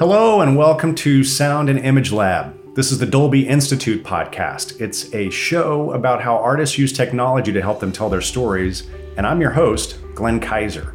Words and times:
Hello, 0.00 0.40
and 0.40 0.56
welcome 0.56 0.94
to 0.94 1.22
Sound 1.22 1.68
and 1.68 1.78
Image 1.78 2.10
Lab. 2.10 2.74
This 2.74 2.90
is 2.90 2.96
the 2.96 3.04
Dolby 3.04 3.46
Institute 3.46 4.02
podcast. 4.02 4.80
It's 4.80 5.12
a 5.12 5.28
show 5.28 5.92
about 5.92 6.22
how 6.22 6.38
artists 6.38 6.78
use 6.78 6.90
technology 6.90 7.52
to 7.52 7.60
help 7.60 7.80
them 7.80 7.92
tell 7.92 8.08
their 8.08 8.22
stories, 8.22 8.84
and 9.18 9.26
I'm 9.26 9.42
your 9.42 9.50
host, 9.50 9.98
Glenn 10.14 10.40
Kiser. 10.40 10.94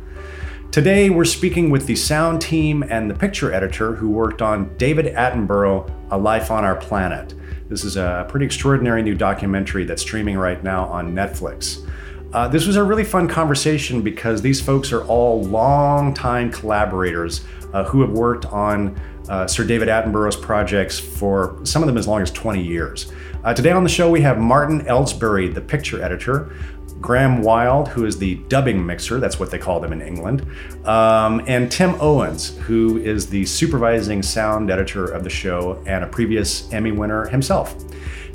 Today, 0.71 1.11
we're 1.11 1.23
speaking 1.23 1.69
with 1.69 1.85
the 1.85 1.95
sound 1.95 2.41
team 2.41 2.83
and 2.89 3.07
the 3.07 3.13
picture 3.13 3.53
editor 3.53 3.93
who 3.93 4.09
worked 4.09 4.41
on 4.41 4.75
David 4.77 5.13
Attenborough, 5.13 5.87
A 6.09 6.17
Life 6.17 6.49
on 6.49 6.65
Our 6.65 6.75
Planet. 6.75 7.35
This 7.69 7.83
is 7.83 7.97
a 7.97 8.25
pretty 8.27 8.47
extraordinary 8.47 9.03
new 9.03 9.13
documentary 9.13 9.85
that's 9.85 10.01
streaming 10.01 10.39
right 10.39 10.63
now 10.63 10.85
on 10.85 11.13
Netflix. 11.13 11.87
Uh, 12.35 12.49
this 12.49 12.67
was 12.67 12.75
a 12.75 12.83
really 12.83 13.05
fun 13.05 13.29
conversation 13.29 14.01
because 14.01 14.41
these 14.41 14.59
folks 14.59 14.91
are 14.91 15.05
all 15.05 15.41
long-time 15.43 16.51
collaborators 16.51 17.45
uh, 17.71 17.85
who 17.85 18.01
have 18.01 18.09
worked 18.09 18.45
on 18.47 18.93
uh, 19.29 19.47
Sir 19.47 19.63
David 19.63 19.87
Attenborough's 19.87 20.35
projects 20.35 20.99
for 20.99 21.57
some 21.63 21.81
of 21.81 21.87
them 21.87 21.97
as 21.97 22.09
long 22.09 22.21
as 22.21 22.31
20 22.31 22.61
years. 22.61 23.09
Uh, 23.45 23.53
today 23.53 23.71
on 23.71 23.85
the 23.85 23.89
show, 23.89 24.11
we 24.11 24.19
have 24.19 24.37
Martin 24.37 24.85
Elsbury, 24.85 25.47
the 25.47 25.61
picture 25.61 26.03
editor, 26.03 26.53
Graham 26.99 27.41
Wild, 27.41 27.87
who 27.87 28.05
is 28.05 28.17
the 28.17 28.35
dubbing 28.49 28.85
mixer, 28.85 29.21
that's 29.21 29.39
what 29.39 29.49
they 29.49 29.57
call 29.57 29.79
them 29.79 29.93
in 29.93 30.01
England, 30.01 30.45
um, 30.85 31.41
and 31.47 31.71
Tim 31.71 31.95
Owens, 32.01 32.57
who 32.63 32.97
is 32.97 33.27
the 33.29 33.45
supervising 33.45 34.21
sound 34.21 34.69
editor 34.69 35.05
of 35.05 35.23
the 35.23 35.29
show 35.29 35.81
and 35.85 36.03
a 36.03 36.07
previous 36.07 36.69
Emmy 36.73 36.91
winner 36.91 37.27
himself. 37.27 37.77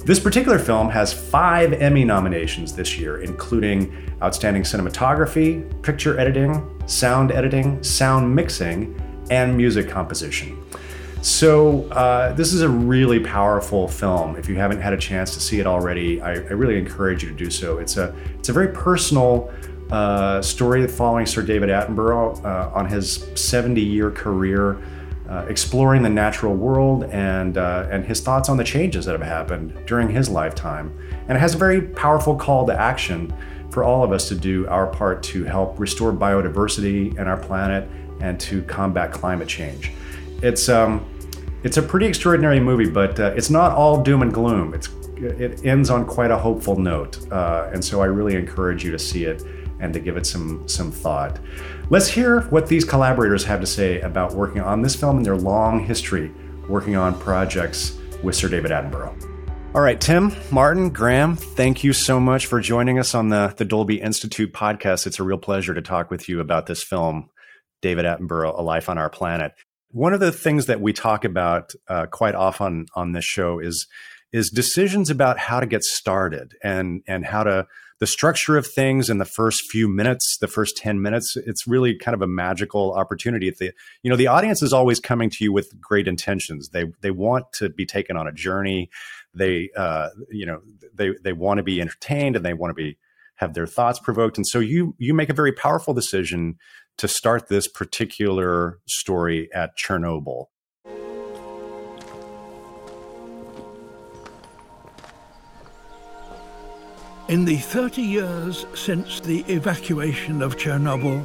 This 0.04 0.18
particular 0.18 0.58
film 0.58 0.88
has 0.88 1.12
five 1.12 1.74
Emmy 1.74 2.04
nominations 2.04 2.74
this 2.74 2.98
year, 2.98 3.20
including 3.20 3.94
Outstanding 4.22 4.62
Cinematography, 4.62 5.82
Picture 5.82 6.18
Editing, 6.18 6.82
Sound 6.86 7.32
Editing, 7.32 7.82
Sound 7.82 8.34
Mixing, 8.34 8.98
and 9.30 9.54
music 9.54 9.90
composition. 9.90 10.64
So 11.20 11.84
uh, 11.90 12.32
this 12.32 12.54
is 12.54 12.62
a 12.62 12.68
really 12.68 13.20
powerful 13.20 13.88
film. 13.88 14.36
If 14.36 14.48
you 14.48 14.56
haven't 14.56 14.80
had 14.80 14.94
a 14.94 14.96
chance 14.96 15.34
to 15.34 15.40
see 15.40 15.60
it 15.60 15.66
already, 15.66 16.22
I, 16.22 16.32
I 16.32 16.52
really 16.54 16.78
encourage 16.78 17.22
you 17.22 17.28
to 17.28 17.34
do 17.34 17.50
so. 17.50 17.76
It's 17.76 17.98
a 17.98 18.14
it's 18.38 18.48
a 18.48 18.54
very 18.54 18.68
personal 18.68 19.52
uh, 19.90 20.40
story 20.40 20.86
following 20.88 21.26
Sir 21.26 21.42
David 21.42 21.68
Attenborough 21.68 22.42
uh, 22.42 22.70
on 22.72 22.86
his 22.86 23.18
70-year 23.34 24.12
career, 24.12 24.80
uh, 25.30 25.46
exploring 25.48 26.02
the 26.02 26.08
natural 26.08 26.54
world 26.54 27.04
and 27.04 27.56
uh, 27.56 27.86
and 27.90 28.04
his 28.04 28.20
thoughts 28.20 28.48
on 28.48 28.56
the 28.56 28.64
changes 28.64 29.04
that 29.04 29.12
have 29.12 29.26
happened 29.26 29.78
during 29.86 30.08
his 30.08 30.28
lifetime. 30.28 30.92
And 31.28 31.36
it 31.36 31.40
has 31.40 31.54
a 31.54 31.58
very 31.58 31.80
powerful 31.80 32.34
call 32.34 32.66
to 32.66 32.78
action 32.78 33.32
for 33.70 33.84
all 33.84 34.02
of 34.02 34.10
us 34.10 34.26
to 34.28 34.34
do 34.34 34.66
our 34.66 34.88
part 34.88 35.22
to 35.22 35.44
help 35.44 35.78
restore 35.78 36.12
biodiversity 36.12 37.16
in 37.16 37.28
our 37.28 37.36
planet 37.36 37.88
and 38.20 38.40
to 38.40 38.62
combat 38.64 39.12
climate 39.12 39.46
change. 39.46 39.92
It's 40.42 40.68
um, 40.68 41.08
it's 41.62 41.76
a 41.76 41.82
pretty 41.82 42.06
extraordinary 42.06 42.58
movie, 42.58 42.90
but 42.90 43.20
uh, 43.20 43.32
it's 43.36 43.50
not 43.50 43.72
all 43.72 44.02
doom 44.02 44.22
and 44.22 44.34
gloom. 44.34 44.74
It's 44.74 44.88
it 45.16 45.64
ends 45.64 45.90
on 45.90 46.06
quite 46.06 46.30
a 46.30 46.36
hopeful 46.36 46.76
note, 46.76 47.30
uh, 47.30 47.70
and 47.72 47.84
so 47.84 48.00
I 48.00 48.06
really 48.06 48.34
encourage 48.34 48.82
you 48.84 48.90
to 48.90 48.98
see 48.98 49.26
it 49.26 49.44
and 49.80 49.92
to 49.94 50.00
give 50.00 50.16
it 50.16 50.26
some 50.26 50.66
some 50.68 50.90
thought. 50.90 51.38
Let's 51.88 52.08
hear 52.08 52.42
what 52.42 52.66
these 52.66 52.84
collaborators 52.84 53.44
have 53.44 53.60
to 53.60 53.66
say 53.66 54.00
about 54.00 54.34
working 54.34 54.60
on 54.60 54.82
this 54.82 54.94
film 54.94 55.16
and 55.16 55.26
their 55.26 55.36
long 55.36 55.84
history 55.84 56.32
working 56.68 56.96
on 56.96 57.18
projects 57.18 57.98
with 58.22 58.34
Sir 58.34 58.48
David 58.48 58.70
Attenborough. 58.70 59.26
All 59.74 59.82
right, 59.82 60.00
Tim, 60.00 60.32
Martin, 60.50 60.90
Graham, 60.90 61.36
thank 61.36 61.84
you 61.84 61.92
so 61.92 62.18
much 62.18 62.46
for 62.46 62.60
joining 62.60 62.98
us 62.98 63.14
on 63.14 63.28
the, 63.28 63.54
the 63.56 63.64
Dolby 63.64 64.00
Institute 64.00 64.52
podcast. 64.52 65.06
It's 65.06 65.20
a 65.20 65.22
real 65.22 65.38
pleasure 65.38 65.74
to 65.74 65.82
talk 65.82 66.10
with 66.10 66.28
you 66.28 66.40
about 66.40 66.66
this 66.66 66.82
film. 66.82 67.30
David 67.80 68.04
Attenborough, 68.04 68.58
A 68.58 68.62
Life 68.62 68.88
on 68.88 68.98
Our 68.98 69.08
Planet. 69.08 69.52
One 69.92 70.12
of 70.12 70.20
the 70.20 70.32
things 70.32 70.66
that 70.66 70.80
we 70.80 70.92
talk 70.92 71.24
about 71.24 71.72
uh, 71.88 72.06
quite 72.06 72.34
often 72.34 72.86
on 72.94 73.12
this 73.12 73.24
show 73.24 73.58
is 73.58 73.86
is 74.32 74.50
decisions 74.50 75.10
about 75.10 75.38
how 75.38 75.60
to 75.60 75.66
get 75.66 75.82
started 75.82 76.54
and 76.62 77.02
and 77.06 77.24
how 77.24 77.42
to 77.42 77.66
the 78.00 78.06
structure 78.06 78.56
of 78.56 78.66
things 78.66 79.10
in 79.10 79.18
the 79.18 79.26
first 79.26 79.70
few 79.70 79.86
minutes, 79.86 80.38
the 80.40 80.48
first 80.48 80.76
10 80.78 81.02
minutes, 81.02 81.36
it's 81.36 81.66
really 81.66 81.96
kind 81.96 82.14
of 82.14 82.22
a 82.22 82.26
magical 82.26 82.94
opportunity. 82.94 83.50
The, 83.50 83.72
you 84.02 84.10
know, 84.10 84.16
the 84.16 84.26
audience 84.26 84.62
is 84.62 84.72
always 84.72 84.98
coming 84.98 85.28
to 85.30 85.44
you 85.44 85.52
with 85.52 85.78
great 85.78 86.08
intentions. 86.08 86.70
They, 86.70 86.86
they 87.02 87.10
want 87.10 87.52
to 87.54 87.68
be 87.68 87.84
taken 87.84 88.16
on 88.16 88.26
a 88.26 88.32
journey. 88.32 88.88
They, 89.34 89.68
uh, 89.76 90.08
you 90.30 90.46
know, 90.46 90.60
they, 90.94 91.10
they 91.22 91.34
want 91.34 91.58
to 91.58 91.62
be 91.62 91.78
entertained 91.80 92.36
and 92.36 92.44
they 92.44 92.54
want 92.54 92.70
to 92.70 92.74
be, 92.74 92.96
have 93.36 93.52
their 93.52 93.66
thoughts 93.66 93.98
provoked. 93.98 94.38
And 94.38 94.46
so 94.46 94.60
you, 94.60 94.94
you 94.98 95.12
make 95.12 95.28
a 95.28 95.34
very 95.34 95.52
powerful 95.52 95.92
decision 95.92 96.56
to 96.96 97.06
start 97.06 97.48
this 97.48 97.68
particular 97.68 98.78
story 98.86 99.50
at 99.54 99.76
Chernobyl. 99.76 100.46
In 107.30 107.44
the 107.44 107.58
30 107.58 108.02
years 108.02 108.66
since 108.74 109.20
the 109.20 109.42
evacuation 109.42 110.42
of 110.42 110.56
Chernobyl, 110.56 111.24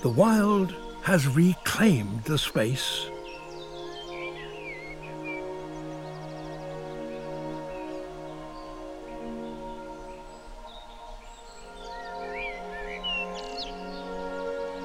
the 0.00 0.08
wild 0.08 0.74
has 1.02 1.28
reclaimed 1.28 2.24
the 2.24 2.38
space. 2.38 3.10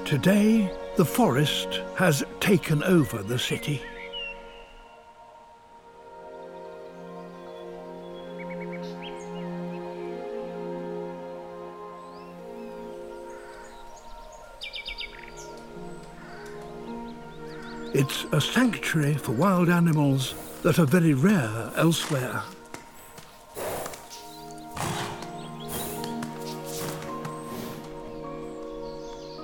Today, 0.03 0.69
the 0.97 1.05
forest 1.05 1.79
has 1.95 2.25
taken 2.41 2.83
over 2.83 3.23
the 3.23 3.39
city. 3.39 3.81
It's 17.93 18.25
a 18.31 18.39
sanctuary 18.39 19.15
for 19.15 19.31
wild 19.31 19.69
animals 19.69 20.35
that 20.63 20.79
are 20.79 20.85
very 20.85 21.13
rare 21.13 21.71
elsewhere. 21.75 22.43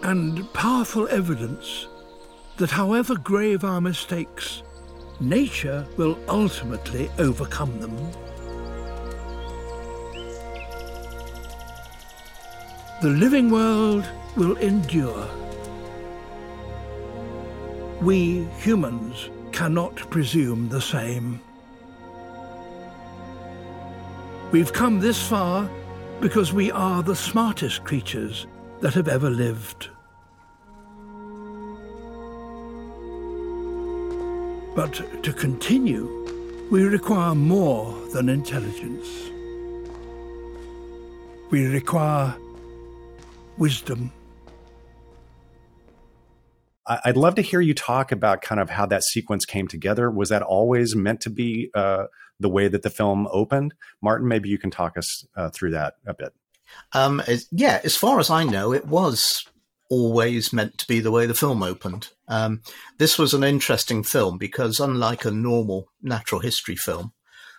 and 0.06 0.54
powerful 0.54 1.08
evidence 1.08 1.88
that 2.58 2.70
however 2.70 3.16
grave 3.16 3.64
our 3.64 3.82
mistakes, 3.82 4.62
nature 5.20 5.84
will 5.98 6.16
ultimately 6.30 7.10
overcome 7.18 7.80
them. 7.80 7.96
The 13.02 13.10
living 13.10 13.50
world 13.50 14.06
will 14.38 14.56
endure. 14.58 15.45
We 18.06 18.44
humans 18.60 19.32
cannot 19.52 19.96
presume 20.12 20.70
the 20.70 20.80
same. 20.80 21.42
We've 24.52 24.72
come 24.72 25.00
this 25.00 25.28
far 25.28 25.68
because 26.22 26.54
we 26.54 26.70
are 26.70 27.02
the 27.02 27.16
smartest 27.16 27.84
creatures 27.84 28.46
that 28.82 28.94
have 28.94 29.08
ever 29.08 29.32
lived. 29.32 29.90
But 34.76 35.24
to 35.24 35.34
continue, 35.34 36.68
we 36.70 36.84
require 36.84 37.34
more 37.34 37.92
than 38.14 38.30
intelligence. 38.30 39.08
We 41.50 41.66
require 41.66 42.36
wisdom. 43.58 44.12
I'd 46.88 47.18
love 47.18 47.36
to 47.36 47.42
hear 47.42 47.62
you 47.62 47.74
talk 47.74 48.12
about 48.12 48.42
kind 48.42 48.62
of 48.62 48.70
how 48.70 48.86
that 48.86 49.04
sequence 49.04 49.46
came 49.46 49.68
together. 49.68 50.12
Was 50.12 50.30
that 50.30 50.44
always 50.44 50.96
meant 50.96 51.22
to 51.22 51.30
be 51.30 51.72
uh, 51.74 52.06
the 52.40 52.50
way 52.50 52.68
that 52.68 52.84
the 52.84 52.90
film 52.90 53.28
opened? 53.32 53.74
Martin, 54.02 54.28
maybe 54.28 54.50
you 54.50 54.58
can 54.58 54.70
talk 54.70 54.98
us 54.98 55.26
uh, 55.36 55.50
through 55.50 55.72
that 55.72 55.96
a 56.06 56.14
bit. 56.14 56.34
Um, 56.94 57.22
yeah, 57.52 57.80
as 57.84 57.96
far 57.96 58.20
as 58.20 58.30
I 58.30 58.44
know, 58.44 58.74
it 58.74 58.86
was 58.86 59.46
always 59.90 60.52
meant 60.52 60.78
to 60.80 60.88
be 60.88 61.00
the 61.00 61.12
way 61.12 61.26
the 61.26 61.34
film 61.34 61.64
opened. 61.64 62.10
Um, 62.28 62.62
this 62.98 63.18
was 63.18 63.34
an 63.34 63.44
interesting 63.44 64.04
film 64.04 64.38
because, 64.38 64.80
unlike 64.80 65.26
a 65.26 65.32
normal 65.32 65.90
natural 66.02 66.42
history 66.42 66.76
film 66.76 67.14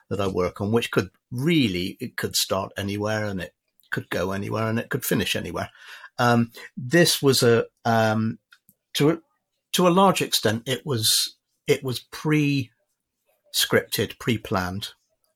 that 0.09 0.21
I 0.21 0.27
work 0.27 0.61
on, 0.61 0.73
which 0.73 0.91
could 0.91 1.11
really 1.31 1.97
it 2.01 2.17
could 2.17 2.37
start 2.37 2.73
anywhere 2.77 3.27
and 3.27 3.41
it 3.41 3.55
could 3.91 4.11
go 4.11 4.33
anywhere 4.33 4.69
and 4.69 4.79
it 4.79 4.89
could 4.89 5.05
finish 5.05 5.37
anywhere, 5.37 5.71
um, 6.19 6.51
this 6.77 7.23
was 7.23 7.43
a 7.43 7.67
um, 7.85 8.39
to 8.97 9.23
to 9.73 9.89
a 9.89 9.91
large 9.91 10.23
extent 10.23 10.63
it 10.67 10.85
was 10.85 11.37
it 11.67 11.83
was 11.83 12.01
pre 12.11 12.71
scripted, 13.55 14.19
pre 14.19 14.39
planned 14.39 14.91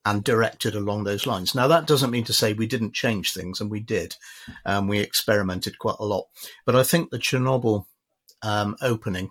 and 0.04 0.24
directed 0.24 0.74
along 0.74 1.04
those 1.04 1.26
lines. 1.26 1.54
Now, 1.54 1.68
that 1.68 1.86
doesn't 1.86 2.10
mean 2.10 2.24
to 2.24 2.32
say 2.32 2.52
we 2.52 2.66
didn't 2.66 2.94
change 2.94 3.32
things, 3.32 3.60
and 3.60 3.70
we 3.70 3.80
did. 3.80 4.16
Um, 4.64 4.88
we 4.88 4.98
experimented 4.98 5.78
quite 5.78 5.96
a 5.98 6.06
lot. 6.06 6.24
But 6.64 6.74
I 6.74 6.82
think 6.82 7.10
the 7.10 7.18
Chernobyl 7.18 7.84
um, 8.42 8.76
opening 8.80 9.30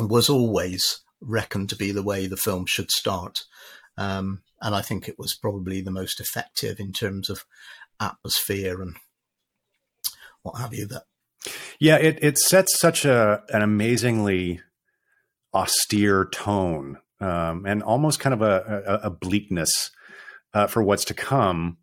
was 0.00 0.28
always 0.28 1.00
reckoned 1.20 1.68
to 1.70 1.76
be 1.76 1.92
the 1.92 2.02
way 2.02 2.26
the 2.26 2.36
film 2.36 2.66
should 2.66 2.90
start. 2.90 3.44
Um, 3.96 4.42
and 4.60 4.74
I 4.74 4.82
think 4.82 5.08
it 5.08 5.18
was 5.18 5.34
probably 5.34 5.80
the 5.80 5.90
most 5.90 6.20
effective 6.20 6.80
in 6.80 6.92
terms 6.92 7.30
of 7.30 7.44
atmosphere 8.00 8.82
and 8.82 8.96
what 10.42 10.58
have 10.58 10.74
you. 10.74 10.86
That 10.86 11.04
yeah, 11.80 11.96
it 11.96 12.18
it 12.22 12.38
sets 12.38 12.78
such 12.78 13.04
a 13.04 13.42
an 13.50 13.62
amazingly 13.62 14.60
austere 15.54 16.26
tone 16.26 16.98
um, 17.20 17.64
and 17.66 17.82
almost 17.82 18.20
kind 18.20 18.34
of 18.34 18.42
a, 18.42 18.82
a, 18.86 19.06
a 19.06 19.10
bleakness 19.10 19.90
uh, 20.54 20.66
for 20.66 20.82
what's 20.82 21.04
to 21.06 21.14
come. 21.14 21.78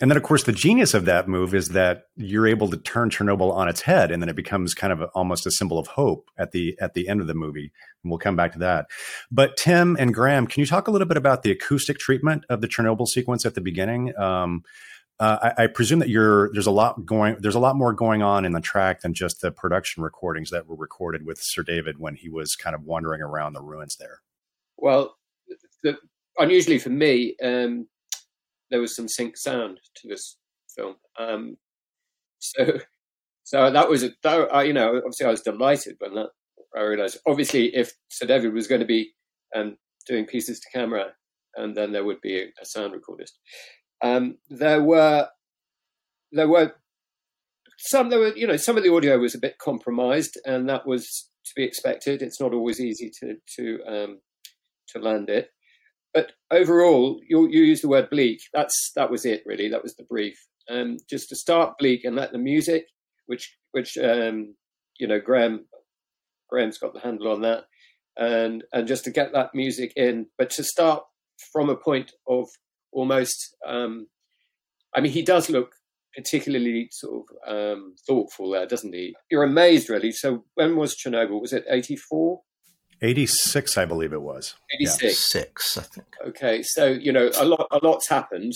And 0.00 0.10
then, 0.10 0.16
of 0.16 0.22
course, 0.22 0.44
the 0.44 0.52
genius 0.52 0.94
of 0.94 1.04
that 1.04 1.28
move 1.28 1.54
is 1.54 1.68
that 1.68 2.04
you're 2.16 2.46
able 2.46 2.70
to 2.70 2.78
turn 2.78 3.10
Chernobyl 3.10 3.52
on 3.52 3.68
its 3.68 3.82
head, 3.82 4.10
and 4.10 4.22
then 4.22 4.30
it 4.30 4.36
becomes 4.36 4.72
kind 4.72 4.94
of 4.94 5.02
a, 5.02 5.06
almost 5.08 5.46
a 5.46 5.50
symbol 5.50 5.78
of 5.78 5.88
hope 5.88 6.30
at 6.38 6.52
the 6.52 6.74
at 6.80 6.94
the 6.94 7.06
end 7.06 7.20
of 7.20 7.26
the 7.26 7.34
movie. 7.34 7.70
And 8.02 8.10
we'll 8.10 8.18
come 8.18 8.34
back 8.34 8.52
to 8.52 8.58
that. 8.60 8.86
But 9.30 9.58
Tim 9.58 9.98
and 10.00 10.14
Graham, 10.14 10.46
can 10.46 10.60
you 10.60 10.66
talk 10.66 10.88
a 10.88 10.90
little 10.90 11.06
bit 11.06 11.18
about 11.18 11.42
the 11.42 11.50
acoustic 11.50 11.98
treatment 11.98 12.46
of 12.48 12.62
the 12.62 12.68
Chernobyl 12.68 13.06
sequence 13.06 13.44
at 13.44 13.54
the 13.54 13.60
beginning? 13.60 14.16
Um, 14.18 14.62
uh, 15.20 15.52
I, 15.56 15.64
I, 15.64 15.66
presume 15.66 15.98
that 15.98 16.08
you're 16.08 16.50
there's 16.54 16.66
a 16.66 16.70
lot 16.70 17.04
going 17.04 17.36
there's 17.40 17.54
a 17.54 17.60
lot 17.60 17.76
more 17.76 17.92
going 17.92 18.22
on 18.22 18.46
in 18.46 18.52
the 18.52 18.60
track 18.60 19.02
than 19.02 19.12
just 19.12 19.42
the 19.42 19.52
production 19.52 20.02
recordings 20.02 20.48
that 20.50 20.66
were 20.66 20.76
recorded 20.76 21.26
with 21.26 21.38
Sir 21.42 21.62
David 21.62 21.98
when 21.98 22.16
he 22.16 22.30
was 22.30 22.56
kind 22.56 22.74
of 22.74 22.84
wandering 22.84 23.20
around 23.20 23.52
the 23.52 23.60
ruins 23.60 23.96
there. 23.96 24.22
Well, 24.78 25.14
the, 25.82 25.98
unusually 26.38 26.78
for 26.78 26.88
me, 26.88 27.36
um, 27.44 27.86
there 28.70 28.80
was 28.80 28.96
some 28.96 29.08
sync 29.08 29.36
sound 29.36 29.78
to 29.96 30.08
this 30.08 30.38
film. 30.74 30.96
Um, 31.18 31.58
so, 32.38 32.78
so 33.44 33.70
that 33.70 33.90
was 33.90 34.02
a, 34.02 34.10
that, 34.22 34.54
uh, 34.54 34.60
you 34.60 34.72
know, 34.72 34.96
obviously 34.96 35.26
I 35.26 35.30
was 35.30 35.42
delighted 35.42 35.96
when 35.98 36.14
that 36.14 36.30
I 36.74 36.80
realized. 36.80 37.18
Obviously, 37.26 37.74
if 37.76 37.92
Sir 38.08 38.26
David 38.26 38.54
was 38.54 38.66
going 38.66 38.80
to 38.80 38.86
be 38.86 39.12
um, 39.54 39.76
doing 40.06 40.24
pieces 40.24 40.60
to 40.60 40.66
camera, 40.72 41.12
and 41.56 41.76
then 41.76 41.92
there 41.92 42.04
would 42.04 42.20
be 42.22 42.38
a, 42.40 42.44
a 42.62 42.64
sound 42.64 42.94
recordist. 42.94 43.32
Um, 44.02 44.38
there 44.48 44.82
were 44.82 45.28
there 46.32 46.48
were 46.48 46.74
some 47.78 48.10
there 48.10 48.18
were 48.18 48.36
you 48.36 48.46
know 48.46 48.56
some 48.56 48.76
of 48.76 48.82
the 48.82 48.92
audio 48.92 49.18
was 49.18 49.34
a 49.34 49.38
bit 49.38 49.58
compromised, 49.58 50.38
and 50.44 50.68
that 50.68 50.86
was 50.86 51.30
to 51.44 51.52
be 51.56 51.64
expected. 51.64 52.22
It's 52.22 52.40
not 52.40 52.54
always 52.54 52.80
easy 52.80 53.10
to 53.20 53.36
to 53.56 53.80
um, 53.86 54.20
to 54.88 54.98
land 54.98 55.28
it. 55.28 55.50
But 56.12 56.32
overall, 56.50 57.20
you, 57.28 57.48
you 57.48 57.62
use 57.62 57.82
the 57.82 57.88
word 57.88 58.10
bleak. 58.10 58.40
That's 58.52 58.92
that 58.96 59.10
was 59.10 59.24
it 59.24 59.42
really. 59.46 59.68
That 59.68 59.82
was 59.82 59.94
the 59.94 60.04
brief. 60.04 60.38
Um, 60.68 60.98
just 61.08 61.28
to 61.30 61.36
start 61.36 61.78
bleak 61.78 62.04
and 62.04 62.16
let 62.16 62.32
the 62.32 62.38
music, 62.38 62.86
which 63.26 63.56
which 63.72 63.96
um, 63.98 64.54
you 64.98 65.06
know 65.06 65.20
Graham 65.20 65.66
Graham's 66.48 66.78
got 66.78 66.94
the 66.94 67.00
handle 67.00 67.30
on 67.30 67.42
that, 67.42 67.64
and 68.16 68.64
and 68.72 68.88
just 68.88 69.04
to 69.04 69.10
get 69.10 69.32
that 69.32 69.54
music 69.54 69.92
in, 69.96 70.26
but 70.36 70.50
to 70.50 70.64
start 70.64 71.04
from 71.52 71.70
a 71.70 71.76
point 71.76 72.12
of 72.28 72.48
almost. 72.92 73.56
Um, 73.66 74.06
I 74.94 75.00
mean, 75.00 75.12
he 75.12 75.22
does 75.22 75.48
look 75.48 75.74
particularly 76.14 76.88
sort 76.90 77.24
of 77.46 77.52
um, 77.54 77.94
thoughtful 78.06 78.50
there, 78.50 78.66
doesn't 78.66 78.92
he? 78.92 79.14
You're 79.30 79.44
amazed, 79.44 79.88
really. 79.88 80.12
So 80.12 80.44
when 80.54 80.76
was 80.76 80.96
Chernobyl? 80.96 81.40
Was 81.40 81.52
it 81.52 81.64
84? 81.68 82.40
86, 83.02 83.78
I 83.78 83.84
believe 83.84 84.12
it 84.12 84.22
was. 84.22 84.54
86. 84.74 85.02
Yeah. 85.02 85.10
Six, 85.42 85.78
I 85.78 85.82
think. 85.82 86.06
Okay, 86.26 86.62
so 86.62 86.86
you 86.86 87.12
know 87.12 87.30
a 87.38 87.44
lot, 87.44 87.66
a 87.70 87.78
lot's 87.82 88.08
happened, 88.08 88.52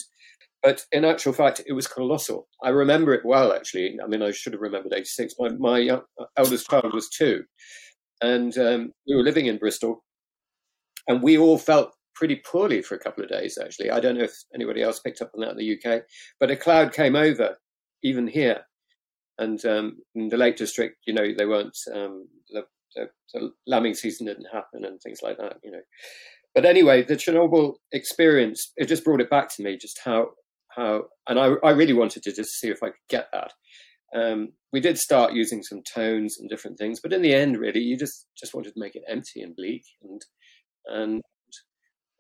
but 0.63 0.85
in 0.93 1.05
actual 1.05 1.33
fact, 1.33 1.63
it 1.67 1.73
was 1.73 1.87
colossal. 1.87 2.47
I 2.63 2.69
remember 2.69 3.15
it 3.15 3.25
well, 3.25 3.53
actually. 3.53 3.99
I 4.03 4.07
mean, 4.07 4.23
I 4.23 4.33
should 4.33 4.53
have 4.53 4.61
remembered 4.61 4.93
86. 4.93 5.35
My, 5.39 5.49
my 5.51 5.89
uh, 5.89 6.01
eldest 6.37 6.69
child 6.69 6.93
was 6.93 7.09
two, 7.09 7.45
and 8.21 8.57
um, 8.59 8.93
we 9.09 9.17
were 9.17 9.23
living 9.23 9.47
in 9.47 9.59
Bristol, 9.59 10.05
and 11.09 11.23
we 11.23 11.39
all 11.39 11.59
felt 11.59 11.95
pretty 12.15 12.37
poorly 12.37 12.83
for 12.83 12.95
a 12.95 12.99
couple 12.99 13.23
of 13.25 13.31
days. 13.31 13.59
Actually, 13.63 13.91
I 13.91 14.01
don't 14.01 14.17
know 14.17 14.25
if 14.25 14.35
anybody 14.55 14.83
else 14.83 15.01
picked 15.01 15.21
up 15.21 15.31
on 15.35 15.41
that 15.41 15.53
in 15.53 15.57
the 15.57 15.79
UK, 15.79 16.03
but 16.41 16.51
a 16.51 16.57
cloud 16.57 16.93
came 16.93 17.17
over, 17.17 17.57
even 18.03 18.27
here, 18.27 18.61
and 19.39 19.65
um, 19.65 19.99
in 20.15 20.29
the 20.29 20.37
Lake 20.37 20.57
District, 20.57 20.97
you 21.07 21.15
know, 21.15 21.27
they 21.37 21.47
weren't 21.47 21.77
um, 21.93 22.29
the 22.51 22.63
the, 22.95 23.09
the 23.33 23.51
lambing 23.67 23.95
season 23.95 24.27
didn't 24.27 24.47
happen 24.53 24.85
and 24.85 25.01
things 25.01 25.21
like 25.23 25.37
that, 25.39 25.57
you 25.65 25.71
know. 25.71 25.81
But 26.55 26.65
anyway, 26.65 27.03
the 27.03 27.17
Chernobyl 27.17 27.75
experience 27.93 28.73
it 28.77 28.87
just 28.87 29.05
brought 29.05 29.21
it 29.21 29.31
back 29.31 29.55
to 29.57 29.63
me, 29.63 29.77
just 29.77 30.01
how 30.05 30.29
how, 30.77 31.05
and 31.29 31.39
I 31.39 31.55
I 31.65 31.71
really 31.71 31.93
wanted 31.93 32.23
to 32.25 32.33
just 32.33 32.53
see 32.61 32.69
if 32.69 32.83
I 32.83 32.89
could 32.89 33.09
get 33.09 33.29
that. 33.33 33.53
Um, 34.15 34.53
we 34.73 34.81
did 34.81 34.97
start 34.97 35.33
using 35.33 35.63
some 35.63 35.83
tones 35.83 36.37
and 36.39 36.49
different 36.49 36.79
things, 36.79 37.01
but 37.01 37.13
in 37.13 37.23
the 37.23 37.35
end, 37.35 37.59
really, 37.59 37.81
you 37.81 37.97
just 37.97 38.29
just 38.39 38.55
wanted 38.55 38.75
to 38.75 38.81
make 38.81 38.95
it 38.95 39.03
empty 39.09 39.43
and 39.43 39.57
bleak, 39.57 39.85
and 40.03 40.23
and 40.87 41.23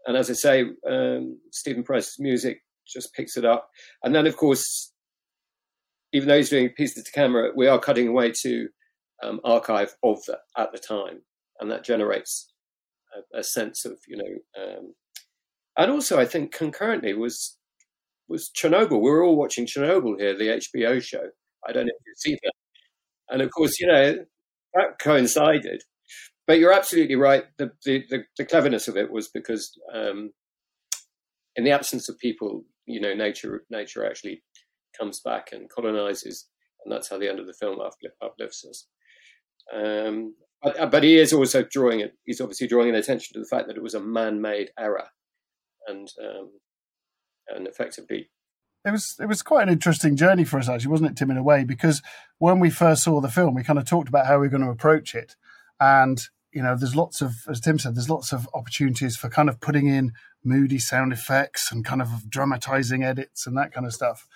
and 0.06 0.16
as 0.16 0.30
I 0.30 0.34
say, 0.34 0.64
um, 0.88 1.38
Steven 1.50 1.82
Price's 1.82 2.16
music 2.18 2.62
just 2.86 3.14
picks 3.14 3.36
it 3.36 3.44
up, 3.44 3.68
and 4.02 4.14
then 4.14 4.26
of 4.26 4.36
course, 4.36 4.92
even 6.12 6.28
though 6.28 6.36
he's 6.36 6.50
doing 6.50 6.70
pieces 6.70 7.04
to 7.04 7.12
camera, 7.12 7.50
we 7.56 7.66
are 7.66 7.78
cutting 7.78 8.08
away 8.08 8.32
to 8.42 8.68
um, 9.22 9.40
archive 9.44 9.94
of 10.02 10.18
that 10.26 10.40
at 10.56 10.72
the 10.72 10.78
time, 10.78 11.22
and 11.60 11.70
that 11.70 11.84
generates 11.84 12.52
a, 13.14 13.38
a 13.38 13.42
sense 13.42 13.84
of 13.84 13.98
you 14.06 14.16
know. 14.16 14.62
Um, 14.62 14.94
and 15.76 15.90
also, 15.90 16.20
I 16.20 16.24
think 16.24 16.54
concurrently 16.54 17.14
was 17.14 17.56
was 18.28 18.50
Chernobyl. 18.56 19.02
We 19.02 19.10
were 19.10 19.22
all 19.22 19.36
watching 19.36 19.66
Chernobyl 19.66 20.18
here, 20.18 20.36
the 20.36 20.60
HBO 20.74 21.02
show. 21.02 21.28
I 21.66 21.72
don't 21.72 21.86
know 21.86 21.92
if 21.94 22.06
you've 22.06 22.18
seen 22.18 22.38
that, 22.42 22.52
and 23.30 23.42
of 23.42 23.50
course, 23.50 23.80
you 23.80 23.86
know 23.86 24.24
that 24.74 24.98
coincided. 25.00 25.82
But 26.46 26.58
you're 26.58 26.72
absolutely 26.72 27.16
right. 27.16 27.44
The 27.58 27.70
the, 27.84 28.04
the, 28.10 28.24
the 28.38 28.44
cleverness 28.44 28.88
of 28.88 28.96
it 28.96 29.10
was 29.10 29.28
because 29.28 29.72
um, 29.94 30.32
in 31.56 31.64
the 31.64 31.70
absence 31.70 32.08
of 32.08 32.18
people, 32.18 32.64
you 32.86 33.00
know, 33.00 33.14
nature 33.14 33.64
nature 33.70 34.04
actually 34.04 34.42
comes 34.98 35.20
back 35.20 35.50
and 35.52 35.70
colonizes, 35.70 36.48
and 36.84 36.92
that's 36.92 37.08
how 37.08 37.18
the 37.18 37.28
end 37.28 37.40
of 37.40 37.46
the 37.46 37.54
film 37.54 37.78
uplifts 38.22 38.64
us. 38.64 38.86
Um, 39.74 40.34
but, 40.62 40.80
uh, 40.80 40.86
but 40.86 41.02
he 41.02 41.18
is 41.18 41.32
also 41.32 41.62
drawing 41.62 42.00
it. 42.00 42.14
He's 42.24 42.40
obviously 42.40 42.66
drawing 42.66 42.90
an 42.90 42.94
attention 42.94 43.32
to 43.34 43.40
the 43.40 43.46
fact 43.46 43.66
that 43.68 43.76
it 43.76 43.82
was 43.82 43.94
a 43.94 44.00
man-made 44.00 44.70
error, 44.78 45.08
and 45.86 46.08
um, 46.22 46.50
and 47.48 47.66
effectively 47.66 48.28
it 48.84 48.90
was 48.90 49.16
it 49.18 49.26
was 49.26 49.42
quite 49.42 49.62
an 49.62 49.72
interesting 49.72 50.16
journey 50.16 50.44
for 50.44 50.58
us 50.58 50.68
actually, 50.68 50.90
wasn't 50.90 51.10
it, 51.10 51.16
Tim? 51.16 51.30
In 51.30 51.36
a 51.36 51.42
way, 51.42 51.64
because 51.64 52.02
when 52.38 52.60
we 52.60 52.70
first 52.70 53.02
saw 53.02 53.20
the 53.20 53.28
film, 53.28 53.54
we 53.54 53.64
kind 53.64 53.78
of 53.78 53.86
talked 53.86 54.08
about 54.08 54.26
how 54.26 54.38
we 54.38 54.46
are 54.46 54.50
going 54.50 54.62
to 54.62 54.70
approach 54.70 55.14
it, 55.14 55.36
and 55.80 56.20
you 56.54 56.62
know, 56.62 56.76
there's 56.76 56.94
lots 56.94 57.20
of, 57.20 57.34
as 57.48 57.60
Tim 57.60 57.80
said, 57.80 57.96
there's 57.96 58.08
lots 58.08 58.32
of 58.32 58.48
opportunities 58.54 59.16
for 59.16 59.28
kind 59.28 59.48
of 59.48 59.60
putting 59.60 59.88
in 59.88 60.12
moody 60.44 60.78
sound 60.78 61.12
effects 61.12 61.72
and 61.72 61.84
kind 61.84 62.00
of 62.00 62.30
dramatizing 62.30 63.02
edits 63.02 63.44
and 63.46 63.58
that 63.58 63.72
kind 63.72 63.84
of 63.84 63.92
stuff. 63.92 64.28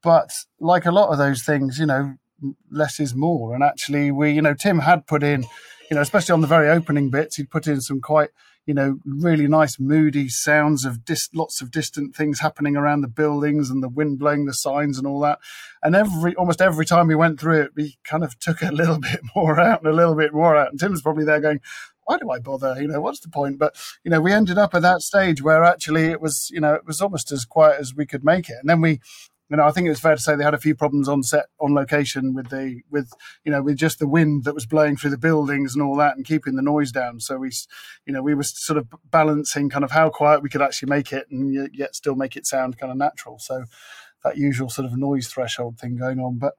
But 0.00 0.30
like 0.60 0.86
a 0.86 0.92
lot 0.92 1.10
of 1.10 1.18
those 1.18 1.42
things, 1.42 1.80
you 1.80 1.86
know, 1.86 2.14
less 2.70 3.00
is 3.00 3.14
more. 3.14 3.54
And 3.54 3.64
actually, 3.64 4.12
we, 4.12 4.30
you 4.30 4.40
know, 4.40 4.54
Tim 4.54 4.78
had 4.78 5.08
put 5.08 5.24
in, 5.24 5.42
you 5.90 5.96
know, 5.96 6.00
especially 6.00 6.34
on 6.34 6.42
the 6.42 6.46
very 6.46 6.68
opening 6.68 7.10
bits, 7.10 7.36
he'd 7.36 7.50
put 7.50 7.66
in 7.66 7.80
some 7.80 8.00
quite, 8.00 8.30
you 8.68 8.74
know, 8.74 8.98
really 9.06 9.48
nice 9.48 9.80
moody 9.80 10.28
sounds 10.28 10.84
of 10.84 11.02
dis- 11.02 11.30
lots 11.32 11.62
of 11.62 11.70
distant 11.70 12.14
things 12.14 12.40
happening 12.40 12.76
around 12.76 13.00
the 13.00 13.08
buildings 13.08 13.70
and 13.70 13.82
the 13.82 13.88
wind 13.88 14.18
blowing 14.18 14.44
the 14.44 14.52
signs 14.52 14.98
and 14.98 15.06
all 15.06 15.20
that. 15.20 15.38
And 15.82 15.96
every, 15.96 16.34
almost 16.34 16.60
every 16.60 16.84
time 16.84 17.06
we 17.06 17.14
went 17.14 17.40
through 17.40 17.62
it, 17.62 17.70
we 17.74 17.96
kind 18.04 18.22
of 18.22 18.38
took 18.38 18.60
a 18.60 18.66
little 18.70 18.98
bit 18.98 19.20
more 19.34 19.58
out 19.58 19.80
and 19.80 19.90
a 19.90 19.96
little 19.96 20.14
bit 20.14 20.34
more 20.34 20.54
out. 20.54 20.70
And 20.70 20.78
Tim's 20.78 21.00
probably 21.00 21.24
there 21.24 21.40
going, 21.40 21.60
why 22.04 22.18
do 22.18 22.28
I 22.30 22.40
bother? 22.40 22.76
You 22.78 22.88
know, 22.88 23.00
what's 23.00 23.20
the 23.20 23.30
point? 23.30 23.58
But, 23.58 23.74
you 24.04 24.10
know, 24.10 24.20
we 24.20 24.32
ended 24.34 24.58
up 24.58 24.74
at 24.74 24.82
that 24.82 25.00
stage 25.00 25.40
where 25.40 25.64
actually 25.64 26.04
it 26.08 26.20
was, 26.20 26.50
you 26.50 26.60
know, 26.60 26.74
it 26.74 26.86
was 26.86 27.00
almost 27.00 27.32
as 27.32 27.46
quiet 27.46 27.80
as 27.80 27.94
we 27.94 28.04
could 28.04 28.22
make 28.22 28.50
it. 28.50 28.56
And 28.60 28.68
then 28.68 28.82
we, 28.82 29.00
you 29.50 29.56
know, 29.56 29.64
I 29.64 29.70
think 29.70 29.88
it's 29.88 30.00
fair 30.00 30.14
to 30.14 30.20
say 30.20 30.36
they 30.36 30.44
had 30.44 30.54
a 30.54 30.58
few 30.58 30.74
problems 30.74 31.08
on 31.08 31.22
set, 31.22 31.46
on 31.58 31.74
location 31.74 32.34
with 32.34 32.50
the, 32.50 32.82
with, 32.90 33.10
you 33.44 33.52
know, 33.52 33.62
with 33.62 33.76
just 33.76 33.98
the 33.98 34.08
wind 34.08 34.44
that 34.44 34.54
was 34.54 34.66
blowing 34.66 34.96
through 34.96 35.10
the 35.10 35.18
buildings 35.18 35.74
and 35.74 35.82
all 35.82 35.96
that 35.96 36.16
and 36.16 36.26
keeping 36.26 36.54
the 36.54 36.62
noise 36.62 36.92
down. 36.92 37.20
So 37.20 37.38
we, 37.38 37.50
you 38.04 38.12
know, 38.12 38.22
we 38.22 38.34
were 38.34 38.42
sort 38.42 38.76
of 38.76 38.88
balancing 39.10 39.70
kind 39.70 39.84
of 39.84 39.90
how 39.90 40.10
quiet 40.10 40.42
we 40.42 40.50
could 40.50 40.62
actually 40.62 40.90
make 40.90 41.12
it 41.12 41.30
and 41.30 41.74
yet 41.74 41.96
still 41.96 42.14
make 42.14 42.36
it 42.36 42.46
sound 42.46 42.78
kind 42.78 42.92
of 42.92 42.98
natural. 42.98 43.38
So 43.38 43.64
that 44.22 44.36
usual 44.36 44.68
sort 44.68 44.84
of 44.84 44.98
noise 44.98 45.28
threshold 45.28 45.78
thing 45.78 45.96
going 45.96 46.20
on. 46.20 46.38
But 46.38 46.54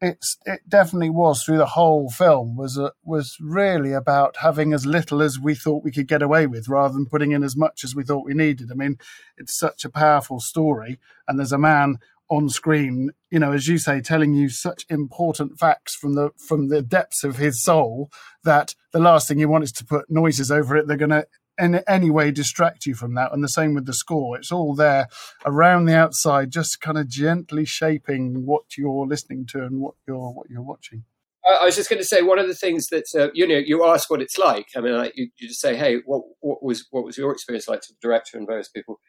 it's, 0.00 0.38
it 0.46 0.60
definitely 0.68 1.10
was 1.10 1.42
through 1.42 1.58
the 1.58 1.66
whole 1.66 2.10
film 2.10 2.56
was, 2.56 2.78
a, 2.78 2.92
was 3.02 3.36
really 3.40 3.92
about 3.92 4.36
having 4.36 4.72
as 4.72 4.86
little 4.86 5.20
as 5.20 5.38
we 5.38 5.54
thought 5.56 5.84
we 5.84 5.90
could 5.90 6.08
get 6.08 6.22
away 6.22 6.46
with 6.46 6.68
rather 6.68 6.94
than 6.94 7.06
putting 7.06 7.32
in 7.32 7.42
as 7.42 7.56
much 7.56 7.82
as 7.82 7.94
we 7.94 8.04
thought 8.04 8.24
we 8.24 8.34
needed. 8.34 8.70
I 8.70 8.74
mean, 8.74 8.98
it's 9.36 9.58
such 9.58 9.84
a 9.84 9.90
powerful 9.90 10.38
story 10.38 11.00
and 11.26 11.38
there's 11.38 11.52
a 11.52 11.58
man 11.58 11.98
on 12.30 12.48
screen, 12.48 13.10
you 13.30 13.38
know, 13.38 13.52
as 13.52 13.66
you 13.66 13.76
say, 13.76 14.00
telling 14.00 14.34
you 14.34 14.48
such 14.48 14.86
important 14.88 15.58
facts 15.58 15.94
from 15.94 16.14
the 16.14 16.30
from 16.38 16.68
the 16.68 16.80
depths 16.80 17.24
of 17.24 17.36
his 17.36 17.62
soul 17.62 18.10
that 18.44 18.74
the 18.92 19.00
last 19.00 19.28
thing 19.28 19.38
you 19.38 19.48
want 19.48 19.64
is 19.64 19.72
to 19.72 19.84
put 19.84 20.10
noises 20.10 20.50
over 20.50 20.76
it. 20.76 20.86
They're 20.86 20.96
going 20.96 21.10
to 21.10 21.26
in 21.58 21.82
any 21.86 22.10
way 22.10 22.30
distract 22.30 22.86
you 22.86 22.94
from 22.94 23.14
that. 23.14 23.32
And 23.32 23.44
the 23.44 23.48
same 23.48 23.74
with 23.74 23.86
the 23.86 23.92
score. 23.92 24.38
It's 24.38 24.50
all 24.50 24.74
there 24.74 25.08
around 25.44 25.84
the 25.84 25.96
outside, 25.96 26.50
just 26.50 26.80
kind 26.80 26.96
of 26.96 27.08
gently 27.08 27.64
shaping 27.64 28.46
what 28.46 28.78
you're 28.78 29.06
listening 29.06 29.46
to 29.50 29.64
and 29.64 29.80
what 29.80 29.94
you're 30.06 30.32
what 30.32 30.48
you're 30.48 30.62
watching. 30.62 31.04
I 31.46 31.64
was 31.64 31.74
just 31.74 31.88
going 31.88 32.00
to 32.00 32.06
say 32.06 32.22
one 32.22 32.38
of 32.38 32.46
the 32.48 32.54
things 32.54 32.88
that 32.88 33.06
uh, 33.18 33.30
you 33.34 33.46
know 33.46 33.56
you 33.56 33.84
ask 33.84 34.10
what 34.10 34.22
it's 34.22 34.38
like. 34.38 34.68
I 34.76 34.80
mean, 34.80 34.94
like, 34.94 35.12
you, 35.16 35.28
you, 35.38 35.48
just 35.48 35.60
say, 35.60 35.74
"Hey, 35.74 35.96
what 36.04 36.22
what 36.40 36.62
was 36.62 36.86
what 36.90 37.04
was 37.04 37.16
your 37.16 37.32
experience 37.32 37.66
like 37.66 37.80
to 37.80 37.88
the 37.88 37.98
director 38.00 38.36
and 38.36 38.46
various 38.46 38.68
people?" 38.68 39.00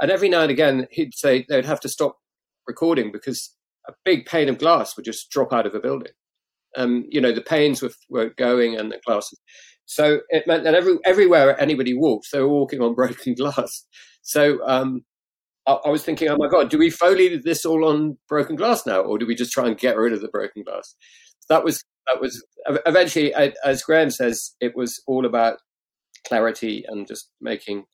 And 0.00 0.10
every 0.10 0.28
now 0.28 0.42
and 0.42 0.50
again, 0.50 0.86
he'd 0.90 1.14
say 1.14 1.44
they'd 1.48 1.64
have 1.64 1.80
to 1.80 1.88
stop 1.88 2.16
recording 2.66 3.10
because 3.12 3.54
a 3.88 3.92
big 4.04 4.26
pane 4.26 4.48
of 4.48 4.58
glass 4.58 4.96
would 4.96 5.04
just 5.04 5.30
drop 5.30 5.52
out 5.52 5.66
of 5.66 5.74
a 5.74 5.80
building. 5.80 6.12
Um, 6.76 7.06
you 7.08 7.20
know, 7.20 7.32
the 7.32 7.40
panes 7.40 7.82
were 7.82 7.90
were 8.08 8.30
going 8.36 8.76
and 8.76 8.92
the 8.92 9.00
glasses. 9.04 9.40
So 9.86 10.20
it 10.28 10.46
meant 10.46 10.64
that 10.64 10.74
every 10.74 10.98
everywhere 11.04 11.60
anybody 11.60 11.94
walked, 11.94 12.28
they 12.32 12.40
were 12.40 12.48
walking 12.48 12.80
on 12.80 12.94
broken 12.94 13.34
glass. 13.34 13.84
So 14.22 14.58
um, 14.66 15.02
I, 15.66 15.72
I 15.72 15.88
was 15.90 16.04
thinking, 16.04 16.28
oh 16.28 16.36
my 16.38 16.48
god, 16.48 16.70
do 16.70 16.78
we 16.78 16.90
foley 16.90 17.36
this 17.38 17.64
all 17.64 17.88
on 17.88 18.18
broken 18.28 18.56
glass 18.56 18.86
now, 18.86 19.00
or 19.00 19.18
do 19.18 19.26
we 19.26 19.34
just 19.34 19.52
try 19.52 19.66
and 19.66 19.76
get 19.76 19.96
rid 19.96 20.12
of 20.12 20.20
the 20.20 20.28
broken 20.28 20.62
glass? 20.62 20.94
that 21.50 21.64
was 21.64 21.84
that 22.06 22.20
was 22.20 22.42
eventually, 22.86 23.34
as 23.34 23.82
Graham 23.82 24.10
says, 24.10 24.54
it 24.60 24.74
was 24.74 25.02
all 25.06 25.26
about 25.26 25.58
clarity 26.26 26.84
and 26.88 27.06
just 27.06 27.30
making, 27.40 27.84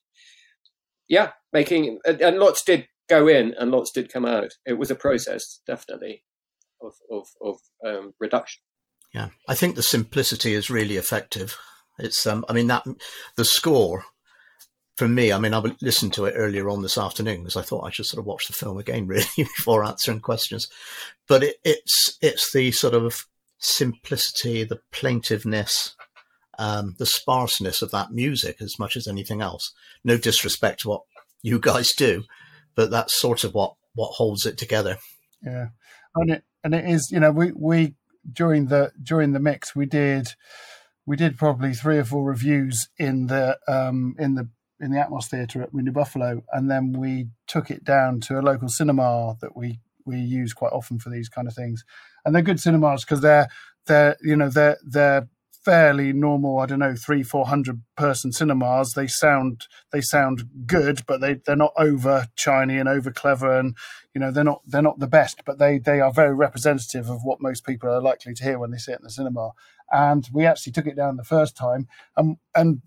yeah, 1.08 1.30
making, 1.52 1.98
and 2.06 2.38
lots 2.38 2.62
did 2.62 2.86
go 3.08 3.28
in 3.28 3.54
and 3.58 3.70
lots 3.70 3.90
did 3.90 4.12
come 4.12 4.24
out. 4.24 4.52
It 4.64 4.74
was 4.74 4.90
a 4.90 4.94
process, 4.96 5.60
definitely, 5.66 6.24
of 6.80 6.94
of, 7.10 7.28
of 7.40 7.56
um, 7.84 8.14
reduction. 8.18 8.62
Yeah, 9.14 9.28
I 9.48 9.54
think 9.54 9.76
the 9.76 9.82
simplicity 9.82 10.54
is 10.54 10.68
really 10.68 10.96
effective. 10.96 11.56
It's, 11.98 12.26
um, 12.26 12.44
I 12.48 12.52
mean, 12.52 12.66
that 12.66 12.84
the 13.36 13.44
score 13.44 14.04
for 14.96 15.08
me, 15.08 15.32
I 15.32 15.38
mean, 15.38 15.52
I 15.54 15.62
listened 15.80 16.14
to 16.14 16.24
it 16.24 16.34
earlier 16.36 16.68
on 16.70 16.82
this 16.82 16.96
afternoon 16.96 17.38
because 17.38 17.56
I 17.56 17.62
thought 17.62 17.84
I 17.84 17.90
should 17.90 18.06
sort 18.06 18.18
of 18.18 18.26
watch 18.26 18.46
the 18.46 18.54
film 18.54 18.78
again, 18.78 19.06
really, 19.06 19.26
before 19.36 19.84
answering 19.84 20.20
questions. 20.20 20.68
But 21.28 21.42
it, 21.42 21.56
it's 21.64 22.18
it's 22.20 22.52
the 22.52 22.72
sort 22.72 22.94
of 22.94 23.26
simplicity, 23.58 24.64
the 24.64 24.80
plaintiveness, 24.92 25.94
um, 26.58 26.96
the 26.98 27.06
sparseness 27.06 27.82
of 27.82 27.90
that 27.90 28.12
music 28.12 28.56
as 28.60 28.78
much 28.78 28.96
as 28.96 29.06
anything 29.06 29.42
else. 29.42 29.72
No 30.04 30.16
disrespect 30.16 30.80
to 30.80 30.88
what 30.88 31.02
you 31.42 31.58
guys 31.58 31.92
do, 31.92 32.24
but 32.76 32.90
that's 32.90 33.18
sort 33.18 33.44
of 33.44 33.54
what 33.54 33.74
what 33.94 34.12
holds 34.12 34.46
it 34.46 34.58
together. 34.58 34.98
Yeah, 35.42 35.68
and 36.14 36.30
it 36.30 36.44
and 36.62 36.74
it 36.74 36.84
is 36.84 37.10
you 37.10 37.20
know 37.20 37.32
we 37.32 37.52
we 37.52 37.94
during 38.30 38.66
the 38.66 38.92
during 39.02 39.32
the 39.32 39.40
mix 39.40 39.74
we 39.74 39.86
did 39.86 40.34
we 41.06 41.16
did 41.16 41.38
probably 41.38 41.72
three 41.72 41.98
or 41.98 42.04
four 42.04 42.24
reviews 42.24 42.88
in 42.98 43.28
the 43.28 43.58
um 43.66 44.14
in 44.18 44.34
the 44.34 44.48
in 44.78 44.90
the 44.90 44.98
Atmos 44.98 45.26
Theatre 45.26 45.62
at 45.62 45.72
Wounded 45.72 45.94
Buffalo, 45.94 46.44
and 46.52 46.70
then 46.70 46.92
we 46.92 47.28
took 47.46 47.70
it 47.70 47.82
down 47.82 48.20
to 48.20 48.38
a 48.38 48.42
local 48.42 48.68
cinema 48.68 49.36
that 49.40 49.56
we 49.56 49.80
we 50.04 50.18
use 50.18 50.52
quite 50.52 50.72
often 50.72 50.98
for 50.98 51.10
these 51.10 51.28
kind 51.28 51.48
of 51.48 51.54
things 51.54 51.84
and 52.26 52.34
they're 52.34 52.42
good 52.42 52.60
cinemas 52.60 53.04
because 53.04 53.22
they're 53.22 53.48
they're 53.86 54.16
you 54.20 54.36
know 54.36 54.50
they're 54.50 54.76
they're 54.84 55.28
fairly 55.66 56.12
normal 56.12 56.60
i 56.60 56.66
don't 56.66 56.78
know 56.78 56.94
three 56.94 57.24
four 57.24 57.46
hundred 57.46 57.82
person 57.96 58.30
cinemas. 58.30 58.92
They 58.92 59.08
sound 59.08 59.66
they 59.90 60.00
sound 60.00 60.44
good 60.64 61.04
but 61.08 61.20
they 61.20 61.34
they're 61.44 61.56
not 61.56 61.72
over 61.76 62.28
shiny 62.36 62.78
and 62.78 62.88
over 62.88 63.10
clever 63.10 63.58
and 63.58 63.76
you 64.14 64.20
know 64.20 64.30
they're 64.30 64.44
not 64.44 64.62
they're 64.64 64.80
not 64.80 65.00
the 65.00 65.08
best 65.08 65.42
but 65.44 65.58
they 65.58 65.78
they 65.78 66.00
are 66.00 66.12
very 66.12 66.32
representative 66.36 67.10
of 67.10 67.24
what 67.24 67.42
most 67.42 67.66
people 67.66 67.90
are 67.90 68.00
likely 68.00 68.32
to 68.32 68.44
hear 68.44 68.60
when 68.60 68.70
they 68.70 68.78
see 68.78 68.92
it 68.92 69.00
in 69.00 69.04
the 69.04 69.10
cinema. 69.10 69.50
And 69.90 70.28
we 70.32 70.46
actually 70.46 70.72
took 70.72 70.86
it 70.86 70.94
down 70.94 71.16
the 71.16 71.24
first 71.24 71.56
time. 71.56 71.88
And 72.16 72.36
and 72.54 72.82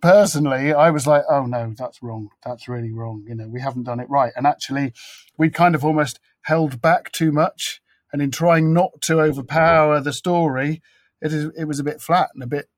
personally 0.00 0.72
i 0.72 0.90
was 0.90 1.08
like 1.08 1.24
oh 1.28 1.44
no 1.44 1.74
that's 1.76 2.04
wrong. 2.04 2.28
That's 2.44 2.68
really 2.68 2.92
wrong. 2.92 3.24
You 3.26 3.34
know 3.34 3.48
we 3.48 3.60
haven't 3.60 3.82
done 3.82 3.98
it 3.98 4.08
right. 4.08 4.32
And 4.36 4.46
actually 4.46 4.92
we 5.36 5.50
kind 5.50 5.74
of 5.74 5.84
almost 5.84 6.20
held 6.42 6.80
back 6.80 7.10
too 7.10 7.32
much 7.32 7.80
and 8.12 8.22
in 8.22 8.30
trying 8.30 8.72
not 8.72 9.02
to 9.02 9.20
overpower 9.20 10.00
the 10.00 10.12
story, 10.12 10.80
it 11.26 11.32
is 11.32 11.50
it 11.56 11.64
was 11.64 11.78
a 11.78 11.84
bit 11.84 12.00
flat 12.00 12.30
and 12.34 12.42
a 12.42 12.46
bit 12.46 12.68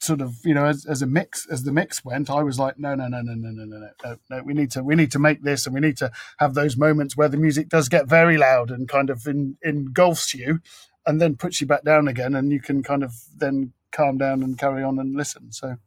sort 0.00 0.20
of 0.20 0.36
you 0.44 0.54
know 0.54 0.66
as, 0.66 0.84
as 0.86 1.02
a 1.02 1.06
mix 1.06 1.46
as 1.50 1.62
the 1.62 1.72
mix 1.72 2.04
went 2.04 2.28
i 2.28 2.42
was 2.42 2.58
like 2.58 2.78
no 2.78 2.94
no 2.94 3.08
no 3.08 3.22
no 3.22 3.34
no 3.34 3.50
no 3.50 3.64
no 3.64 3.88
no 4.04 4.16
no 4.30 4.42
we 4.42 4.52
need 4.52 4.70
to 4.70 4.82
we 4.82 4.94
need 4.94 5.10
to 5.10 5.18
make 5.18 5.42
this 5.42 5.66
and 5.66 5.74
we 5.74 5.80
need 5.80 5.96
to 5.96 6.10
have 6.38 6.54
those 6.54 6.76
moments 6.76 7.16
where 7.16 7.28
the 7.28 7.36
music 7.36 7.68
does 7.68 7.88
get 7.88 8.06
very 8.06 8.36
loud 8.36 8.70
and 8.70 8.88
kind 8.88 9.08
of 9.08 9.26
in, 9.26 9.56
engulfs 9.62 10.34
you 10.34 10.60
and 11.06 11.20
then 11.20 11.36
puts 11.36 11.60
you 11.60 11.66
back 11.66 11.84
down 11.84 12.08
again 12.08 12.34
and 12.34 12.52
you 12.52 12.60
can 12.60 12.82
kind 12.82 13.02
of 13.02 13.14
then 13.36 13.72
calm 13.92 14.18
down 14.18 14.42
and 14.42 14.58
carry 14.58 14.82
on 14.82 14.98
and 14.98 15.16
listen 15.16 15.50
so 15.52 15.70
it 15.70 15.78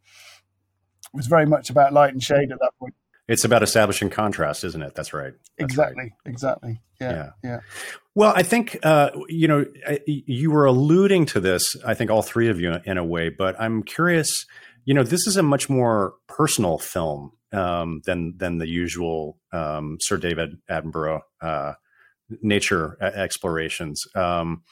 was 1.14 1.28
very 1.28 1.46
much 1.46 1.70
about 1.70 1.94
light 1.94 2.14
and 2.14 2.24
shade 2.24 2.52
at 2.52 2.60
that 2.60 2.72
point 2.80 2.96
it's 3.28 3.44
about 3.44 3.64
establishing 3.64 4.10
contrast, 4.10 4.64
isn't 4.64 4.82
it? 4.82 4.96
That's 4.96 5.14
right. 5.14 5.34
That's 5.58 5.72
exactly. 5.72 6.04
Right. 6.04 6.12
Exactly. 6.26 6.82
Yeah, 7.02 7.12
yeah. 7.12 7.30
Yeah. 7.44 7.60
Well, 8.16 8.34
I 8.36 8.44
think 8.44 8.78
uh, 8.84 9.12
you 9.28 9.48
know 9.48 9.66
you 10.06 10.52
were 10.52 10.66
alluding 10.66 11.26
to 11.28 11.40
this. 11.40 11.76
I 11.86 11.94
think 11.94 12.10
all 12.10 12.22
three 12.22 12.48
of 12.48 12.60
you 12.60 12.78
in 12.86 12.98
a 12.98 13.06
way, 13.06 13.30
but 13.30 13.60
I'm 13.60 13.84
curious. 13.84 14.46
You 14.86 14.94
know, 14.94 15.04
this 15.04 15.28
is 15.28 15.36
a 15.36 15.44
much 15.44 15.70
more 15.70 16.14
personal 16.28 16.78
film 16.78 17.34
um, 17.52 18.02
than 18.06 18.38
than 18.38 18.58
the 18.58 18.68
usual 18.68 19.38
um, 19.52 19.98
Sir 20.02 20.18
David 20.18 20.58
Attenborough 20.70 21.22
uh, 21.42 21.74
nature 22.42 22.98
explorations. 23.02 24.06
Um, 24.16 24.64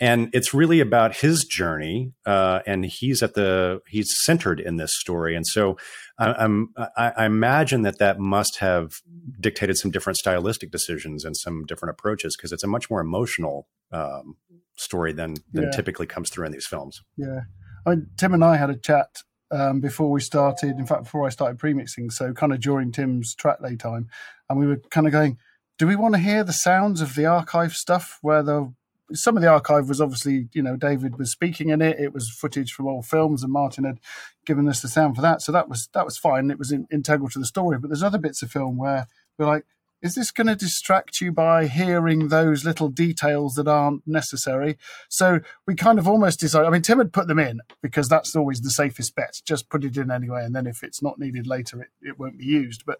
and 0.00 0.30
it's 0.32 0.54
really 0.54 0.80
about 0.80 1.16
his 1.16 1.44
journey 1.44 2.14
uh, 2.24 2.60
and 2.66 2.86
he's 2.86 3.22
at 3.22 3.34
the 3.34 3.82
he's 3.86 4.08
centered 4.24 4.58
in 4.58 4.76
this 4.76 4.98
story. 4.98 5.36
And 5.36 5.46
so 5.46 5.76
I, 6.18 6.42
am 6.44 6.72
I, 6.96 7.12
I, 7.18 7.26
imagine 7.26 7.82
that 7.82 7.98
that 7.98 8.18
must 8.18 8.58
have 8.58 8.94
dictated 9.38 9.76
some 9.76 9.90
different 9.90 10.16
stylistic 10.16 10.70
decisions 10.70 11.24
and 11.24 11.36
some 11.36 11.66
different 11.66 11.90
approaches 11.90 12.34
because 12.36 12.50
it's 12.50 12.64
a 12.64 12.66
much 12.66 12.88
more 12.88 13.00
emotional 13.00 13.68
um, 13.92 14.36
story 14.76 15.12
than 15.12 15.34
than 15.52 15.64
yeah. 15.64 15.70
typically 15.70 16.06
comes 16.06 16.30
through 16.30 16.46
in 16.46 16.52
these 16.52 16.66
films. 16.66 17.02
Yeah. 17.18 17.40
I 17.86 17.90
mean, 17.90 18.08
tim 18.16 18.34
and 18.34 18.44
i 18.44 18.56
had 18.56 18.68
a 18.68 18.76
chat 18.76 19.22
um, 19.50 19.80
before 19.80 20.10
we 20.10 20.20
started 20.20 20.78
in 20.78 20.84
fact 20.86 21.04
before 21.04 21.26
i 21.26 21.30
started 21.30 21.58
premixing 21.58 22.12
so 22.12 22.34
kind 22.34 22.52
of 22.52 22.60
during 22.60 22.92
tim's 22.92 23.34
track 23.34 23.58
lay 23.60 23.76
time. 23.76 24.08
And 24.48 24.58
we 24.58 24.66
were 24.66 24.80
kind 24.90 25.06
of 25.06 25.12
going 25.12 25.38
do 25.78 25.86
we 25.86 25.96
want 25.96 26.14
to 26.14 26.20
hear 26.20 26.44
the 26.44 26.52
sounds 26.52 27.00
of 27.00 27.14
the 27.14 27.24
archive 27.24 27.72
stuff 27.72 28.18
where 28.20 28.42
the 28.42 28.74
some 29.12 29.36
of 29.36 29.42
the 29.42 29.48
archive 29.48 29.88
was 29.88 30.00
obviously, 30.00 30.48
you 30.52 30.62
know, 30.62 30.76
David 30.76 31.18
was 31.18 31.30
speaking 31.30 31.70
in 31.70 31.82
it. 31.82 31.98
It 31.98 32.12
was 32.12 32.30
footage 32.30 32.72
from 32.72 32.86
old 32.86 33.06
films, 33.06 33.42
and 33.42 33.52
Martin 33.52 33.84
had 33.84 34.00
given 34.46 34.68
us 34.68 34.82
the 34.82 34.88
sound 34.88 35.16
for 35.16 35.22
that. 35.22 35.42
So 35.42 35.52
that 35.52 35.68
was 35.68 35.88
that 35.94 36.04
was 36.04 36.18
fine. 36.18 36.50
It 36.50 36.58
was 36.58 36.72
in, 36.72 36.86
integral 36.90 37.28
to 37.30 37.38
the 37.38 37.46
story. 37.46 37.78
But 37.78 37.88
there's 37.88 38.02
other 38.02 38.18
bits 38.18 38.42
of 38.42 38.50
film 38.50 38.76
where 38.76 39.06
we're 39.38 39.46
like, 39.46 39.64
is 40.02 40.14
this 40.14 40.30
going 40.30 40.46
to 40.46 40.56
distract 40.56 41.20
you 41.20 41.30
by 41.32 41.66
hearing 41.66 42.28
those 42.28 42.64
little 42.64 42.88
details 42.88 43.54
that 43.54 43.68
aren't 43.68 44.06
necessary? 44.06 44.78
So 45.08 45.40
we 45.66 45.74
kind 45.74 45.98
of 45.98 46.08
almost 46.08 46.40
decided. 46.40 46.66
I 46.66 46.70
mean, 46.70 46.82
Tim 46.82 46.98
had 46.98 47.12
put 47.12 47.26
them 47.26 47.38
in 47.38 47.60
because 47.82 48.08
that's 48.08 48.34
always 48.34 48.60
the 48.60 48.70
safest 48.70 49.14
bet. 49.14 49.40
Just 49.44 49.68
put 49.68 49.84
it 49.84 49.96
in 49.96 50.10
anyway, 50.10 50.44
and 50.44 50.54
then 50.54 50.66
if 50.66 50.82
it's 50.82 51.02
not 51.02 51.18
needed 51.18 51.46
later, 51.46 51.82
it, 51.82 51.90
it 52.02 52.18
won't 52.18 52.38
be 52.38 52.46
used. 52.46 52.84
But 52.86 52.98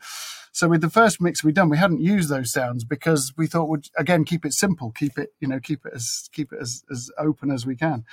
so 0.52 0.68
with 0.68 0.80
the 0.80 0.90
first 0.90 1.20
mix 1.20 1.42
we'd 1.42 1.54
done, 1.54 1.68
we 1.68 1.78
hadn't 1.78 2.00
used 2.00 2.28
those 2.28 2.52
sounds 2.52 2.84
because 2.84 3.32
we 3.36 3.46
thought 3.46 3.68
would 3.68 3.88
again 3.96 4.24
keep 4.24 4.44
it 4.44 4.52
simple, 4.52 4.90
keep 4.90 5.18
it 5.18 5.32
you 5.40 5.48
know 5.48 5.60
keep 5.60 5.86
it 5.86 5.92
as 5.94 6.28
keep 6.32 6.52
it 6.52 6.58
as 6.60 6.84
as 6.90 7.10
open 7.18 7.50
as 7.50 7.64
we 7.64 7.76
can. 7.76 8.04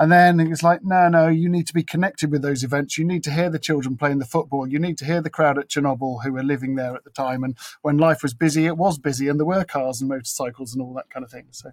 And 0.00 0.10
then 0.10 0.40
it's 0.40 0.62
like, 0.62 0.82
no, 0.82 1.10
no, 1.10 1.28
you 1.28 1.50
need 1.50 1.66
to 1.66 1.74
be 1.74 1.82
connected 1.82 2.30
with 2.30 2.40
those 2.40 2.64
events. 2.64 2.96
You 2.96 3.04
need 3.04 3.22
to 3.24 3.30
hear 3.30 3.50
the 3.50 3.58
children 3.58 3.98
playing 3.98 4.18
the 4.18 4.24
football. 4.24 4.66
You 4.66 4.78
need 4.78 4.96
to 4.98 5.04
hear 5.04 5.20
the 5.20 5.28
crowd 5.28 5.58
at 5.58 5.68
Chernobyl 5.68 6.24
who 6.24 6.32
were 6.32 6.42
living 6.42 6.76
there 6.76 6.96
at 6.96 7.04
the 7.04 7.10
time. 7.10 7.44
And 7.44 7.54
when 7.82 7.98
life 7.98 8.22
was 8.22 8.32
busy, 8.32 8.64
it 8.64 8.78
was 8.78 8.98
busy, 8.98 9.28
and 9.28 9.38
there 9.38 9.44
were 9.44 9.62
cars 9.62 10.00
and 10.00 10.08
motorcycles 10.08 10.72
and 10.72 10.80
all 10.80 10.94
that 10.94 11.10
kind 11.10 11.22
of 11.22 11.30
thing. 11.30 11.48
So, 11.50 11.72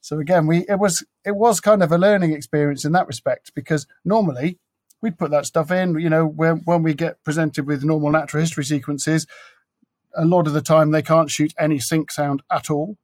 so 0.00 0.18
again, 0.18 0.48
we 0.48 0.66
it 0.68 0.80
was 0.80 1.06
it 1.24 1.36
was 1.36 1.60
kind 1.60 1.84
of 1.84 1.92
a 1.92 1.98
learning 1.98 2.32
experience 2.32 2.84
in 2.84 2.90
that 2.92 3.06
respect 3.06 3.52
because 3.54 3.86
normally 4.04 4.58
we'd 5.00 5.16
put 5.16 5.30
that 5.30 5.46
stuff 5.46 5.70
in. 5.70 6.00
You 6.00 6.10
know, 6.10 6.26
when 6.26 6.62
when 6.64 6.82
we 6.82 6.94
get 6.94 7.22
presented 7.22 7.64
with 7.64 7.84
normal 7.84 8.10
natural 8.10 8.40
history 8.40 8.64
sequences, 8.64 9.24
a 10.16 10.24
lot 10.24 10.48
of 10.48 10.52
the 10.52 10.62
time 10.62 10.90
they 10.90 11.00
can't 11.00 11.30
shoot 11.30 11.54
any 11.56 11.78
sync 11.78 12.10
sound 12.10 12.42
at 12.50 12.70
all 12.70 12.96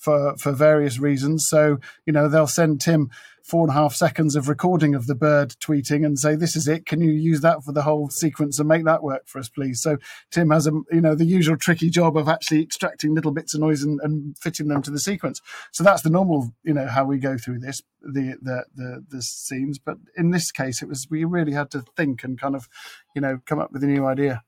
for 0.00 0.34
for 0.36 0.52
various 0.52 0.98
reasons. 0.98 1.46
So 1.48 1.78
you 2.06 2.12
know 2.12 2.28
they'll 2.28 2.46
send 2.46 2.80
Tim 2.80 3.10
four 3.44 3.62
and 3.62 3.70
a 3.70 3.74
half 3.74 3.94
seconds 3.94 4.36
of 4.36 4.48
recording 4.48 4.94
of 4.94 5.06
the 5.06 5.14
bird 5.14 5.50
tweeting 5.60 6.04
and 6.04 6.18
say, 6.18 6.34
"This 6.34 6.56
is 6.56 6.66
it. 6.66 6.86
Can 6.86 7.00
you 7.00 7.10
use 7.10 7.42
that 7.42 7.62
for 7.62 7.72
the 7.72 7.82
whole 7.82 8.08
sequence 8.08 8.58
and 8.58 8.68
make 8.68 8.84
that 8.84 9.02
work 9.02 9.26
for 9.26 9.38
us, 9.38 9.48
please?" 9.48 9.82
So 9.82 9.98
Tim 10.30 10.50
has 10.50 10.66
a 10.66 10.72
you 10.90 11.02
know 11.02 11.14
the 11.14 11.26
usual 11.26 11.56
tricky 11.56 11.90
job 11.90 12.16
of 12.16 12.28
actually 12.28 12.62
extracting 12.62 13.14
little 13.14 13.32
bits 13.32 13.54
of 13.54 13.60
noise 13.60 13.82
and, 13.82 14.00
and 14.02 14.36
fitting 14.38 14.68
them 14.68 14.82
to 14.82 14.90
the 14.90 14.98
sequence. 14.98 15.40
So 15.70 15.84
that's 15.84 16.02
the 16.02 16.10
normal 16.10 16.54
you 16.64 16.72
know 16.74 16.86
how 16.88 17.04
we 17.04 17.18
go 17.18 17.36
through 17.36 17.60
this 17.60 17.82
the 18.00 18.36
the 18.40 18.64
the, 18.74 19.04
the 19.08 19.22
scenes. 19.22 19.78
But 19.78 19.98
in 20.16 20.30
this 20.30 20.50
case, 20.50 20.82
it 20.82 20.88
was 20.88 21.08
we 21.10 21.24
really 21.24 21.52
had 21.52 21.70
to 21.72 21.82
think 21.96 22.24
and 22.24 22.40
kind 22.40 22.56
of 22.56 22.68
you 23.14 23.20
know 23.20 23.40
come 23.44 23.58
up 23.58 23.70
with 23.70 23.84
a 23.84 23.86
new 23.86 24.06
idea. 24.06 24.42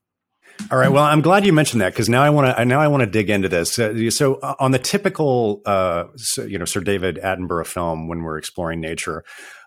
All 0.70 0.78
right. 0.78 0.90
Well, 0.90 1.04
I'm 1.04 1.20
glad 1.20 1.44
you 1.44 1.52
mentioned 1.52 1.80
that 1.80 1.92
because 1.92 2.08
now 2.08 2.22
I 2.22 2.30
want 2.30 2.56
to 2.56 2.64
now 2.64 2.80
I 2.80 2.88
want 2.88 3.02
to 3.02 3.06
dig 3.06 3.30
into 3.30 3.48
this. 3.48 3.74
So, 3.74 4.34
uh, 4.36 4.54
on 4.58 4.70
the 4.70 4.78
typical, 4.78 5.60
uh, 5.66 6.04
you 6.46 6.58
know, 6.58 6.64
Sir 6.64 6.80
David 6.80 7.16
Attenborough 7.16 7.66
film, 7.66 8.08
when 8.08 8.22
we're 8.22 8.38
exploring 8.38 8.80
nature, 8.80 9.24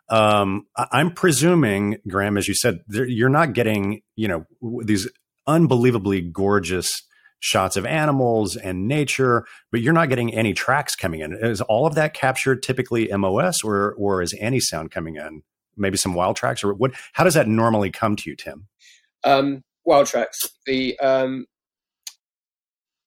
um, 0.10 0.68
I'm 0.92 1.12
presuming, 1.12 1.98
Graham, 2.08 2.38
as 2.38 2.48
you 2.48 2.54
said, 2.54 2.80
you're 2.90 3.30
not 3.30 3.54
getting, 3.54 4.02
you 4.16 4.28
know, 4.28 4.46
these 4.84 5.10
unbelievably 5.48 6.22
gorgeous 6.22 6.92
shots 7.40 7.76
of 7.78 7.86
animals 7.86 8.56
and 8.56 8.88
nature, 8.88 9.46
but 9.72 9.82
you're 9.82 9.94
not 9.94 10.10
getting 10.10 10.34
any 10.34 10.54
tracks 10.54 10.96
coming 10.96 11.22
in. 11.22 11.34
Is 11.34 11.62
all 11.62 11.86
of 11.86 11.96
that 11.96 12.14
captured 12.14 12.64
typically 12.64 13.10
MOS, 13.16 13.64
or 13.64 13.94
or 13.98 14.22
is 14.22 14.36
any 14.40 14.60
sound 14.60 14.92
coming 14.92 15.16
in? 15.16 15.44
Maybe 15.78 15.98
some 15.98 16.14
wild 16.14 16.38
tracks, 16.38 16.64
or 16.64 16.74
what? 16.74 16.94
How 17.14 17.24
does 17.24 17.34
that 17.34 17.48
normally 17.48 17.92
come 17.92 18.16
to 18.16 18.30
you, 18.30 18.36
Tim? 18.36 18.68
Um, 19.24 19.64
wild 19.86 20.08
tracks. 20.08 20.50
The 20.66 20.98
um, 21.00 21.46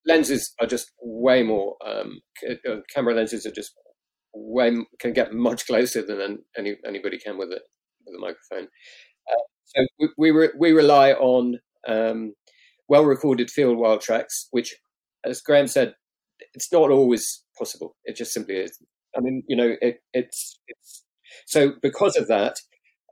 lenses 0.07 0.55
are 0.61 0.67
just 0.67 0.91
way 1.01 1.43
more. 1.43 1.77
Um, 1.87 2.21
uh, 2.49 2.77
camera 2.93 3.15
lenses 3.15 3.47
are 3.47 3.53
just 3.53 3.73
way 4.35 4.77
can 5.01 5.13
get 5.13 5.33
much 5.33 5.67
closer 5.67 6.03
than 6.03 6.39
any, 6.57 6.77
anybody 6.87 7.19
can 7.19 7.39
with 7.39 7.51
it 7.51 7.63
with 8.07 8.17
a 8.17 8.19
microphone. 8.19 8.69
Uh, 9.31 9.43
so 9.65 9.87
we 9.99 10.09
we, 10.17 10.31
re, 10.31 10.49
we, 10.59 10.73
rely 10.73 11.13
on 11.13 11.59
um, 11.87 12.35
well 12.89 13.05
recorded 13.05 13.51
field 13.51 13.79
wild 13.79 14.01
tracks, 14.01 14.49
which, 14.51 14.75
as 15.25 15.41
Graham 15.41 15.67
said, 15.67 15.95
it's 16.55 16.73
not 16.73 16.91
always 16.91 17.45
possible. 17.57 17.97
It 18.05 18.17
just 18.17 18.33
simply 18.33 18.57
is. 18.57 18.79
I 19.17 19.21
mean, 19.21 19.43
you 19.49 19.57
know, 19.57 19.77
it, 19.81 19.99
it's 20.13 20.59
it's 20.69 21.05
so 21.47 21.73
because 21.83 22.17
of 22.17 22.29
that. 22.29 22.57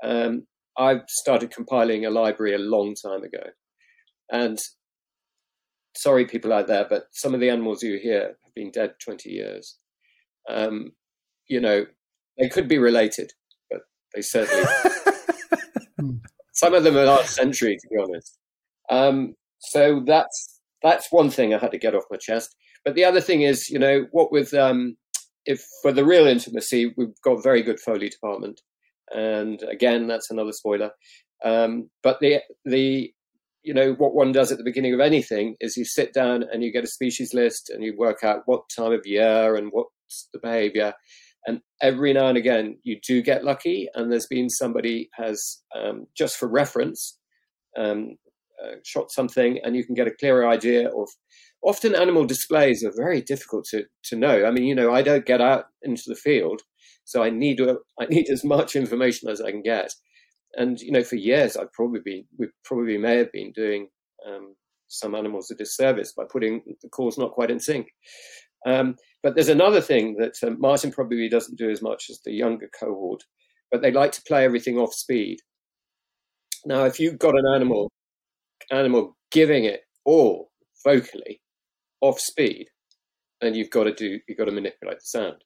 Um, 0.04 0.46
I 0.78 1.00
started 1.08 1.50
compiling 1.50 2.04
a 2.04 2.10
library 2.10 2.54
a 2.54 2.58
long 2.58 2.94
time 2.94 3.22
ago, 3.22 3.50
and 4.30 4.58
sorry, 5.96 6.26
people 6.26 6.52
out 6.52 6.66
there, 6.66 6.86
but 6.88 7.04
some 7.12 7.34
of 7.34 7.40
the 7.40 7.50
animals 7.50 7.82
you 7.82 7.98
hear 7.98 8.36
have 8.44 8.54
been 8.54 8.70
dead 8.70 8.94
twenty 9.04 9.30
years. 9.30 9.78
Um, 10.48 10.92
you 11.48 11.60
know, 11.60 11.86
they 12.38 12.48
could 12.48 12.68
be 12.68 12.78
related, 12.78 13.32
but 13.70 13.80
they 14.14 14.22
certainly. 14.22 14.64
some 16.52 16.74
of 16.74 16.84
them 16.84 16.96
are 16.96 17.04
last 17.04 17.34
century, 17.34 17.76
to 17.76 17.88
be 17.88 18.02
honest. 18.02 18.38
Um, 18.90 19.34
so 19.58 20.02
that's 20.04 20.60
that's 20.82 21.08
one 21.10 21.30
thing 21.30 21.54
I 21.54 21.58
had 21.58 21.72
to 21.72 21.78
get 21.78 21.94
off 21.94 22.04
my 22.10 22.18
chest. 22.18 22.54
But 22.84 22.94
the 22.94 23.04
other 23.04 23.20
thing 23.20 23.42
is, 23.42 23.68
you 23.68 23.78
know, 23.78 24.06
what 24.12 24.30
with 24.30 24.54
um, 24.54 24.96
if 25.44 25.64
for 25.82 25.92
the 25.92 26.04
real 26.04 26.26
intimacy, 26.26 26.92
we've 26.96 27.20
got 27.22 27.38
a 27.38 27.42
very 27.42 27.62
good 27.62 27.80
foley 27.80 28.08
department, 28.08 28.60
and 29.14 29.62
again, 29.62 30.06
that's 30.06 30.30
another 30.30 30.52
spoiler. 30.52 30.90
Um, 31.44 31.90
but 32.02 32.18
the 32.20 32.40
the 32.64 33.12
you 33.62 33.74
know 33.74 33.94
what 33.94 34.14
one 34.14 34.32
does 34.32 34.52
at 34.52 34.58
the 34.58 34.64
beginning 34.64 34.94
of 34.94 35.00
anything 35.00 35.56
is 35.60 35.76
you 35.76 35.84
sit 35.84 36.14
down 36.14 36.44
and 36.52 36.62
you 36.62 36.72
get 36.72 36.84
a 36.84 36.88
species 36.88 37.34
list 37.34 37.68
and 37.68 37.82
you 37.82 37.94
work 37.96 38.22
out 38.22 38.42
what 38.46 38.62
time 38.74 38.92
of 38.92 39.04
year 39.04 39.56
and 39.56 39.70
what's 39.72 40.28
the 40.32 40.38
behavior 40.38 40.94
and 41.46 41.60
every 41.82 42.12
now 42.12 42.28
and 42.28 42.38
again 42.38 42.78
you 42.84 42.98
do 43.06 43.20
get 43.20 43.44
lucky 43.44 43.88
and 43.94 44.10
there's 44.10 44.28
been 44.28 44.48
somebody 44.48 45.08
has 45.14 45.62
um, 45.76 46.06
just 46.16 46.36
for 46.36 46.48
reference 46.48 47.18
um, 47.76 48.16
uh, 48.64 48.76
shot 48.84 49.10
something 49.10 49.58
and 49.64 49.74
you 49.74 49.84
can 49.84 49.96
get 49.96 50.06
a 50.06 50.14
clearer 50.14 50.48
idea 50.48 50.88
of 50.88 51.08
often 51.62 51.94
animal 51.96 52.24
displays 52.24 52.84
are 52.84 52.92
very 52.96 53.20
difficult 53.20 53.64
to, 53.64 53.84
to 54.04 54.14
know 54.14 54.44
i 54.46 54.50
mean 54.52 54.64
you 54.64 54.76
know 54.76 54.94
i 54.94 55.02
don't 55.02 55.26
get 55.26 55.40
out 55.40 55.64
into 55.82 56.04
the 56.06 56.14
field 56.14 56.62
so 57.06 57.22
i 57.22 57.30
need 57.30 57.60
i 58.00 58.04
need 58.06 58.28
as 58.28 58.44
much 58.44 58.76
information 58.76 59.30
as 59.30 59.40
i 59.40 59.50
can 59.50 59.62
get. 59.62 59.90
And 60.58 60.78
you 60.80 60.92
know 60.92 61.02
for 61.02 61.16
years 61.16 61.56
i've 61.56 61.72
probably 61.72 62.00
been 62.04 62.24
we 62.38 62.48
probably 62.64 62.98
may 62.98 63.16
have 63.16 63.32
been 63.32 63.52
doing 63.52 63.88
um, 64.28 64.54
some 64.88 65.14
animals 65.14 65.50
a 65.50 65.54
disservice 65.54 66.12
by 66.12 66.24
putting 66.30 66.62
the 66.82 66.88
calls 66.88 67.18
not 67.18 67.32
quite 67.32 67.50
in 67.50 67.60
sync. 67.60 67.88
Um, 68.66 68.96
but 69.22 69.34
there's 69.34 69.48
another 69.48 69.80
thing 69.80 70.16
that 70.18 70.34
um, 70.46 70.60
Martin 70.60 70.90
probably 70.92 71.28
doesn't 71.28 71.58
do 71.58 71.70
as 71.70 71.82
much 71.82 72.06
as 72.10 72.20
the 72.24 72.32
younger 72.32 72.68
cohort, 72.78 73.22
but 73.70 73.82
they 73.82 73.92
like 73.92 74.12
to 74.12 74.22
play 74.26 74.44
everything 74.44 74.78
off 74.78 74.92
speed. 74.92 75.38
Now, 76.64 76.84
if 76.84 76.98
you've 76.98 77.18
got 77.18 77.38
an 77.38 77.46
animal, 77.54 77.90
animal 78.72 79.16
giving 79.30 79.64
it 79.64 79.80
all 80.04 80.50
vocally 80.84 81.40
off 82.00 82.18
speed, 82.18 82.66
then 83.40 83.54
you've 83.54 83.70
got 83.70 83.84
to 83.84 83.94
do, 83.94 84.18
you've 84.26 84.38
got 84.38 84.46
to 84.46 84.52
manipulate 84.52 84.98
the 84.98 85.04
sound 85.04 85.36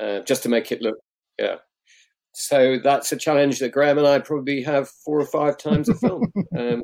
uh, 0.00 0.20
just 0.20 0.42
to 0.44 0.48
make 0.48 0.72
it 0.72 0.82
look, 0.82 0.96
yeah. 1.38 1.56
So 2.34 2.78
that's 2.82 3.12
a 3.12 3.16
challenge 3.16 3.58
that 3.58 3.72
Graham 3.72 3.98
and 3.98 4.06
I 4.06 4.18
probably 4.18 4.62
have 4.62 4.88
four 4.88 5.20
or 5.20 5.26
five 5.26 5.58
times 5.58 5.88
a 5.88 5.94
film. 5.94 6.32
Um, 6.58 6.82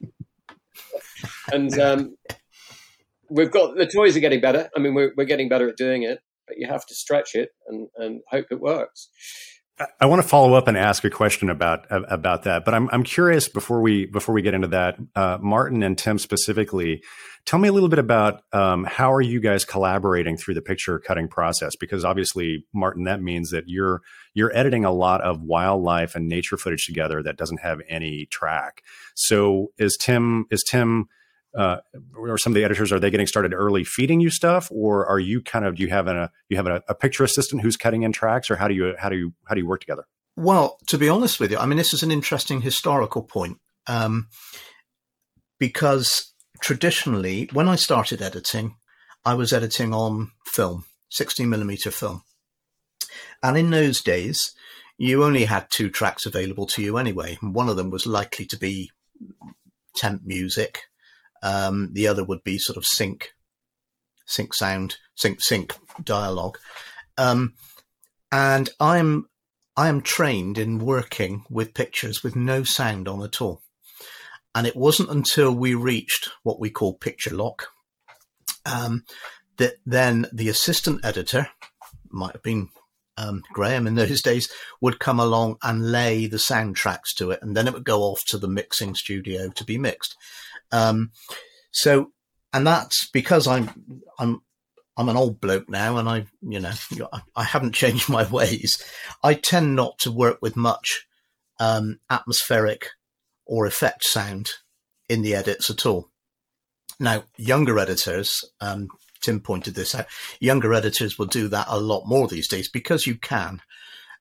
and 1.52 1.78
um, 1.78 2.16
we've 3.28 3.50
got 3.50 3.76
the 3.76 3.86
toys 3.86 4.16
are 4.16 4.20
getting 4.20 4.40
better. 4.40 4.70
I 4.74 4.80
mean, 4.80 4.94
we're, 4.94 5.12
we're 5.16 5.24
getting 5.24 5.48
better 5.48 5.68
at 5.68 5.76
doing 5.76 6.04
it, 6.04 6.20
but 6.46 6.56
you 6.58 6.66
have 6.66 6.86
to 6.86 6.94
stretch 6.94 7.34
it 7.34 7.50
and, 7.66 7.88
and 7.96 8.20
hope 8.30 8.46
it 8.50 8.60
works. 8.60 9.10
I 10.00 10.06
want 10.06 10.22
to 10.22 10.28
follow 10.28 10.54
up 10.54 10.66
and 10.66 10.76
ask 10.76 11.04
a 11.04 11.10
question 11.10 11.50
about 11.50 11.86
about 11.90 12.44
that, 12.44 12.64
but 12.64 12.74
I'm 12.74 12.88
I'm 12.90 13.04
curious 13.04 13.48
before 13.48 13.80
we 13.80 14.06
before 14.06 14.34
we 14.34 14.42
get 14.42 14.54
into 14.54 14.68
that, 14.68 14.98
uh, 15.14 15.38
Martin 15.40 15.82
and 15.82 15.96
Tim 15.96 16.18
specifically. 16.18 17.02
Tell 17.44 17.58
me 17.58 17.68
a 17.68 17.72
little 17.72 17.88
bit 17.88 17.98
about 17.98 18.42
um, 18.52 18.84
how 18.84 19.12
are 19.12 19.20
you 19.20 19.40
guys 19.40 19.64
collaborating 19.64 20.36
through 20.36 20.54
the 20.54 20.62
picture 20.62 20.98
cutting 20.98 21.28
process? 21.28 21.76
Because 21.76 22.04
obviously, 22.04 22.66
Martin, 22.74 23.04
that 23.04 23.22
means 23.22 23.50
that 23.50 23.64
you're 23.68 24.02
you're 24.34 24.56
editing 24.56 24.84
a 24.84 24.92
lot 24.92 25.20
of 25.22 25.42
wildlife 25.42 26.14
and 26.14 26.28
nature 26.28 26.56
footage 26.56 26.84
together 26.84 27.22
that 27.22 27.36
doesn't 27.36 27.60
have 27.60 27.80
any 27.88 28.26
track. 28.26 28.82
So 29.14 29.68
is 29.78 29.96
Tim 30.00 30.46
is 30.50 30.64
Tim 30.68 31.08
uh, 31.58 31.80
or 32.16 32.38
some 32.38 32.52
of 32.52 32.54
the 32.54 32.62
editors 32.62 32.92
are 32.92 33.00
they 33.00 33.10
getting 33.10 33.26
started 33.26 33.52
early 33.52 33.82
feeding 33.82 34.20
you 34.20 34.30
stuff? 34.30 34.68
Or 34.70 35.04
are 35.06 35.18
you 35.18 35.42
kind 35.42 35.64
of 35.64 35.74
do 35.74 35.82
you 35.82 35.88
have 35.88 36.06
a 36.06 36.30
you 36.48 36.56
have 36.56 36.68
a, 36.68 36.82
a, 36.88 36.94
picture 36.94 37.24
assistant 37.24 37.62
who's 37.62 37.76
cutting 37.76 38.04
in 38.04 38.12
tracks? 38.12 38.48
Or 38.48 38.54
how 38.54 38.68
do 38.68 38.74
you 38.74 38.94
how 38.96 39.08
do 39.08 39.16
you 39.16 39.32
how 39.46 39.56
do 39.56 39.60
you 39.60 39.66
work 39.66 39.80
together? 39.80 40.06
Well 40.36 40.78
to 40.86 40.96
be 40.96 41.08
honest 41.08 41.40
with 41.40 41.50
you 41.50 41.58
i 41.58 41.66
mean 41.66 41.76
this 41.76 41.92
is 41.92 42.04
an 42.04 42.12
interesting 42.12 42.60
historical 42.60 43.22
point 43.22 43.58
um, 43.88 44.28
because 45.58 46.32
traditionally 46.62 47.48
when 47.52 47.68
i 47.68 47.74
started 47.74 48.22
editing 48.22 48.76
i 49.24 49.34
was 49.34 49.52
editing 49.52 49.92
on 49.92 50.30
film 50.44 50.84
16 51.10 51.48
millimeter 51.48 51.90
film. 51.90 52.22
And 53.42 53.56
in 53.56 53.70
those 53.70 54.00
days 54.00 54.52
you 54.96 55.24
only 55.24 55.46
had 55.46 55.70
two 55.70 55.90
tracks 55.90 56.24
available 56.24 56.66
to 56.66 56.82
you 56.82 56.98
anyway. 56.98 57.38
One 57.40 57.68
of 57.68 57.76
them 57.76 57.90
was 57.90 58.06
likely 58.06 58.46
to 58.46 58.56
be 58.56 58.90
temp 59.96 60.22
music 60.24 60.82
um, 61.42 61.90
the 61.92 62.06
other 62.06 62.24
would 62.24 62.44
be 62.44 62.58
sort 62.58 62.76
of 62.76 62.84
sync, 62.84 63.32
sync 64.26 64.54
sound, 64.54 64.96
sync 65.14 65.40
sync 65.40 65.74
dialogue. 66.02 66.58
Um, 67.16 67.54
and 68.30 68.70
I'm 68.80 69.28
I 69.76 69.88
am 69.88 70.00
trained 70.00 70.58
in 70.58 70.78
working 70.78 71.44
with 71.48 71.74
pictures 71.74 72.22
with 72.22 72.34
no 72.34 72.64
sound 72.64 73.06
on 73.06 73.22
at 73.22 73.40
all. 73.40 73.62
And 74.54 74.66
it 74.66 74.74
wasn't 74.74 75.10
until 75.10 75.54
we 75.54 75.74
reached 75.74 76.30
what 76.42 76.58
we 76.58 76.68
call 76.68 76.94
picture 76.94 77.34
lock 77.34 77.68
um, 78.66 79.04
that 79.58 79.74
then 79.86 80.26
the 80.32 80.48
assistant 80.48 81.04
editor 81.04 81.48
might 82.10 82.32
have 82.32 82.42
been 82.42 82.68
um, 83.16 83.42
Graham 83.52 83.86
in 83.86 83.94
those 83.94 84.22
days 84.30 84.48
would 84.80 84.98
come 84.98 85.20
along 85.20 85.56
and 85.62 85.92
lay 85.92 86.26
the 86.26 86.36
soundtracks 86.36 87.14
to 87.18 87.30
it, 87.30 87.40
and 87.42 87.56
then 87.56 87.66
it 87.66 87.74
would 87.74 87.84
go 87.84 88.02
off 88.02 88.24
to 88.28 88.38
the 88.38 88.48
mixing 88.48 88.94
studio 88.94 89.50
to 89.50 89.64
be 89.64 89.78
mixed. 89.78 90.16
Um, 90.72 91.12
so, 91.70 92.12
and 92.52 92.66
that's 92.66 93.08
because 93.10 93.46
I'm, 93.46 93.70
I'm, 94.18 94.42
I'm 94.96 95.08
an 95.08 95.16
old 95.16 95.40
bloke 95.40 95.68
now 95.68 95.96
and 95.98 96.08
I, 96.08 96.26
you 96.42 96.60
know, 96.60 96.72
I 97.36 97.44
haven't 97.44 97.74
changed 97.74 98.08
my 98.08 98.28
ways. 98.28 98.82
I 99.22 99.34
tend 99.34 99.76
not 99.76 99.98
to 100.00 100.10
work 100.10 100.38
with 100.42 100.56
much, 100.56 101.06
um, 101.60 101.98
atmospheric 102.10 102.90
or 103.46 103.66
effect 103.66 104.04
sound 104.04 104.52
in 105.08 105.22
the 105.22 105.34
edits 105.34 105.70
at 105.70 105.86
all. 105.86 106.10
Now, 107.00 107.24
younger 107.36 107.78
editors, 107.78 108.44
um, 108.60 108.88
Tim 109.20 109.40
pointed 109.40 109.74
this 109.74 109.94
out, 109.94 110.06
younger 110.40 110.74
editors 110.74 111.18
will 111.18 111.26
do 111.26 111.48
that 111.48 111.66
a 111.68 111.80
lot 111.80 112.06
more 112.06 112.28
these 112.28 112.48
days 112.48 112.68
because 112.68 113.06
you 113.06 113.16
can. 113.16 113.60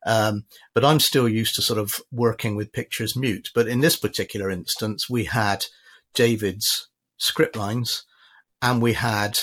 Um, 0.06 0.46
but 0.74 0.86
I'm 0.86 1.00
still 1.00 1.28
used 1.28 1.56
to 1.56 1.62
sort 1.62 1.80
of 1.80 1.96
working 2.12 2.56
with 2.56 2.72
pictures 2.72 3.16
mute. 3.16 3.50
But 3.54 3.68
in 3.68 3.82
this 3.82 3.98
particular 3.98 4.50
instance, 4.50 5.10
we 5.10 5.26
had 5.26 5.66
David's 6.18 6.90
script 7.18 7.56
lines 7.56 8.04
and 8.60 8.82
we 8.82 8.94
had 8.94 9.40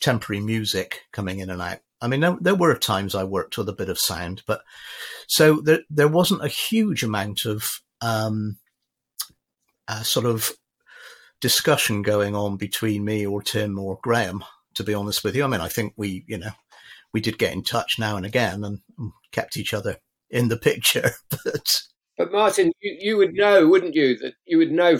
temporary 0.00 0.40
music 0.40 1.02
coming 1.12 1.38
in 1.38 1.50
and 1.50 1.60
out. 1.60 1.80
I 2.00 2.08
mean, 2.08 2.20
there, 2.20 2.36
there, 2.40 2.54
were 2.54 2.74
times 2.76 3.14
I 3.14 3.24
worked 3.24 3.58
with 3.58 3.68
a 3.68 3.74
bit 3.74 3.90
of 3.90 3.98
sound, 3.98 4.42
but 4.46 4.62
so 5.28 5.60
there, 5.60 5.80
there 5.90 6.08
wasn't 6.08 6.44
a 6.44 6.48
huge 6.48 7.02
amount 7.02 7.44
of 7.44 7.80
um, 8.00 8.56
uh, 9.86 10.02
sort 10.02 10.24
of 10.24 10.52
discussion 11.40 12.00
going 12.00 12.34
on 12.34 12.56
between 12.56 13.04
me 13.04 13.26
or 13.26 13.42
Tim 13.42 13.78
or 13.78 13.98
Graham, 14.02 14.44
to 14.74 14.82
be 14.82 14.94
honest 14.94 15.24
with 15.24 15.36
you. 15.36 15.44
I 15.44 15.46
mean, 15.46 15.60
I 15.60 15.68
think 15.68 15.92
we, 15.96 16.24
you 16.26 16.38
know, 16.38 16.52
we 17.12 17.20
did 17.20 17.38
get 17.38 17.52
in 17.52 17.62
touch 17.62 17.98
now 17.98 18.16
and 18.16 18.24
again 18.26 18.64
and, 18.64 18.80
kept 19.30 19.56
each 19.56 19.74
other 19.74 19.98
in 20.30 20.48
the 20.48 20.56
picture, 20.56 21.10
but. 21.30 21.66
But 22.16 22.30
Martin, 22.30 22.70
you, 22.80 22.96
you 23.00 23.16
would 23.16 23.34
know, 23.34 23.66
wouldn't 23.66 23.94
you, 23.94 24.16
that 24.18 24.34
you 24.46 24.58
would 24.58 24.70
know 24.70 24.96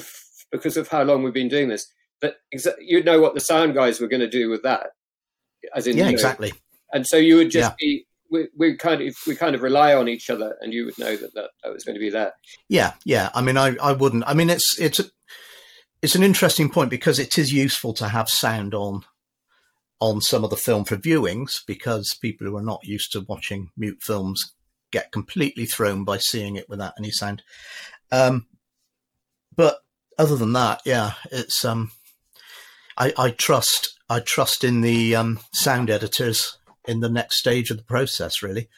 because 0.54 0.76
of 0.76 0.86
how 0.86 1.02
long 1.02 1.24
we've 1.24 1.34
been 1.34 1.48
doing 1.48 1.68
this, 1.68 1.88
that 2.22 2.36
exa- 2.54 2.76
you'd 2.80 3.04
know 3.04 3.20
what 3.20 3.34
the 3.34 3.40
sound 3.40 3.74
guys 3.74 4.00
were 4.00 4.06
going 4.06 4.20
to 4.20 4.30
do 4.30 4.48
with 4.48 4.62
that. 4.62 4.86
As 5.74 5.88
in, 5.88 5.96
yeah, 5.96 6.08
exactly. 6.08 6.52
And 6.92 7.04
so 7.04 7.16
you 7.16 7.34
would 7.34 7.50
just 7.50 7.72
yeah. 7.72 7.74
be 7.80 8.06
we, 8.30 8.48
we 8.56 8.76
kind 8.76 9.02
of 9.02 9.16
we 9.26 9.34
kind 9.34 9.56
of 9.56 9.62
rely 9.62 9.94
on 9.94 10.08
each 10.08 10.30
other, 10.30 10.54
and 10.60 10.72
you 10.72 10.84
would 10.84 10.96
know 10.96 11.16
that 11.16 11.34
that, 11.34 11.50
that 11.64 11.72
was 11.72 11.82
going 11.82 11.94
to 11.94 12.00
be 12.00 12.10
there. 12.10 12.32
Yeah, 12.68 12.92
yeah. 13.04 13.30
I 13.34 13.42
mean, 13.42 13.56
I, 13.56 13.74
I 13.82 13.92
wouldn't. 13.92 14.22
I 14.28 14.34
mean, 14.34 14.48
it's 14.48 14.78
it's 14.78 15.00
a, 15.00 15.04
it's 16.02 16.14
an 16.14 16.22
interesting 16.22 16.70
point 16.70 16.88
because 16.88 17.18
it 17.18 17.36
is 17.36 17.52
useful 17.52 17.94
to 17.94 18.08
have 18.08 18.28
sound 18.28 18.74
on 18.74 19.02
on 19.98 20.20
some 20.20 20.44
of 20.44 20.50
the 20.50 20.56
film 20.56 20.84
for 20.84 20.96
viewings 20.96 21.60
because 21.66 22.16
people 22.20 22.46
who 22.46 22.56
are 22.56 22.62
not 22.62 22.80
used 22.84 23.10
to 23.12 23.24
watching 23.28 23.70
mute 23.76 23.98
films 24.02 24.54
get 24.92 25.10
completely 25.10 25.66
thrown 25.66 26.04
by 26.04 26.18
seeing 26.18 26.54
it 26.54 26.68
without 26.68 26.94
any 26.96 27.10
sound. 27.10 27.42
Um, 28.12 28.46
but 29.56 29.83
other 30.18 30.36
than 30.36 30.52
that, 30.52 30.82
yeah, 30.84 31.12
it's 31.30 31.64
um, 31.64 31.92
I, 32.96 33.12
I 33.16 33.30
trust 33.30 33.98
I 34.08 34.20
trust 34.20 34.64
in 34.64 34.80
the 34.80 35.16
um, 35.16 35.40
sound 35.52 35.90
editors 35.90 36.58
in 36.86 37.00
the 37.00 37.08
next 37.08 37.38
stage 37.38 37.70
of 37.70 37.78
the 37.78 37.84
process, 37.84 38.42
really. 38.42 38.68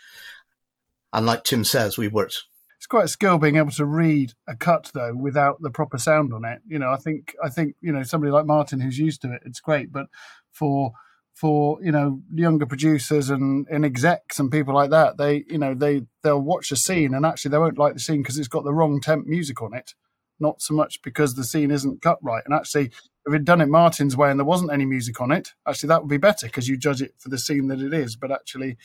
And 1.12 1.26
like 1.26 1.44
Tim 1.44 1.64
says, 1.64 1.98
we 1.98 2.08
worked. 2.08 2.44
It's 2.76 2.86
quite 2.86 3.06
a 3.06 3.08
skill 3.08 3.38
being 3.38 3.56
able 3.56 3.72
to 3.72 3.86
read 3.86 4.34
a 4.46 4.54
cut 4.54 4.90
though 4.94 5.14
without 5.14 5.60
the 5.60 5.70
proper 5.70 5.98
sound 5.98 6.32
on 6.32 6.44
it. 6.44 6.60
You 6.66 6.78
know, 6.78 6.90
I 6.90 6.96
think 6.96 7.34
I 7.42 7.48
think 7.48 7.76
you 7.80 7.92
know 7.92 8.02
somebody 8.02 8.30
like 8.30 8.46
Martin 8.46 8.80
who's 8.80 8.98
used 8.98 9.22
to 9.22 9.32
it, 9.32 9.42
it's 9.44 9.60
great. 9.60 9.92
But 9.92 10.06
for 10.52 10.92
for 11.34 11.78
you 11.82 11.92
know 11.92 12.20
younger 12.34 12.66
producers 12.66 13.28
and, 13.28 13.66
and 13.70 13.84
execs 13.84 14.38
and 14.38 14.50
people 14.50 14.74
like 14.74 14.90
that, 14.90 15.16
they 15.16 15.44
you 15.48 15.58
know 15.58 15.74
they 15.74 16.02
they'll 16.22 16.40
watch 16.40 16.70
a 16.70 16.76
scene 16.76 17.14
and 17.14 17.26
actually 17.26 17.50
they 17.50 17.58
won't 17.58 17.78
like 17.78 17.94
the 17.94 18.00
scene 18.00 18.22
because 18.22 18.38
it's 18.38 18.48
got 18.48 18.64
the 18.64 18.74
wrong 18.74 19.00
temp 19.00 19.26
music 19.26 19.60
on 19.62 19.74
it, 19.74 19.94
not 20.40 20.60
so 20.60 20.74
much 20.74 21.02
because 21.02 21.34
the 21.34 21.44
scene 21.44 21.70
isn't 21.70 22.02
cut 22.02 22.18
right. 22.22 22.42
And 22.44 22.54
actually, 22.54 22.86
if 22.86 23.32
we'd 23.32 23.44
done 23.44 23.60
it 23.60 23.68
Martin's 23.68 24.16
way 24.16 24.30
and 24.30 24.38
there 24.38 24.44
wasn't 24.44 24.72
any 24.72 24.84
music 24.84 25.20
on 25.20 25.32
it, 25.32 25.54
actually 25.66 25.88
that 25.88 26.02
would 26.02 26.10
be 26.10 26.16
better 26.16 26.46
because 26.46 26.68
you 26.68 26.76
judge 26.76 27.02
it 27.02 27.14
for 27.18 27.28
the 27.28 27.38
scene 27.38 27.68
that 27.68 27.80
it 27.80 27.92
is. 27.92 28.16
But 28.16 28.32
actually, 28.32 28.76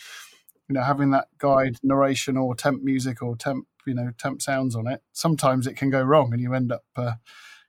you 0.67 0.73
know, 0.73 0.83
having 0.83 1.11
that 1.11 1.27
guide 1.37 1.77
narration 1.83 2.37
or 2.37 2.55
temp 2.55 2.83
music 2.83 3.21
or 3.21 3.35
temp 3.35 3.67
you 3.85 3.93
know 3.93 4.11
temp 4.17 4.41
sounds 4.41 4.75
on 4.75 4.87
it, 4.87 5.01
sometimes 5.11 5.67
it 5.67 5.75
can 5.75 5.89
go 5.89 6.01
wrong 6.01 6.33
and 6.33 6.41
you 6.41 6.53
end 6.53 6.71
up 6.71 6.83
uh, 6.95 7.13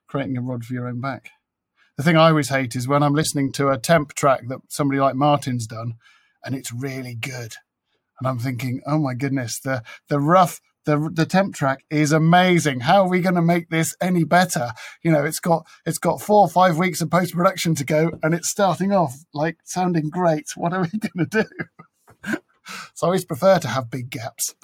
creating 0.07 0.37
a 0.37 0.41
rod 0.41 0.63
for 0.63 0.73
your 0.73 0.87
own 0.87 1.01
back 1.01 1.31
the 1.97 2.03
thing 2.03 2.17
I 2.17 2.29
always 2.29 2.49
hate 2.49 2.75
is 2.75 2.87
when 2.87 3.03
I'm 3.03 3.13
listening 3.13 3.51
to 3.53 3.69
a 3.69 3.77
temp 3.77 4.13
track 4.13 4.47
that 4.47 4.59
somebody 4.67 4.99
like 4.99 5.15
Martin's 5.15 5.67
done, 5.67 5.95
and 6.43 6.55
it's 6.55 6.73
really 6.73 7.15
good, 7.15 7.55
and 8.19 8.27
I'm 8.27 8.39
thinking, 8.39 8.81
oh 8.85 8.97
my 8.97 9.13
goodness, 9.13 9.59
the 9.59 9.83
the 10.09 10.19
rough. 10.19 10.59
The, 10.85 11.09
the 11.13 11.25
temp 11.25 11.55
track 11.55 11.85
is 11.89 12.11
amazing. 12.11 12.81
How 12.81 13.03
are 13.03 13.09
we 13.09 13.21
going 13.21 13.35
to 13.35 13.41
make 13.41 13.69
this 13.69 13.95
any 14.01 14.23
better? 14.23 14.71
You 15.01 15.11
know, 15.11 15.23
it's 15.23 15.39
got 15.39 15.65
it's 15.85 15.97
got 15.97 16.21
four 16.21 16.41
or 16.41 16.49
five 16.49 16.77
weeks 16.77 17.01
of 17.01 17.09
post 17.09 17.33
production 17.33 17.75
to 17.75 17.85
go, 17.85 18.11
and 18.21 18.33
it's 18.33 18.49
starting 18.49 18.91
off 18.91 19.15
like 19.33 19.57
sounding 19.63 20.09
great. 20.09 20.47
What 20.55 20.73
are 20.73 20.81
we 20.81 20.99
going 20.99 21.27
to 21.29 21.43
do? 21.43 22.33
so 22.93 23.05
I 23.05 23.07
always 23.07 23.25
prefer 23.25 23.59
to 23.59 23.67
have 23.67 23.89
big 23.89 24.09
gaps. 24.09 24.55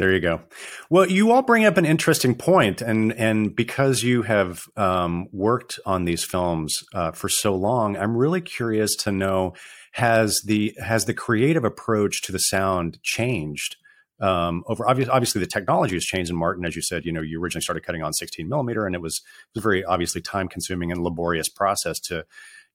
There 0.00 0.14
you 0.14 0.20
go. 0.20 0.40
Well, 0.88 1.10
you 1.10 1.30
all 1.30 1.42
bring 1.42 1.66
up 1.66 1.76
an 1.76 1.84
interesting 1.84 2.34
point, 2.34 2.80
and 2.80 3.12
and 3.12 3.54
because 3.54 4.02
you 4.02 4.22
have 4.22 4.62
um, 4.74 5.28
worked 5.30 5.78
on 5.84 6.06
these 6.06 6.24
films 6.24 6.74
uh, 6.94 7.12
for 7.12 7.28
so 7.28 7.54
long, 7.54 7.98
I'm 7.98 8.16
really 8.16 8.40
curious 8.40 8.96
to 9.00 9.12
know 9.12 9.52
has 9.92 10.40
the 10.46 10.74
has 10.82 11.04
the 11.04 11.12
creative 11.12 11.64
approach 11.64 12.22
to 12.22 12.32
the 12.32 12.38
sound 12.38 12.98
changed 13.02 13.76
um, 14.20 14.64
over 14.66 14.86
obviously, 14.88 15.10
obviously 15.10 15.40
the 15.40 15.46
technology 15.46 15.96
has 15.96 16.04
changed. 16.04 16.30
And 16.30 16.38
Martin, 16.38 16.64
as 16.64 16.76
you 16.76 16.82
said, 16.82 17.04
you 17.04 17.12
know, 17.12 17.22
you 17.22 17.40
originally 17.40 17.62
started 17.62 17.84
cutting 17.84 18.02
on 18.02 18.12
16 18.12 18.48
millimeter, 18.48 18.86
and 18.86 18.94
it 18.94 19.00
was 19.00 19.22
it 19.24 19.58
was 19.58 19.62
a 19.62 19.66
very 19.66 19.84
obviously 19.84 20.20
time 20.20 20.48
consuming 20.48 20.92
and 20.92 21.02
laborious 21.02 21.48
process 21.48 21.98
to 22.00 22.24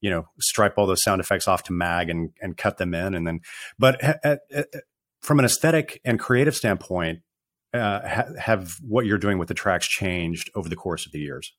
you 0.00 0.10
know 0.10 0.26
stripe 0.40 0.74
all 0.76 0.86
those 0.86 1.02
sound 1.02 1.20
effects 1.20 1.46
off 1.46 1.62
to 1.64 1.72
mag 1.72 2.10
and 2.10 2.30
and 2.40 2.56
cut 2.56 2.78
them 2.78 2.94
in, 2.94 3.14
and 3.14 3.26
then 3.26 3.40
but 3.78 4.02
at, 4.02 4.40
at, 4.50 4.66
from 5.20 5.38
an 5.38 5.44
aesthetic 5.44 6.00
and 6.04 6.18
creative 6.18 6.56
standpoint, 6.56 7.20
uh, 7.72 8.00
ha- 8.06 8.28
have 8.38 8.76
what 8.80 9.06
you're 9.06 9.18
doing 9.18 9.38
with 9.38 9.48
the 9.48 9.54
tracks 9.54 9.86
changed 9.86 10.50
over 10.54 10.68
the 10.68 10.76
course 10.76 11.06
of 11.06 11.12
the 11.12 11.20
years? 11.20 11.52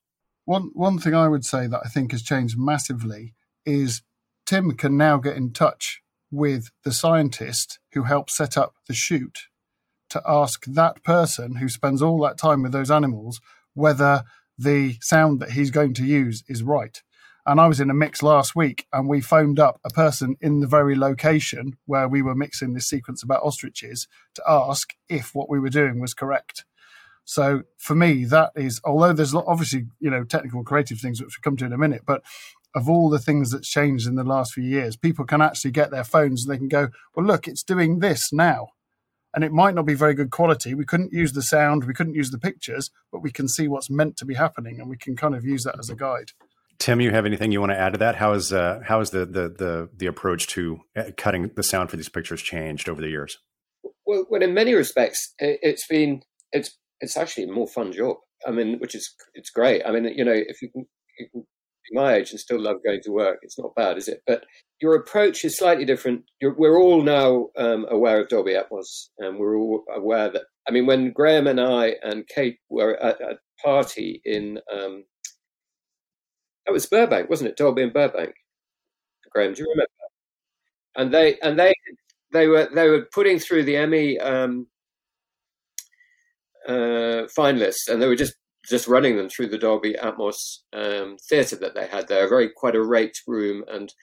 One 0.46 0.72
one 0.74 1.00
thing 1.00 1.16
I 1.16 1.28
would 1.28 1.46
say 1.46 1.68
that 1.68 1.82
I 1.86 1.90
think 1.90 2.12
has 2.12 2.22
changed 2.22 2.58
massively 2.58 3.36
is 3.66 4.02
Tim 4.46 4.72
can 4.76 4.98
now 4.98 5.18
get 5.18 5.38
in 5.38 5.52
touch 5.52 6.02
with 6.30 6.72
the 6.84 6.92
scientist 6.92 7.80
who 7.94 8.04
helped 8.04 8.32
set 8.32 8.58
up 8.58 8.76
the 8.88 8.94
shoot 8.94 9.48
to 10.10 10.22
ask 10.26 10.66
that 10.66 11.04
person 11.04 11.56
who 11.56 11.70
spends 11.70 12.02
all 12.02 12.20
that 12.22 12.38
time 12.38 12.64
with 12.64 12.72
those 12.72 12.92
animals 12.92 13.40
whether 13.74 14.24
the 14.58 14.96
sound 15.02 15.40
that 15.40 15.52
he's 15.52 15.72
going 15.72 15.94
to 15.94 16.06
use 16.06 16.44
is 16.48 16.64
right. 16.64 17.02
And 17.46 17.62
I 17.62 17.68
was 17.68 17.80
in 17.80 17.90
a 17.90 17.94
mix 17.94 18.22
last 18.22 18.56
week 18.56 18.88
and 18.92 19.08
we 19.08 19.22
phoned 19.22 19.58
up 19.58 19.80
a 19.86 19.90
person 19.90 20.36
in 20.42 20.60
the 20.60 20.68
very 20.68 20.96
location 20.96 21.78
where 21.86 22.08
we 22.08 22.22
were 22.22 22.36
mixing 22.36 22.74
this 22.74 22.90
sequence 22.90 23.24
about 23.24 23.42
ostriches 23.42 24.08
to 24.34 24.44
ask 24.46 24.94
if 25.08 25.34
what 25.34 25.50
we 25.50 25.60
were 25.60 25.70
doing 25.70 26.02
was 26.02 26.14
correct. 26.14 26.66
So 27.24 27.64
for 27.78 27.96
me, 27.96 28.26
that 28.26 28.52
is, 28.56 28.82
although 28.84 29.14
there's 29.14 29.34
obviously, 29.34 29.86
you 30.00 30.10
know, 30.10 30.24
technical 30.24 30.64
creative 30.64 31.00
things 31.00 31.22
which 31.22 31.38
we'll 31.38 31.50
come 31.50 31.58
to 31.58 31.66
in 31.66 31.74
a 31.74 31.78
minute, 31.78 32.02
but 32.06 32.22
of 32.76 32.90
all 32.90 33.10
the 33.10 33.20
things 33.20 33.52
that's 33.52 33.70
changed 33.70 34.08
in 34.08 34.16
the 34.16 34.24
last 34.24 34.54
few 34.54 34.64
years, 34.64 34.98
people 34.98 35.26
can 35.26 35.42
actually 35.42 35.72
get 35.72 35.90
their 35.90 36.04
phones 36.04 36.46
and 36.46 36.54
they 36.54 36.58
can 36.58 36.68
go, 36.68 36.90
well, 37.16 37.26
look, 37.26 37.48
it's 37.48 37.64
doing 37.64 38.00
this 38.00 38.34
now. 38.34 38.68
And 39.38 39.44
it 39.44 39.52
might 39.52 39.76
not 39.76 39.86
be 39.86 39.94
very 39.94 40.16
good 40.16 40.32
quality. 40.32 40.74
We 40.74 40.84
couldn't 40.84 41.14
use 41.14 41.34
the 41.34 41.44
sound, 41.44 41.84
we 41.84 41.94
couldn't 41.94 42.16
use 42.16 42.32
the 42.32 42.40
pictures, 42.40 42.90
but 43.12 43.22
we 43.22 43.30
can 43.30 43.48
see 43.48 43.68
what's 43.68 43.88
meant 43.88 44.18
to 44.18 44.26
be 44.26 44.34
happening 44.34 44.80
and 44.80 44.90
we 44.90 44.98
can 44.98 45.16
kind 45.16 45.36
of 45.36 45.46
use 45.46 45.64
that 45.64 45.78
as 45.78 45.92
a 45.92 45.96
guide. 45.96 46.32
Tim, 46.80 47.00
you 47.02 47.12
have 47.12 47.24
anything 47.24 47.52
you 47.52 47.60
want 47.60 47.72
to 47.72 47.78
add 47.78 47.94
to 47.94 48.00
that? 48.00 48.16
How 48.16 48.34
is 48.34 48.52
uh, 48.52 48.82
how 48.84 49.00
is 49.00 49.12
the, 49.12 49.28
the 49.28 49.48
the 49.50 49.90
the 49.96 50.08
approach 50.08 50.48
to 50.48 50.82
uh, 50.96 51.12
cutting 51.18 51.52
the 51.56 51.62
sound 51.62 51.92
for 51.92 51.98
these 51.98 52.10
pictures 52.10 52.42
changed 52.42 52.90
over 52.90 53.00
the 53.00 53.10
years? 53.10 53.38
Well, 54.08 54.26
well, 54.28 54.42
in 54.42 54.56
many 54.56 54.74
respects, 54.74 55.36
it's 55.38 55.86
been 55.86 56.24
it's 56.52 56.76
it's 57.00 57.16
actually 57.16 57.44
a 57.44 57.52
more 57.52 57.68
fun 57.68 57.92
job. 57.92 58.18
I 58.48 58.50
mean, 58.50 58.80
which 58.80 58.96
is 58.96 59.14
it's 59.36 59.52
great. 59.52 59.84
I 59.86 59.92
mean, 59.92 60.06
you 60.06 60.26
know, 60.26 60.34
if 60.34 60.64
you 60.64 60.72
can, 60.72 60.88
you 61.20 61.28
can 61.32 61.42
be 61.42 61.48
my 61.94 62.16
age 62.16 62.32
and 62.32 62.40
still 62.40 62.60
love 62.60 62.78
going 62.86 63.02
to 63.04 63.12
work, 63.12 63.40
it's 63.42 63.60
not 63.60 63.76
bad, 63.76 63.98
is 63.98 64.08
it? 64.08 64.22
But 64.28 64.44
your 64.82 64.96
approach 64.96 65.44
is 65.46 65.58
slightly 65.58 65.86
different. 65.86 66.24
You're, 66.42 66.56
we're 66.56 66.80
all 66.80 67.02
now 67.02 67.50
um, 67.58 67.86
aware 67.90 68.22
of 68.22 68.30
Dolby 68.30 68.54
Atmos, 68.54 69.08
and 69.18 69.38
we're 69.38 69.58
all 69.58 69.84
aware 69.94 70.30
that. 70.30 70.44
I 70.68 70.72
mean, 70.72 70.86
when 70.86 71.12
Graham 71.12 71.48
and 71.48 71.60
I 71.62 71.96
and 72.04 72.28
Kate 72.28 72.58
were 72.70 72.96
at 72.98 73.22
a 73.22 73.38
party 73.64 74.22
in 74.26 74.60
um, 74.72 75.06
that 76.66 76.74
was 76.74 76.86
Burbank, 76.86 77.30
wasn't 77.30 77.50
it? 77.50 77.58
Dolby 77.58 77.84
and 77.84 77.94
Burbank. 77.94 78.34
Graham, 79.32 79.54
do 79.54 79.64
you 79.64 79.70
remember? 79.70 79.90
And 80.96 81.14
they 81.14 81.40
and 81.42 81.58
they 81.58 81.74
they 82.34 82.48
were 82.48 82.70
they 82.74 82.90
were 82.90 83.08
putting 83.14 83.40
through 83.40 83.64
the 83.64 83.78
Emmy 83.78 84.20
um, 84.20 84.68
uh, 86.68 87.28
finalists, 87.38 87.88
and 87.88 88.02
they 88.02 88.08
were 88.08 88.16
just 88.16 88.36
just 88.68 88.88
running 88.88 89.16
them 89.18 89.30
through 89.30 89.48
the 89.48 89.58
Dolby 89.58 89.94
Atmos 89.94 90.60
um, 90.74 91.18
theatre 91.30 91.56
that 91.58 91.74
they 91.74 91.88
had 91.88 92.08
there, 92.08 92.26
a 92.26 92.30
Very 92.30 92.50
quite 92.50 92.76
a 92.76 92.84
rate 92.84 93.18
room, 93.28 93.64
and 93.68 93.94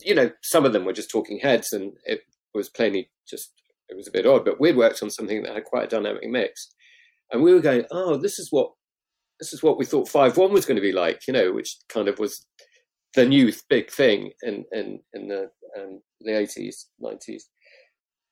you 0.00 0.14
know 0.14 0.30
some 0.42 0.64
of 0.64 0.72
them 0.72 0.84
were 0.84 0.92
just 0.92 1.10
talking 1.10 1.38
heads, 1.38 1.72
and 1.72 1.92
it 2.04 2.20
was 2.54 2.68
plainly 2.68 3.10
just 3.28 3.52
it 3.88 3.96
was 3.96 4.08
a 4.08 4.12
bit 4.12 4.26
odd. 4.26 4.44
But 4.44 4.60
we'd 4.60 4.76
worked 4.76 5.02
on 5.02 5.10
something 5.10 5.42
that 5.42 5.54
had 5.54 5.64
quite 5.64 5.84
a 5.84 5.96
dynamic 5.96 6.28
mix, 6.28 6.72
and 7.30 7.42
we 7.42 7.52
were 7.52 7.60
going, 7.60 7.84
oh, 7.90 8.16
this 8.16 8.38
is 8.38 8.48
what 8.50 8.72
this 9.40 9.52
is 9.52 9.62
what 9.62 9.78
we 9.78 9.84
thought 9.84 10.08
five 10.08 10.36
one 10.36 10.52
was 10.52 10.66
going 10.66 10.76
to 10.76 10.82
be 10.82 10.92
like, 10.92 11.26
you 11.26 11.32
know, 11.32 11.52
which 11.52 11.76
kind 11.88 12.08
of 12.08 12.18
was 12.18 12.46
the 13.14 13.26
new 13.26 13.52
big 13.68 13.90
thing 13.90 14.32
in 14.42 14.64
in 14.72 15.00
in 15.12 15.28
the 15.28 15.50
um, 15.78 16.00
the 16.20 16.38
eighties, 16.38 16.88
nineties, 16.98 17.48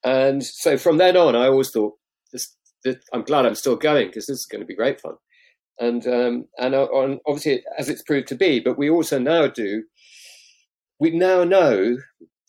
and 0.04 0.42
so 0.42 0.78
from 0.78 0.98
then 0.98 1.16
on, 1.16 1.36
I 1.36 1.46
always 1.48 1.70
thought 1.70 1.94
this 2.32 2.56
I'm 3.12 3.22
glad 3.22 3.46
I'm 3.46 3.54
still 3.54 3.76
going 3.76 4.08
because 4.08 4.26
this 4.26 4.38
is 4.38 4.46
going 4.46 4.60
to 4.60 4.66
be 4.66 4.74
great 4.74 5.00
fun, 5.00 5.14
and 5.78 6.06
um, 6.06 6.46
and 6.58 6.74
uh, 6.74 6.84
on, 6.84 7.20
obviously 7.26 7.62
as 7.78 7.88
it's 7.88 8.02
proved 8.02 8.28
to 8.28 8.34
be. 8.34 8.60
But 8.60 8.78
we 8.78 8.90
also 8.90 9.18
now 9.18 9.46
do. 9.46 9.84
We 10.98 11.10
now 11.10 11.44
know 11.44 11.96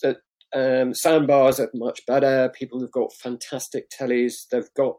that 0.01 0.17
um, 0.53 0.93
sound 0.93 1.27
bars 1.27 1.59
are 1.59 1.69
much 1.73 2.05
better. 2.05 2.51
People 2.53 2.81
have 2.81 2.91
got 2.91 3.13
fantastic 3.13 3.89
tellies. 3.89 4.33
They've 4.51 4.73
got 4.75 4.95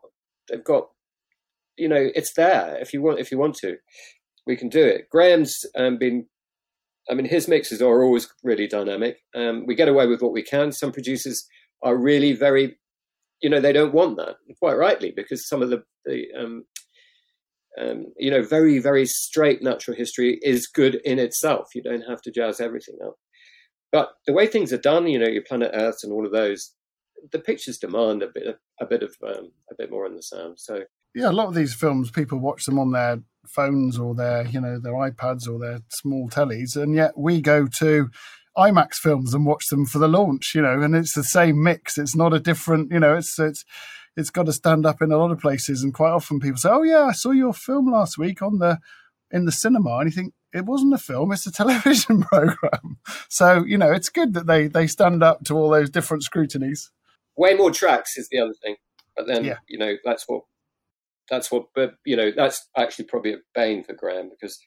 they've 0.48 0.64
got 0.64 0.86
you 1.76 1.88
know, 1.88 2.10
it's 2.14 2.34
there 2.34 2.78
if 2.80 2.92
you 2.92 3.02
want. 3.02 3.20
If 3.20 3.30
you 3.30 3.38
want 3.38 3.56
to, 3.56 3.76
we 4.46 4.56
can 4.56 4.68
do 4.68 4.84
it. 4.84 5.08
Graham's 5.10 5.56
um, 5.76 5.98
been. 5.98 6.26
I 7.10 7.14
mean, 7.14 7.26
his 7.26 7.48
mixes 7.48 7.82
are 7.82 8.02
always 8.02 8.32
really 8.44 8.68
dynamic. 8.68 9.18
Um, 9.34 9.66
we 9.66 9.74
get 9.74 9.88
away 9.88 10.06
with 10.06 10.22
what 10.22 10.32
we 10.32 10.42
can. 10.42 10.70
Some 10.70 10.92
producers 10.92 11.44
are 11.82 11.96
really 11.96 12.32
very, 12.32 12.78
you 13.42 13.50
know, 13.50 13.58
they 13.58 13.72
don't 13.72 13.92
want 13.92 14.16
that 14.18 14.36
quite 14.60 14.76
rightly 14.76 15.12
because 15.14 15.48
some 15.48 15.62
of 15.62 15.70
the 15.70 15.82
the 16.04 16.26
um, 16.38 16.64
um, 17.80 18.06
you 18.16 18.30
know, 18.30 18.42
very, 18.42 18.78
very 18.78 19.06
straight 19.06 19.62
natural 19.62 19.96
history 19.96 20.38
is 20.42 20.66
good 20.66 20.96
in 21.04 21.18
itself. 21.18 21.68
You 21.74 21.82
don't 21.82 22.08
have 22.08 22.22
to 22.22 22.30
jazz 22.30 22.60
everything 22.60 22.98
up. 23.04 23.16
But 23.90 24.10
the 24.26 24.32
way 24.32 24.46
things 24.46 24.72
are 24.72 24.78
done, 24.78 25.06
you 25.06 25.18
know, 25.18 25.28
your 25.28 25.42
planet 25.42 25.70
Earth 25.74 26.00
and 26.02 26.12
all 26.12 26.26
of 26.26 26.32
those, 26.32 26.72
the 27.30 27.38
pictures 27.38 27.78
demand 27.78 28.22
a 28.22 28.28
bit, 28.28 28.58
a 28.80 28.86
bit 28.86 29.02
of, 29.02 29.14
um, 29.26 29.52
a 29.70 29.74
bit 29.76 29.90
more 29.90 30.06
in 30.06 30.16
the 30.16 30.22
sound. 30.22 30.58
So 30.58 30.84
yeah, 31.14 31.30
a 31.30 31.32
lot 31.32 31.48
of 31.48 31.54
these 31.54 31.74
films, 31.74 32.10
people 32.10 32.38
watch 32.38 32.64
them 32.64 32.78
on 32.78 32.92
their 32.92 33.20
phones 33.46 33.98
or 33.98 34.14
their, 34.14 34.46
you 34.46 34.60
know, 34.60 34.78
their 34.78 34.94
iPads 34.94 35.48
or 35.48 35.58
their 35.58 35.80
small 35.90 36.28
tellies, 36.28 36.74
and 36.74 36.94
yet 36.94 37.18
we 37.18 37.40
go 37.40 37.66
to 37.78 38.08
IMAX 38.56 38.94
films 38.94 39.34
and 39.34 39.46
watch 39.46 39.66
them 39.70 39.84
for 39.84 39.98
the 39.98 40.08
launch, 40.08 40.54
you 40.54 40.62
know, 40.62 40.80
and 40.80 40.94
it's 40.94 41.14
the 41.14 41.24
same 41.24 41.62
mix. 41.62 41.98
It's 41.98 42.16
not 42.16 42.32
a 42.32 42.40
different, 42.40 42.92
you 42.92 43.00
know, 43.00 43.16
it's 43.16 43.38
it's 43.38 43.64
it's 44.16 44.30
got 44.30 44.46
to 44.46 44.52
stand 44.52 44.86
up 44.86 45.00
in 45.02 45.12
a 45.12 45.16
lot 45.18 45.30
of 45.30 45.40
places, 45.40 45.82
and 45.82 45.94
quite 45.94 46.10
often 46.10 46.40
people 46.40 46.58
say, 46.58 46.70
"Oh 46.70 46.82
yeah, 46.82 47.04
I 47.04 47.12
saw 47.12 47.30
your 47.30 47.52
film 47.54 47.90
last 47.90 48.18
week 48.18 48.42
on 48.42 48.58
the 48.58 48.78
in 49.30 49.44
the 49.46 49.52
cinema," 49.52 49.98
and 49.98 50.10
you 50.10 50.14
think, 50.14 50.34
it 50.52 50.66
wasn't 50.66 50.94
a 50.94 50.98
film; 50.98 51.32
it's 51.32 51.46
a 51.46 51.52
television 51.60 52.22
program. 52.22 52.98
So 53.28 53.64
you 53.64 53.78
know, 53.78 53.90
it's 53.92 54.08
good 54.10 54.34
that 54.34 54.46
they 54.46 54.66
they 54.68 54.86
stand 54.86 55.22
up 55.22 55.44
to 55.44 55.54
all 55.56 55.70
those 55.70 55.90
different 55.90 56.24
scrutinies. 56.24 56.90
Way 57.36 57.54
more 57.54 57.70
tracks 57.70 58.16
is 58.18 58.28
the 58.30 58.38
other 58.40 58.54
thing, 58.62 58.76
but 59.16 59.26
then 59.26 59.44
Yeah. 59.44 59.58
you 59.68 59.78
know 59.78 59.94
that's 60.04 60.24
what 60.28 60.42
that's 61.30 61.50
what. 61.50 61.66
But 61.74 61.94
you 62.04 62.16
know 62.16 62.30
that's 62.34 62.68
actually 62.76 63.06
probably 63.06 63.32
a 63.34 63.38
bane 63.54 63.84
for 63.84 63.94
Graham 63.94 64.28
because 64.30 64.58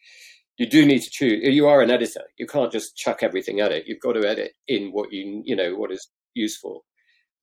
you 0.57 0.65
do 0.67 0.85
need 0.85 1.01
to 1.01 1.09
choose. 1.11 1.43
You 1.43 1.67
are 1.67 1.81
an 1.81 1.91
editor; 1.91 2.23
you 2.37 2.47
can't 2.47 2.71
just 2.71 2.95
chuck 2.97 3.21
everything 3.21 3.59
at 3.59 3.71
it. 3.71 3.87
You've 3.87 3.99
got 4.01 4.13
to 4.13 4.27
edit 4.27 4.53
in 4.67 4.89
what 4.91 5.11
you 5.13 5.43
you 5.45 5.55
know 5.55 5.75
what 5.75 5.91
is 5.91 6.07
useful, 6.33 6.85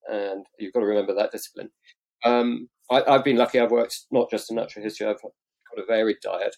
and 0.07 0.45
you've 0.59 0.73
got 0.73 0.81
to 0.81 0.85
remember 0.85 1.13
that 1.15 1.31
discipline. 1.31 1.69
Um, 2.25 2.69
I, 2.91 3.03
I've 3.07 3.23
been 3.23 3.37
lucky. 3.37 3.59
I've 3.59 3.71
worked 3.71 4.05
not 4.11 4.29
just 4.29 4.49
in 4.49 4.55
natural 4.55 4.83
history. 4.83 5.07
I've 5.07 5.21
got 5.21 5.31
a 5.77 5.85
varied 5.85 6.17
diet, 6.21 6.55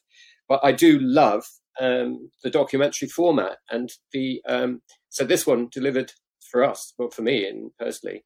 but 0.48 0.60
I 0.64 0.72
do 0.72 1.00
love 1.00 1.46
um, 1.80 2.30
the 2.44 2.50
documentary 2.50 3.08
format 3.08 3.58
and 3.70 3.90
the. 4.12 4.42
Um, 4.48 4.82
so 5.10 5.24
this 5.24 5.48
one 5.48 5.70
delivered 5.72 6.12
for 6.52 6.64
us, 6.64 6.94
well, 6.98 7.10
for 7.10 7.22
me 7.22 7.48
and 7.48 7.72
personally, 7.80 8.24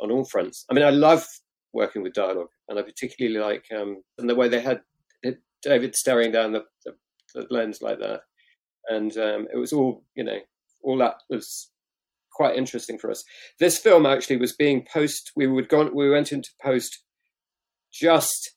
on 0.00 0.10
all 0.10 0.24
fronts. 0.24 0.64
I 0.70 0.74
mean, 0.74 0.84
I 0.84 0.90
love 0.90 1.26
working 1.72 2.02
with 2.02 2.14
dialogue, 2.14 2.50
and 2.68 2.78
I 2.78 2.82
particularly 2.82 3.38
like 3.38 3.64
um, 3.76 4.02
and 4.18 4.28
the 4.28 4.34
way 4.34 4.48
they 4.48 4.60
had 4.60 4.80
David 5.62 5.96
staring 5.96 6.30
down 6.32 6.52
the, 6.52 6.64
the, 6.84 6.92
the 7.34 7.46
lens 7.50 7.82
like 7.82 7.98
that, 7.98 8.20
and 8.88 9.16
um, 9.18 9.48
it 9.52 9.56
was 9.56 9.72
all 9.72 10.04
you 10.14 10.24
know, 10.24 10.38
all 10.82 10.98
that 10.98 11.16
was 11.28 11.70
quite 12.36 12.54
interesting 12.54 12.98
for 12.98 13.10
us. 13.10 13.24
This 13.58 13.78
film 13.78 14.04
actually 14.04 14.36
was 14.36 14.52
being 14.54 14.86
post. 14.92 15.32
We 15.34 15.46
would 15.46 15.68
gone. 15.70 15.94
We 15.94 16.10
went 16.10 16.32
into 16.32 16.50
post 16.62 17.02
just 17.90 18.52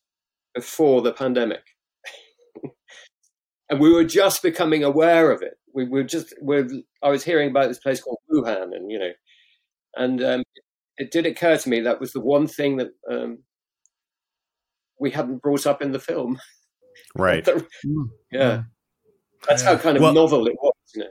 before 0.54 1.02
the 1.02 1.13
pandemic, 1.13 1.63
and 3.70 3.80
we 3.80 3.92
were 3.94 4.04
just 4.04 4.44
becoming 4.44 4.84
aware 4.84 5.32
of 5.32 5.42
it. 5.42 5.54
We 5.74 5.88
were 5.88 6.04
just. 6.04 6.34
We're, 6.42 6.68
I 7.02 7.10
was 7.10 7.24
hearing 7.24 7.50
about 7.50 7.70
this 7.70 7.80
place 7.80 8.02
called 8.02 8.20
Wuhan, 8.30 8.76
and 8.76 8.92
you 8.92 9.00
know, 9.00 9.12
and 9.96 10.22
um, 10.24 10.44
it 10.98 11.12
did 11.12 11.26
occur 11.26 11.58
to 11.58 11.70
me 11.70 11.80
that 11.80 12.02
was 12.02 12.12
the 12.12 12.20
one 12.20 12.48
thing 12.48 12.78
that 12.78 12.89
um, 13.10 13.39
we 15.00 15.10
hadn't 15.12 15.42
brought 15.42 15.65
up 15.65 15.82
in 15.82 15.92
the 15.94 16.00
film. 16.00 16.39
Right. 17.15 17.46
Mm, 17.46 18.10
yeah, 18.32 18.63
that's 19.48 19.63
how 19.63 19.78
kind 19.78 19.96
of 19.96 20.04
Well- 20.04 20.13
novel 20.13 20.46
it 20.48 20.58
was. 20.62 20.74
You 20.94 21.04
know. 21.04 21.10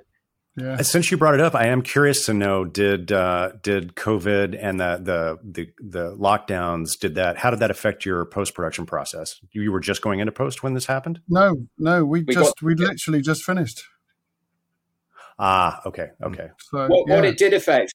Yeah. 0.60 0.82
Since 0.82 1.10
you 1.10 1.16
brought 1.16 1.34
it 1.34 1.40
up, 1.40 1.54
I 1.54 1.66
am 1.68 1.82
curious 1.82 2.26
to 2.26 2.34
know 2.34 2.64
did 2.64 3.12
uh, 3.12 3.52
did 3.62 3.94
COVID 3.94 4.58
and 4.60 4.80
the, 4.80 4.98
the 5.02 5.38
the 5.42 5.72
the 5.78 6.16
lockdowns 6.16 6.98
did 6.98 7.14
that? 7.16 7.36
How 7.38 7.50
did 7.50 7.60
that 7.60 7.70
affect 7.70 8.04
your 8.04 8.24
post 8.26 8.54
production 8.54 8.86
process? 8.86 9.36
You, 9.52 9.62
you 9.62 9.72
were 9.72 9.80
just 9.80 10.02
going 10.02 10.20
into 10.20 10.32
post 10.32 10.62
when 10.62 10.74
this 10.74 10.86
happened. 10.86 11.20
No, 11.28 11.54
no, 11.78 12.04
we, 12.04 12.22
We 12.22 12.34
just 12.34 12.56
got- 12.56 12.62
we 12.62 12.74
yeah. 12.78 12.88
literally 12.88 13.22
just 13.22 13.42
finished. 13.42 13.82
Ah, 15.38 15.80
okay, 15.86 16.08
okay. 16.22 16.48
So 16.70 16.86
what, 16.88 17.04
yeah. 17.06 17.14
what 17.14 17.24
it 17.24 17.38
did 17.38 17.54
affect 17.54 17.94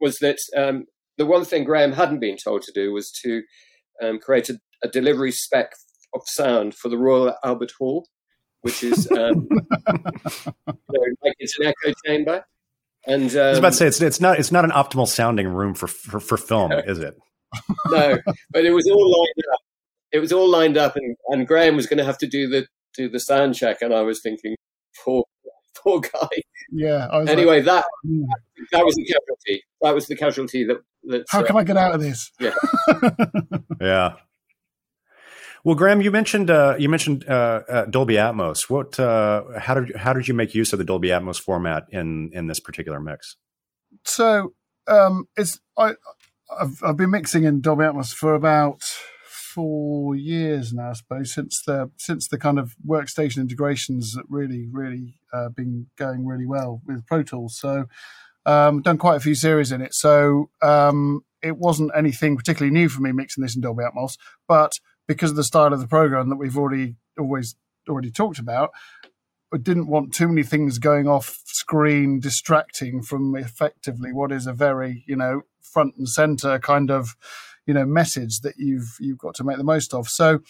was 0.00 0.18
that 0.18 0.38
um, 0.56 0.84
the 1.16 1.26
one 1.26 1.44
thing 1.44 1.64
Graham 1.64 1.92
hadn't 1.92 2.20
been 2.20 2.36
told 2.36 2.62
to 2.62 2.72
do 2.72 2.92
was 2.92 3.10
to 3.24 3.42
um, 4.02 4.18
create 4.20 4.48
a, 4.48 4.60
a 4.84 4.88
delivery 4.88 5.32
spec 5.32 5.72
of 6.14 6.22
sound 6.26 6.74
for 6.74 6.88
the 6.88 6.96
Royal 6.96 7.34
Albert 7.44 7.72
Hall, 7.78 8.06
which 8.62 8.82
is 8.82 9.10
um, 9.12 9.48
you 9.50 10.52
know, 10.66 11.04
like 11.22 11.34
it's 11.38 11.58
an 11.58 11.66
echo 11.66 11.92
chamber. 12.06 12.44
And 13.06 13.30
um, 13.36 13.38
I 13.40 13.50
was 13.50 13.58
about 13.58 13.70
to 13.70 13.76
say 13.76 13.86
it's 13.86 14.00
it's 14.00 14.20
not 14.20 14.38
it's 14.38 14.52
not 14.52 14.64
an 14.64 14.70
optimal 14.70 15.06
sounding 15.06 15.48
room 15.48 15.74
for 15.74 15.86
for, 15.86 16.20
for 16.20 16.36
film, 16.36 16.72
is 16.72 16.98
it? 16.98 17.16
no, 17.90 18.18
but 18.50 18.64
it 18.64 18.72
was 18.72 18.86
all 18.88 19.10
lined 19.10 19.44
up. 19.52 19.60
It 20.10 20.18
was 20.20 20.32
all 20.32 20.48
lined 20.48 20.76
up, 20.76 20.96
and, 20.96 21.16
and 21.28 21.46
Graham 21.46 21.76
was 21.76 21.86
going 21.86 21.98
to 21.98 22.04
have 22.04 22.18
to 22.18 22.26
do 22.26 22.48
the 22.48 22.66
do 22.94 23.08
the 23.08 23.20
sound 23.20 23.54
check, 23.54 23.82
and 23.82 23.94
I 23.94 24.02
was 24.02 24.20
thinking, 24.20 24.56
poor 25.02 25.24
poor 25.82 26.00
guy. 26.00 26.28
yeah. 26.70 27.08
I 27.10 27.18
was 27.18 27.28
like, 27.28 27.38
Anyway, 27.38 27.60
that 27.62 27.84
"Hmm, 28.04 28.24
that 28.72 28.84
was 28.84 28.94
the 28.94 29.04
casualty. 29.04 29.64
That 29.82 29.94
was 29.94 30.06
the 30.06 30.16
casualty 30.16 30.64
that 30.64 30.78
that. 31.04 31.24
how 31.30 31.40
uh, 31.40 31.44
can 31.44 31.56
I 31.56 31.64
get 31.64 31.76
out 31.76 31.94
of 31.94 32.00
this? 32.00 32.30
Yeah. 32.40 32.54
yeah. 33.80 34.14
Well, 35.64 35.74
Graham, 35.74 36.00
you 36.00 36.10
mentioned 36.10 36.50
uh, 36.50 36.76
you 36.78 36.88
mentioned 36.88 37.28
uh, 37.28 37.62
uh, 37.68 37.84
Dolby 37.86 38.14
Atmos. 38.14 38.70
What? 38.70 38.98
Uh, 38.98 39.42
how 39.58 39.74
did 39.74 39.96
how 39.96 40.12
did 40.12 40.28
you 40.28 40.34
make 40.34 40.54
use 40.54 40.72
of 40.72 40.78
the 40.78 40.84
Dolby 40.84 41.08
Atmos 41.08 41.40
format 41.40 41.86
in 41.90 42.30
in 42.32 42.46
this 42.46 42.60
particular 42.60 43.00
mix? 43.00 43.36
so 44.04 44.54
um, 44.86 45.28
it's 45.36 45.60
I 45.76 45.94
I've, 46.58 46.82
I've 46.82 46.96
been 46.96 47.10
mixing 47.10 47.44
in 47.44 47.60
Dolby 47.60 47.84
Atmos 47.84 48.12
for 48.12 48.34
about 48.34 48.82
four 49.28 50.14
years 50.14 50.72
now, 50.72 50.90
I 50.90 50.92
suppose, 50.94 51.34
since 51.34 51.62
the 51.66 51.90
since 51.96 52.28
the 52.28 52.38
kind 52.38 52.58
of 52.58 52.74
workstation 52.86 53.38
integrations 53.38 54.12
that 54.12 54.24
really 54.28 54.68
really 54.70 55.20
uh, 55.32 55.50
been 55.50 55.86
going 55.96 56.26
really 56.26 56.46
well 56.46 56.80
with 56.86 57.06
Pro 57.06 57.22
Tools. 57.22 57.58
So 57.58 57.86
um, 58.46 58.82
done 58.82 58.98
quite 58.98 59.16
a 59.16 59.20
few 59.20 59.34
series 59.34 59.72
in 59.72 59.82
it. 59.82 59.94
So 59.94 60.50
um, 60.62 61.22
it 61.42 61.58
wasn't 61.58 61.92
anything 61.94 62.36
particularly 62.36 62.72
new 62.72 62.88
for 62.88 63.02
me 63.02 63.12
mixing 63.12 63.42
this 63.42 63.54
in 63.54 63.62
Dolby 63.62 63.84
Atmos, 63.84 64.16
but 64.46 64.72
because 65.08 65.30
of 65.30 65.36
the 65.36 65.42
style 65.42 65.72
of 65.72 65.80
the 65.80 65.88
program 65.88 66.28
that 66.28 66.36
we've 66.36 66.56
already 66.56 66.94
always 67.18 67.56
already 67.88 68.10
talked 68.10 68.38
about, 68.38 68.70
I 69.52 69.56
didn't 69.56 69.88
want 69.88 70.12
too 70.12 70.28
many 70.28 70.42
things 70.42 70.78
going 70.78 71.08
off 71.08 71.40
screen 71.46 72.20
distracting 72.20 73.02
from 73.02 73.34
effectively 73.34 74.12
what 74.12 74.30
is 74.30 74.46
a 74.46 74.52
very 74.52 75.04
you 75.08 75.16
know 75.16 75.42
front 75.60 75.96
and 75.96 76.08
center 76.08 76.58
kind 76.58 76.90
of 76.90 77.16
you 77.66 77.74
know 77.74 77.86
message 77.86 78.40
that 78.40 78.54
you've 78.58 78.96
you've 79.00 79.18
got 79.18 79.34
to 79.36 79.44
make 79.44 79.56
the 79.56 79.64
most 79.64 79.94
of. 79.94 80.08
So 80.08 80.40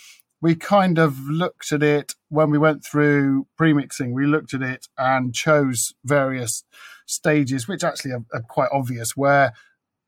we 0.40 0.54
kind 0.54 0.98
of 0.98 1.18
looked 1.28 1.72
at 1.72 1.82
it 1.82 2.14
when 2.28 2.50
we 2.50 2.58
went 2.58 2.84
through 2.84 3.46
premixing 3.58 4.12
we 4.12 4.26
looked 4.26 4.54
at 4.54 4.62
it 4.62 4.88
and 4.96 5.34
chose 5.34 5.94
various 6.04 6.64
stages 7.06 7.66
which 7.66 7.82
actually 7.82 8.12
are, 8.12 8.24
are 8.32 8.42
quite 8.42 8.68
obvious 8.72 9.16
where 9.16 9.52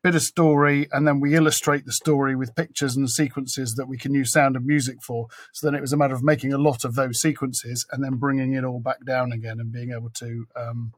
bit 0.03 0.15
of 0.15 0.23
story 0.23 0.89
and 0.93 1.07
then 1.07 1.21
we 1.21 1.35
illustrate 1.35 1.85
the 1.85 1.93
story 1.93 2.35
with 2.35 2.55
pictures 2.55 2.97
and 2.97 3.11
sequences 3.11 3.75
that 3.75 3.87
we 3.87 3.99
can 3.99 4.15
use 4.15 4.33
sound 4.33 4.57
and 4.57 4.65
music 4.65 4.97
for 5.03 5.27
so 5.53 5.67
then 5.67 5.75
it 5.75 5.81
was 5.81 5.93
a 5.93 5.97
matter 5.97 6.15
of 6.15 6.23
making 6.23 6.53
a 6.53 6.59
lot 6.59 6.85
of 6.85 6.95
those 6.95 7.21
sequences 7.21 7.87
and 7.93 8.03
then 8.03 8.17
bringing 8.17 8.55
it 8.55 8.65
all 8.65 8.81
back 8.81 9.05
down 9.05 9.31
again 9.31 9.61
and 9.61 9.73
being 9.73 9.93
able 9.93 10.11
to 10.11 10.47
um, 10.57 10.93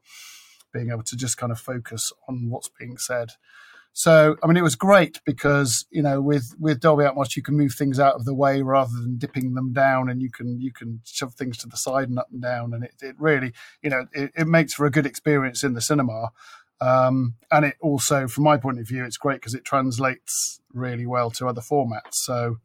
being 0.72 0.90
able 0.90 1.02
to 1.02 1.16
just 1.16 1.36
kind 1.36 1.52
of 1.52 1.60
focus 1.60 2.12
on 2.28 2.48
what's 2.48 2.70
being 2.78 2.96
said. 2.96 3.32
So 3.94 4.36
I 4.42 4.46
mean, 4.46 4.56
it 4.56 4.62
was 4.62 4.74
great 4.74 5.20
because 5.26 5.84
you 5.90 6.00
know 6.00 6.22
with 6.22 6.54
with 6.58 6.80
Dolby 6.80 7.04
Atmos 7.04 7.36
you 7.36 7.42
can 7.42 7.58
move 7.58 7.74
things 7.74 8.00
out 8.00 8.14
of 8.14 8.24
the 8.24 8.32
way 8.32 8.62
rather 8.62 8.92
than 8.94 9.18
dipping 9.18 9.52
them 9.52 9.74
down, 9.74 10.08
and 10.08 10.22
you 10.22 10.30
can 10.30 10.60
you 10.62 10.72
can 10.72 11.02
shove 11.04 11.34
things 11.34 11.58
to 11.58 11.68
the 11.68 11.76
side 11.76 12.08
and 12.08 12.18
up 12.18 12.28
and 12.32 12.40
down, 12.40 12.72
and 12.72 12.84
it, 12.84 12.94
it 13.02 13.16
really 13.18 13.52
you 13.82 13.90
know 13.90 14.06
it, 14.12 14.32
it 14.34 14.46
makes 14.46 14.72
for 14.72 14.86
a 14.86 14.90
good 14.90 15.04
experience 15.04 15.62
in 15.62 15.74
the 15.74 15.82
cinema. 15.82 16.30
Um, 16.82 17.34
and 17.52 17.64
it 17.64 17.76
also, 17.80 18.26
from 18.26 18.42
my 18.42 18.56
point 18.56 18.80
of 18.80 18.88
view, 18.88 19.04
it's 19.04 19.16
great 19.16 19.36
because 19.36 19.54
it 19.54 19.64
translates 19.64 20.60
really 20.72 21.06
well 21.06 21.30
to 21.30 21.46
other 21.46 21.60
formats. 21.60 22.14
So 22.14 22.56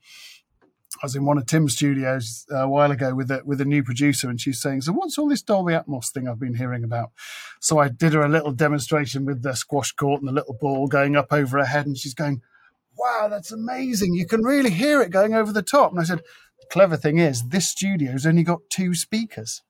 I 0.96 1.06
was 1.06 1.16
in 1.16 1.24
one 1.24 1.38
of 1.38 1.46
Tim's 1.46 1.76
studios 1.76 2.46
uh, 2.52 2.64
a 2.64 2.68
while 2.68 2.90
ago 2.90 3.14
with 3.14 3.30
a, 3.30 3.42
with 3.46 3.62
a 3.62 3.66
new 3.66 3.84
producer, 3.84 4.28
and 4.28 4.42
she's 4.42 4.60
saying, 4.60 4.82
"So 4.82 4.92
what's 4.94 5.20
all 5.20 5.30
this 5.30 5.44
Dolby 5.44 5.74
Atmos 5.74 6.12
thing 6.12 6.28
I've 6.28 6.40
been 6.40 6.56
hearing 6.56 6.84
about?" 6.84 7.12
So 7.60 7.78
I 7.78 7.90
did 7.90 8.14
her 8.14 8.22
a 8.22 8.30
little 8.30 8.52
demonstration 8.52 9.24
with 9.24 9.44
the 9.44 9.56
squash 9.56 9.92
court 9.92 10.22
and 10.22 10.28
the 10.28 10.34
little 10.34 10.58
ball 10.60 10.88
going 10.88 11.16
up 11.16 11.32
over 11.32 11.60
her 11.60 11.66
head, 11.66 11.86
and 11.86 11.96
she's 11.96 12.16
going, 12.16 12.42
"Wow, 12.98 13.28
that's 13.30 13.52
amazing! 13.52 14.16
You 14.16 14.26
can 14.26 14.42
really 14.42 14.72
hear 14.72 15.00
it 15.04 15.12
going 15.12 15.36
over 15.36 15.52
the 15.52 15.62
top." 15.62 15.92
And 15.92 16.00
I 16.00 16.06
said, 16.06 16.22
"The 16.60 16.68
clever 16.72 16.98
thing 16.98 17.20
is, 17.20 17.50
this 17.50 17.70
studio's 17.70 18.26
only 18.26 18.44
got 18.44 18.62
two 18.72 18.96
speakers." 18.96 19.62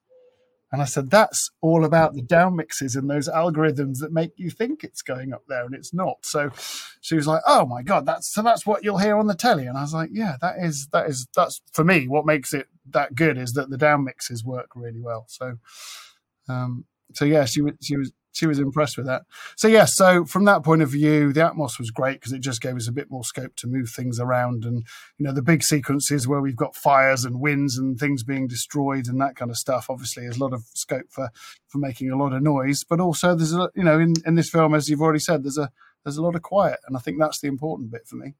And 0.71 0.81
I 0.81 0.85
said, 0.85 1.09
that's 1.09 1.49
all 1.61 1.85
about 1.85 2.13
the 2.13 2.21
down 2.21 2.57
mixes 2.57 2.95
and 2.95 3.09
those 3.09 3.29
algorithms 3.29 3.99
that 3.99 4.11
make 4.11 4.31
you 4.35 4.49
think 4.49 4.83
it's 4.83 5.01
going 5.01 5.31
up 5.31 5.43
there 5.47 5.63
and 5.65 5.73
it's 5.73 5.93
not. 5.93 6.25
So 6.25 6.51
she 6.99 7.15
was 7.15 7.25
like, 7.25 7.41
oh 7.47 7.65
my 7.65 7.83
God, 7.83 8.05
that's 8.05 8.33
so 8.33 8.41
that's 8.41 8.65
what 8.65 8.83
you'll 8.83 8.97
hear 8.97 9.17
on 9.17 9.27
the 9.27 9.35
telly. 9.35 9.65
And 9.65 9.77
I 9.77 9.81
was 9.81 9.93
like, 9.93 10.09
yeah, 10.11 10.35
that 10.41 10.55
is 10.59 10.87
that 10.91 11.07
is 11.07 11.27
that's 11.35 11.61
for 11.71 11.85
me 11.85 12.07
what 12.07 12.25
makes 12.25 12.53
it 12.53 12.67
that 12.89 13.15
good 13.15 13.37
is 13.37 13.53
that 13.53 13.69
the 13.69 13.77
down 13.77 14.03
mixes 14.03 14.43
work 14.43 14.71
really 14.75 15.01
well. 15.01 15.25
So 15.29 15.57
um 16.49 16.85
so 17.13 17.23
yeah, 17.23 17.45
she 17.45 17.61
was 17.61 17.73
she 17.81 17.95
was 17.95 18.11
she 18.37 18.45
was 18.45 18.59
impressed 18.59 18.97
with 18.97 19.07
that. 19.07 19.23
So 19.55 19.67
yeah, 19.67 19.85
so 19.85 20.25
from 20.25 20.45
that 20.45 20.63
point 20.63 20.81
of 20.81 20.89
view, 20.89 21.33
the 21.33 21.41
Atmos 21.41 21.79
was 21.79 21.91
great 21.91 22.19
because 22.19 22.31
it 22.31 22.39
just 22.39 22.61
gave 22.61 22.75
us 22.75 22.87
a 22.87 22.91
bit 22.91 23.09
more 23.09 23.23
scope 23.23 23.55
to 23.57 23.67
move 23.67 23.89
things 23.89 24.19
around, 24.19 24.63
and 24.63 24.85
you 25.17 25.25
know 25.25 25.33
the 25.33 25.41
big 25.41 25.63
sequences 25.63 26.27
where 26.27 26.41
we've 26.41 26.55
got 26.55 26.75
fires 26.75 27.25
and 27.25 27.39
winds 27.39 27.77
and 27.77 27.99
things 27.99 28.23
being 28.23 28.47
destroyed 28.47 29.07
and 29.07 29.19
that 29.19 29.35
kind 29.35 29.49
of 29.49 29.57
stuff. 29.57 29.89
Obviously, 29.89 30.23
there's 30.23 30.37
a 30.37 30.43
lot 30.43 30.53
of 30.53 30.63
scope 30.73 31.07
for 31.09 31.29
for 31.67 31.79
making 31.79 32.11
a 32.11 32.17
lot 32.17 32.33
of 32.33 32.41
noise, 32.43 32.83
but 32.83 32.99
also 32.99 33.35
there's 33.35 33.53
a 33.53 33.69
you 33.75 33.83
know 33.83 33.99
in 33.99 34.13
in 34.25 34.35
this 34.35 34.49
film, 34.49 34.75
as 34.75 34.89
you've 34.89 35.01
already 35.01 35.19
said, 35.19 35.43
there's 35.43 35.57
a 35.57 35.71
there's 36.03 36.17
a 36.17 36.23
lot 36.23 36.35
of 36.35 36.41
quiet, 36.41 36.79
and 36.87 36.95
I 36.95 36.99
think 36.99 37.19
that's 37.19 37.41
the 37.41 37.47
important 37.47 37.91
bit 37.91 38.07
for 38.07 38.15
me. 38.15 38.35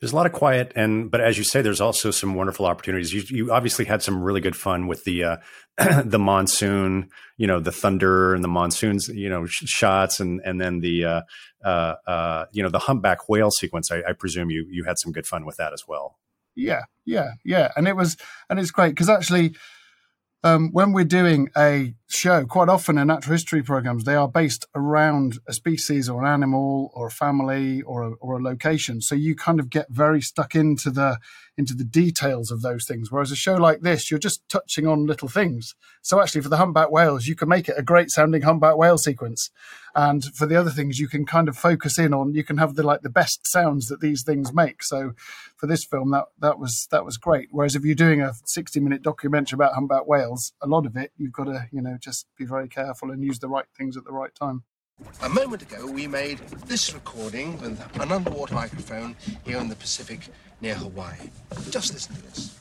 There's 0.00 0.12
a 0.12 0.16
lot 0.16 0.26
of 0.26 0.32
quiet, 0.32 0.72
and 0.76 1.10
but 1.10 1.20
as 1.20 1.36
you 1.38 1.44
say, 1.44 1.60
there's 1.60 1.80
also 1.80 2.12
some 2.12 2.34
wonderful 2.34 2.66
opportunities. 2.66 3.12
You, 3.12 3.22
you 3.28 3.52
obviously 3.52 3.84
had 3.84 4.00
some 4.00 4.22
really 4.22 4.40
good 4.40 4.54
fun 4.54 4.86
with 4.86 5.02
the 5.02 5.24
uh, 5.24 5.36
the 6.04 6.20
monsoon, 6.20 7.10
you 7.36 7.48
know, 7.48 7.58
the 7.58 7.72
thunder 7.72 8.32
and 8.32 8.44
the 8.44 8.48
monsoons, 8.48 9.08
you 9.08 9.28
know, 9.28 9.46
sh- 9.46 9.64
shots, 9.66 10.20
and 10.20 10.40
and 10.44 10.60
then 10.60 10.80
the 10.80 11.04
uh, 11.04 11.20
uh, 11.64 11.94
uh, 12.06 12.44
you 12.52 12.62
know 12.62 12.68
the 12.68 12.78
humpback 12.78 13.28
whale 13.28 13.50
sequence. 13.50 13.90
I, 13.90 14.02
I 14.08 14.12
presume 14.12 14.50
you 14.50 14.66
you 14.70 14.84
had 14.84 14.98
some 14.98 15.10
good 15.10 15.26
fun 15.26 15.44
with 15.44 15.56
that 15.56 15.72
as 15.72 15.82
well. 15.88 16.16
Yeah, 16.54 16.82
yeah, 17.04 17.32
yeah, 17.44 17.70
and 17.76 17.86
it 17.86 17.96
was, 17.96 18.16
and 18.50 18.58
it's 18.58 18.70
great 18.70 18.90
because 18.90 19.08
actually, 19.08 19.54
um, 20.44 20.70
when 20.72 20.92
we're 20.92 21.04
doing 21.04 21.48
a 21.56 21.94
show, 22.08 22.44
quite 22.44 22.68
often 22.68 22.96
in 22.96 23.08
natural 23.08 23.32
history 23.32 23.62
programs, 23.62 24.04
they 24.04 24.14
are 24.14 24.28
based 24.28 24.66
around 24.74 25.38
a 25.48 25.52
species 25.52 26.08
or 26.08 26.22
an 26.22 26.28
animal 26.28 26.90
or 26.94 27.08
a 27.08 27.10
family 27.10 27.82
or 27.82 28.02
a, 28.02 28.10
or 28.20 28.38
a 28.38 28.42
location. 28.42 29.00
So 29.00 29.14
you 29.14 29.34
kind 29.34 29.58
of 29.58 29.68
get 29.68 29.86
very 29.90 30.20
stuck 30.20 30.54
into 30.54 30.90
the 30.90 31.18
into 31.58 31.74
the 31.74 31.84
details 31.84 32.52
of 32.52 32.62
those 32.62 32.86
things. 32.86 33.10
Whereas 33.10 33.32
a 33.32 33.36
show 33.36 33.56
like 33.56 33.80
this, 33.80 34.10
you're 34.10 34.20
just 34.20 34.48
touching 34.48 34.86
on 34.86 35.06
little 35.06 35.28
things. 35.28 35.74
So 36.02 36.22
actually, 36.22 36.42
for 36.42 36.48
the 36.48 36.56
humpback 36.56 36.90
whales, 36.90 37.26
you 37.26 37.34
can 37.34 37.48
make 37.48 37.68
it 37.68 37.74
a 37.76 37.82
great 37.82 38.10
sounding 38.10 38.42
humpback 38.42 38.76
whale 38.76 38.96
sequence, 38.96 39.50
and 39.94 40.24
for 40.24 40.46
the 40.46 40.54
other 40.54 40.70
things, 40.70 41.00
you 41.00 41.08
can 41.08 41.26
kind 41.26 41.48
of 41.48 41.58
focus 41.58 41.98
in 41.98 42.14
on. 42.14 42.34
You 42.34 42.44
can 42.44 42.58
have 42.58 42.76
the 42.76 42.84
like 42.84 43.02
the 43.02 43.10
best 43.10 43.46
sounds 43.46 43.88
that 43.88 44.00
these 44.00 44.22
things 44.22 44.54
make. 44.54 44.84
So 44.84 45.12
for 45.56 45.66
this 45.66 45.84
film, 45.84 46.12
that 46.12 46.26
that 46.38 46.60
was 46.60 46.86
that 46.92 47.04
was 47.04 47.16
great. 47.18 47.48
Whereas 47.50 47.74
if 47.74 47.84
you're 47.84 47.96
doing 47.96 48.22
a 48.22 48.34
60 48.44 48.78
minute 48.78 49.02
documentary 49.02 49.56
about 49.56 49.74
humpback 49.74 50.06
whales, 50.06 50.52
a 50.62 50.68
lot 50.68 50.86
of 50.86 50.96
it 50.96 51.10
you've 51.16 51.32
got 51.32 51.44
to 51.44 51.66
you 51.72 51.82
know 51.82 51.98
just 52.00 52.26
be 52.38 52.44
very 52.44 52.68
careful 52.68 53.10
and 53.10 53.24
use 53.24 53.40
the 53.40 53.48
right 53.48 53.66
things 53.76 53.96
at 53.96 54.04
the 54.04 54.12
right 54.12 54.34
time. 54.34 54.62
A 55.22 55.28
moment 55.28 55.62
ago, 55.62 55.86
we 55.86 56.06
made 56.06 56.38
this 56.66 56.92
recording 56.92 57.60
with 57.60 57.80
an 58.00 58.10
underwater 58.10 58.54
microphone 58.54 59.16
here 59.44 59.58
in 59.58 59.68
the 59.68 59.76
Pacific 59.76 60.20
near 60.60 60.74
Hawaii. 60.74 61.30
Just 61.70 61.92
listen 61.92 62.14
to 62.16 62.22
this. 62.22 62.58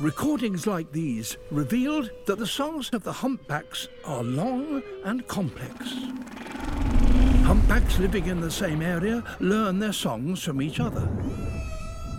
Recordings 0.00 0.66
like 0.66 0.90
these 0.92 1.36
revealed 1.50 2.10
that 2.26 2.38
the 2.38 2.46
songs 2.46 2.88
of 2.92 3.04
the 3.04 3.12
humpbacks 3.12 3.86
are 4.04 4.22
long 4.22 4.82
and 5.04 5.26
complex. 5.28 5.94
Humpbacks 7.70 8.00
living 8.00 8.26
in 8.26 8.40
the 8.40 8.50
same 8.50 8.82
area 8.82 9.22
learn 9.38 9.78
their 9.78 9.92
songs 9.92 10.42
from 10.42 10.60
each 10.60 10.80
other. 10.80 11.08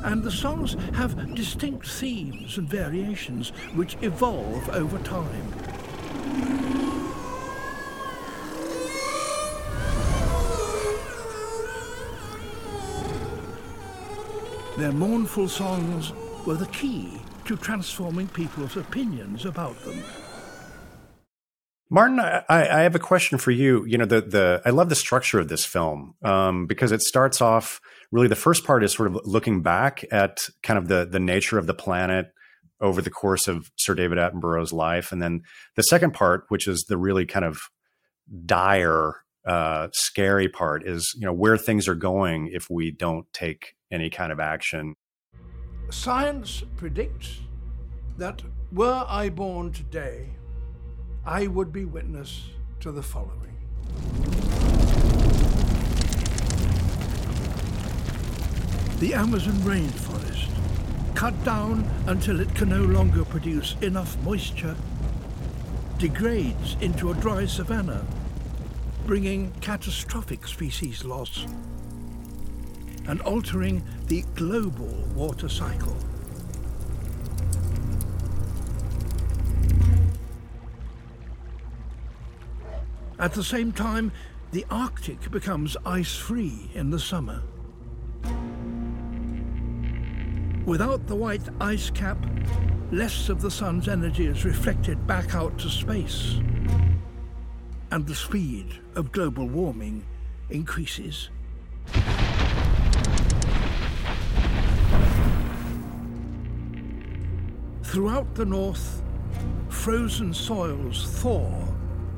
And 0.02 0.24
the 0.24 0.32
songs 0.32 0.78
have 0.94 1.36
distinct 1.36 1.86
themes 1.90 2.58
and 2.58 2.70
variations 2.70 3.50
which 3.76 3.98
evolve 4.02 4.70
over 4.70 4.98
time. 5.00 5.52
Their 14.78 14.94
mournful 14.94 15.50
songs 15.50 16.14
were 16.46 16.56
the 16.56 16.68
key 16.68 17.20
to 17.44 17.58
transforming 17.58 18.30
people's 18.30 18.78
opinions 18.78 19.44
about 19.46 19.78
them. 19.84 20.02
Martin, 21.94 22.22
I, 22.22 22.44
I, 22.50 22.82
have 22.84 22.96
a 22.96 23.00
question 23.00 23.38
for 23.38 23.52
you. 23.52 23.84
You 23.84 23.98
know, 23.98 24.06
the 24.06 24.22
the 24.22 24.62
I 24.64 24.70
love 24.70 24.88
the 24.88 24.96
structure 24.96 25.40
of 25.40 25.50
this 25.50 25.66
film 25.66 26.16
um, 26.24 26.66
because 26.66 26.94
it 26.94 27.02
starts 27.02 27.42
off 27.42 27.82
really. 28.14 28.30
The 28.30 28.36
first 28.38 28.64
part 28.64 28.82
is 28.86 28.94
sort 28.94 29.14
of 29.14 29.20
looking 29.26 29.62
back 29.62 30.06
at 30.10 30.38
kind 30.64 30.78
of 30.78 30.88
the 30.88 31.06
the 31.06 31.20
nature 31.20 31.58
of 31.58 31.68
the 31.68 31.74
planet 31.74 32.28
over 32.80 33.02
the 33.02 33.10
course 33.10 33.50
of 33.50 33.70
Sir 33.76 33.94
David 33.94 34.18
Attenborough's 34.18 34.72
life, 34.72 35.12
and 35.12 35.22
then 35.22 35.42
the 35.76 35.84
second 35.84 36.14
part, 36.14 36.46
which 36.48 36.66
is 36.66 36.86
the 36.88 36.98
really 36.98 37.26
kind 37.26 37.44
of 37.44 37.60
dire, 38.46 39.18
uh, 39.46 39.90
scary 39.92 40.48
part, 40.48 40.88
is 40.88 41.14
you 41.20 41.26
know 41.26 41.34
where 41.34 41.58
things 41.58 41.90
are 41.90 41.96
going 41.96 42.48
if 42.54 42.70
we 42.70 42.92
don't 42.92 43.26
take 43.34 43.74
any 43.92 44.10
kind 44.10 44.32
of 44.32 44.40
action. 44.40 44.96
Science 45.90 46.64
predicts 46.78 47.42
that 48.18 48.42
were 48.72 49.06
I 49.10 49.30
born 49.30 49.74
today, 49.74 50.30
I 51.26 51.46
would 51.46 51.72
be 51.72 51.86
witness 51.86 52.50
to 52.80 52.92
the 52.92 53.04
following. 53.04 53.56
The 58.98 59.14
Amazon 59.14 59.54
rainforest, 59.62 60.50
cut 61.14 61.44
down 61.44 61.88
until 62.08 62.40
it 62.40 62.54
can 62.56 62.70
no 62.70 62.82
longer 62.84 63.24
produce 63.24 63.76
enough 63.82 64.18
moisture, 64.24 64.76
degrades 66.00 66.76
into 66.82 67.12
a 67.12 67.14
dry 67.14 67.46
savanna, 67.46 68.04
bringing 69.06 69.52
catastrophic 69.62 70.48
species 70.48 71.04
loss 71.04 71.46
and 73.08 73.22
altering 73.22 73.84
the 74.08 74.24
global 74.34 75.08
water 75.14 75.50
cycle. 75.50 75.96
At 83.22 83.34
the 83.34 83.44
same 83.44 83.72
time, 83.72 84.12
the 84.52 84.66
Arctic 84.72 85.30
becomes 85.30 85.78
ice-free 85.86 86.72
in 86.74 86.90
the 86.90 86.98
summer. 86.98 87.44
Without 90.66 91.06
the 91.06 91.16
white 91.16 91.48
ice 91.60 91.92
cap, 91.92 92.18
less 92.92 93.30
of 93.30 93.40
the 93.40 93.52
sun's 93.52 93.88
energy 93.88 94.26
is 94.26 94.44
reflected 94.44 95.06
back 95.06 95.36
out 95.36 95.56
to 95.60 95.70
space. 95.70 96.40
And 97.92 98.08
the 98.08 98.16
speed 98.16 98.80
of 98.96 99.12
global 99.12 99.48
warming 99.48 100.04
increases. 100.50 101.30
Throughout 107.84 108.34
the 108.34 108.46
north, 108.46 109.04
frozen 109.70 110.34
soils 110.34 111.22
thaw, 111.22 111.71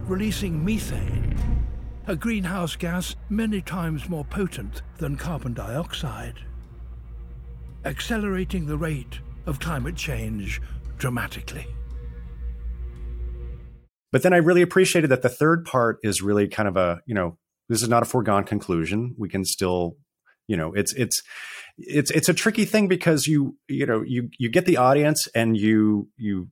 releasing 0.08 0.64
methane, 0.64 1.38
a 2.08 2.16
greenhouse 2.16 2.76
gas 2.76 3.16
many 3.30 3.62
times 3.62 4.10
more 4.10 4.26
potent 4.26 4.82
than 4.98 5.16
carbon 5.16 5.54
dioxide, 5.54 6.40
accelerating 7.86 8.66
the 8.66 8.78
rate 8.78 9.20
of 9.46 9.60
climate 9.60 9.96
change 9.96 10.62
dramatically. 10.98 11.68
But 14.12 14.22
then 14.22 14.34
I 14.34 14.38
really 14.38 14.62
appreciated 14.62 15.10
that 15.10 15.22
the 15.22 15.30
third 15.30 15.66
part 15.66 15.98
is 16.04 16.22
really 16.22 16.48
kind 16.48 16.68
of 16.68 16.78
a, 16.78 17.02
you 17.06 17.16
know, 17.16 17.38
this 17.70 17.82
is 17.82 17.90
not 17.90 18.04
a 18.04 18.06
foregone 18.06 18.44
conclusion. 18.44 19.16
We 19.18 19.30
can 19.30 19.44
still, 19.44 19.98
you 20.48 20.56
know, 20.56 20.74
it's 20.74 20.94
it's 20.94 21.24
it's 21.78 22.12
it's 22.12 22.30
a 22.30 22.34
tricky 22.34 22.66
thing 22.66 22.88
because 22.88 23.26
you 23.26 23.58
you 23.68 23.86
know 23.86 24.04
you 24.06 24.30
you 24.38 24.50
get 24.50 24.66
the 24.66 24.78
audience 24.78 25.28
and 25.34 25.58
you 25.58 26.10
you 26.18 26.50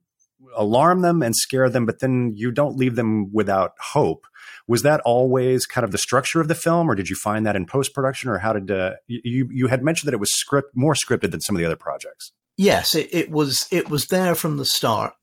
alarm 0.56 1.02
them 1.02 1.22
and 1.22 1.34
scare 1.36 1.68
them, 1.68 1.86
but 1.86 2.00
then 2.00 2.32
you 2.34 2.50
don't 2.50 2.76
leave 2.76 2.96
them 2.96 3.32
without 3.32 3.72
hope. 3.78 4.26
Was 4.66 4.82
that 4.82 5.00
always 5.00 5.66
kind 5.66 5.84
of 5.84 5.92
the 5.92 5.98
structure 5.98 6.40
of 6.40 6.48
the 6.48 6.54
film, 6.54 6.90
or 6.90 6.94
did 6.94 7.08
you 7.08 7.16
find 7.16 7.46
that 7.46 7.56
in 7.56 7.66
post 7.66 7.94
production, 7.94 8.30
or 8.30 8.38
how 8.38 8.52
did 8.52 8.70
uh, 8.70 8.92
you 9.06 9.48
you 9.50 9.66
had 9.66 9.82
mentioned 9.82 10.08
that 10.08 10.14
it 10.14 10.20
was 10.20 10.34
script 10.34 10.70
more 10.74 10.94
scripted 10.94 11.30
than 11.30 11.40
some 11.40 11.56
of 11.56 11.60
the 11.60 11.66
other 11.66 11.76
projects? 11.76 12.32
Yes, 12.56 12.94
it, 12.94 13.08
it 13.12 13.30
was 13.30 13.66
it 13.70 13.88
was 13.88 14.06
there 14.06 14.34
from 14.34 14.56
the 14.56 14.64
start 14.64 15.14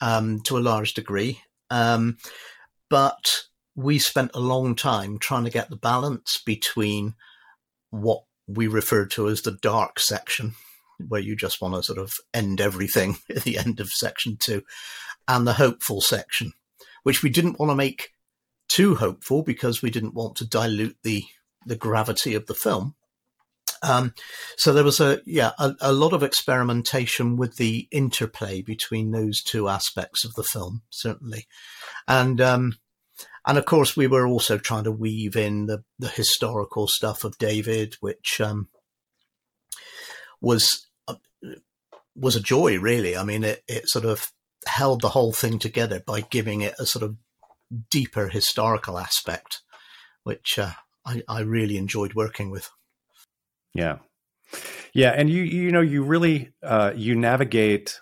um, 0.00 0.40
to 0.42 0.58
a 0.58 0.60
large 0.60 0.94
degree, 0.94 1.40
um, 1.70 2.18
but 2.90 3.44
we 3.76 3.98
spent 3.98 4.32
a 4.34 4.40
long 4.40 4.74
time 4.74 5.18
trying 5.18 5.44
to 5.44 5.50
get 5.50 5.70
the 5.70 5.76
balance 5.76 6.42
between 6.44 7.14
what 7.90 8.22
we 8.48 8.66
refer 8.66 9.06
to 9.06 9.28
as 9.28 9.42
the 9.42 9.52
dark 9.52 10.00
section, 10.00 10.54
where 11.06 11.20
you 11.20 11.36
just 11.36 11.60
want 11.60 11.74
to 11.74 11.82
sort 11.82 11.98
of 11.98 12.12
end 12.34 12.60
everything 12.60 13.16
at 13.30 13.44
the 13.44 13.58
end 13.58 13.80
of 13.80 13.90
section 13.90 14.36
two, 14.38 14.62
and 15.26 15.46
the 15.46 15.54
hopeful 15.54 16.00
section, 16.00 16.52
which 17.02 17.22
we 17.22 17.30
didn't 17.30 17.58
want 17.58 17.70
to 17.70 17.76
make 17.76 18.10
too 18.68 18.96
hopeful 18.96 19.42
because 19.42 19.82
we 19.82 19.90
didn't 19.90 20.14
want 20.14 20.36
to 20.36 20.46
dilute 20.46 20.96
the 21.02 21.24
the 21.66 21.76
gravity 21.76 22.34
of 22.34 22.46
the 22.46 22.54
film. 22.54 22.94
Um, 23.82 24.14
so 24.56 24.72
there 24.72 24.84
was 24.84 25.00
a 25.00 25.20
yeah 25.24 25.52
a, 25.58 25.74
a, 25.80 25.92
lot 25.92 26.12
of 26.12 26.22
experimentation 26.22 27.36
with 27.36 27.56
the 27.56 27.86
interplay 27.92 28.60
between 28.60 29.12
those 29.12 29.40
two 29.40 29.68
aspects 29.68 30.24
of 30.24 30.34
the 30.34 30.42
film, 30.42 30.82
certainly, 30.90 31.46
and 32.08 32.40
um, 32.40 32.74
and 33.48 33.56
of 33.56 33.64
course, 33.64 33.96
we 33.96 34.06
were 34.06 34.26
also 34.26 34.58
trying 34.58 34.84
to 34.84 34.92
weave 34.92 35.34
in 35.34 35.66
the, 35.66 35.82
the 35.98 36.08
historical 36.08 36.86
stuff 36.86 37.24
of 37.24 37.38
David, 37.38 37.94
which 38.00 38.42
um, 38.42 38.68
was 40.40 40.87
was 42.14 42.36
a 42.36 42.40
joy, 42.40 42.78
really. 42.78 43.16
I 43.16 43.24
mean, 43.24 43.44
it, 43.44 43.62
it 43.68 43.88
sort 43.88 44.04
of 44.04 44.32
held 44.66 45.00
the 45.00 45.10
whole 45.10 45.32
thing 45.32 45.58
together 45.58 46.02
by 46.04 46.20
giving 46.22 46.62
it 46.62 46.74
a 46.78 46.86
sort 46.86 47.02
of 47.02 47.16
deeper 47.90 48.28
historical 48.28 48.98
aspect, 48.98 49.60
which 50.24 50.58
uh, 50.58 50.72
I, 51.04 51.22
I 51.28 51.40
really 51.40 51.76
enjoyed 51.76 52.14
working 52.14 52.50
with. 52.50 52.68
Yeah, 53.74 53.98
yeah, 54.92 55.10
and 55.10 55.30
you 55.30 55.42
you 55.42 55.70
know 55.70 55.80
you 55.80 56.02
really 56.02 56.52
uh, 56.62 56.92
you 56.96 57.14
navigate 57.14 58.00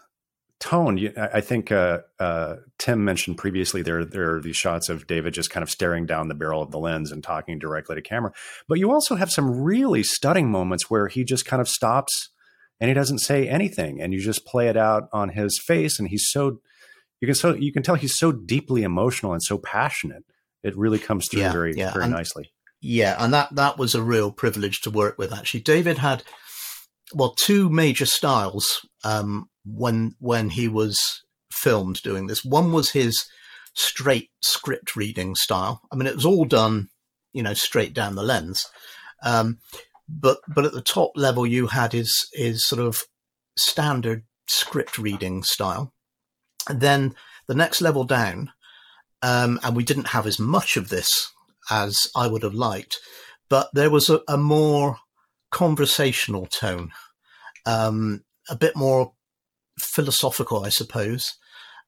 tone, 0.58 1.12
I 1.16 1.40
think 1.40 1.70
uh, 1.70 2.00
uh, 2.18 2.56
Tim 2.78 3.04
mentioned 3.04 3.36
previously 3.36 3.82
there 3.82 4.04
there 4.04 4.36
are 4.36 4.40
these 4.40 4.56
shots 4.56 4.88
of 4.88 5.06
David 5.06 5.34
just 5.34 5.50
kind 5.50 5.62
of 5.62 5.70
staring 5.70 6.06
down 6.06 6.28
the 6.28 6.34
barrel 6.34 6.62
of 6.62 6.70
the 6.70 6.78
lens 6.78 7.12
and 7.12 7.22
talking 7.22 7.58
directly 7.58 7.96
to 7.96 8.02
camera. 8.02 8.32
But 8.68 8.78
you 8.78 8.90
also 8.90 9.16
have 9.16 9.30
some 9.30 9.62
really 9.62 10.02
stunning 10.02 10.50
moments 10.50 10.88
where 10.88 11.08
he 11.08 11.24
just 11.24 11.44
kind 11.44 11.60
of 11.60 11.68
stops 11.68 12.30
and 12.80 12.88
he 12.88 12.94
doesn't 12.94 13.18
say 13.20 13.48
anything, 13.48 14.00
and 14.00 14.12
you 14.12 14.20
just 14.20 14.44
play 14.46 14.68
it 14.68 14.76
out 14.76 15.08
on 15.12 15.30
his 15.30 15.58
face, 15.58 15.98
and 15.98 16.08
he's 16.08 16.28
so 16.30 16.60
you 17.20 17.26
can 17.28 17.34
so 17.34 17.54
you 17.54 17.72
can 17.72 17.82
tell 17.82 17.94
he's 17.94 18.16
so 18.18 18.32
deeply 18.32 18.82
emotional 18.82 19.32
and 19.32 19.42
so 19.42 19.58
passionate. 19.58 20.24
It 20.62 20.76
really 20.76 20.98
comes 20.98 21.28
through 21.28 21.40
Yeah, 21.42 21.52
very 21.52 21.74
yeah, 21.76 21.92
very 21.92 22.04
and- 22.04 22.14
nicely. 22.14 22.52
Yeah, 22.82 23.16
and 23.18 23.32
that 23.32 23.54
that 23.54 23.78
was 23.78 23.94
a 23.94 24.02
real 24.02 24.30
privilege 24.30 24.80
to 24.82 24.90
work 24.90 25.16
with. 25.18 25.32
Actually, 25.32 25.60
David 25.60 25.98
had 25.98 26.22
well 27.14 27.34
two 27.34 27.70
major 27.70 28.06
styles 28.06 28.86
um, 29.02 29.48
when 29.64 30.14
when 30.18 30.50
he 30.50 30.68
was 30.68 31.22
filmed 31.50 32.02
doing 32.02 32.26
this. 32.26 32.44
One 32.44 32.72
was 32.72 32.90
his 32.90 33.26
straight 33.74 34.30
script 34.42 34.94
reading 34.94 35.34
style. 35.34 35.80
I 35.90 35.96
mean, 35.96 36.06
it 36.06 36.14
was 36.14 36.26
all 36.26 36.44
done, 36.44 36.88
you 37.32 37.42
know, 37.42 37.54
straight 37.54 37.94
down 37.94 38.14
the 38.14 38.22
lens. 38.22 38.66
Um, 39.24 39.58
but 40.08 40.38
but 40.48 40.64
at 40.64 40.72
the 40.72 40.82
top 40.82 41.12
level, 41.16 41.46
you 41.46 41.68
had 41.68 41.94
is 41.94 42.28
his 42.32 42.66
sort 42.66 42.80
of 42.80 43.02
standard 43.56 44.24
script 44.46 44.98
reading 44.98 45.42
style. 45.42 45.92
And 46.68 46.80
then 46.80 47.14
the 47.46 47.54
next 47.54 47.80
level 47.80 48.04
down, 48.04 48.52
um, 49.22 49.58
and 49.62 49.76
we 49.76 49.84
didn't 49.84 50.08
have 50.08 50.26
as 50.26 50.38
much 50.38 50.76
of 50.76 50.88
this 50.88 51.32
as 51.70 52.08
I 52.14 52.26
would 52.26 52.42
have 52.42 52.54
liked, 52.54 52.98
but 53.48 53.68
there 53.72 53.90
was 53.90 54.08
a, 54.08 54.20
a 54.28 54.36
more 54.36 54.98
conversational 55.50 56.46
tone, 56.46 56.90
um, 57.64 58.24
a 58.48 58.56
bit 58.56 58.76
more 58.76 59.12
philosophical, 59.78 60.64
I 60.64 60.68
suppose. 60.68 61.34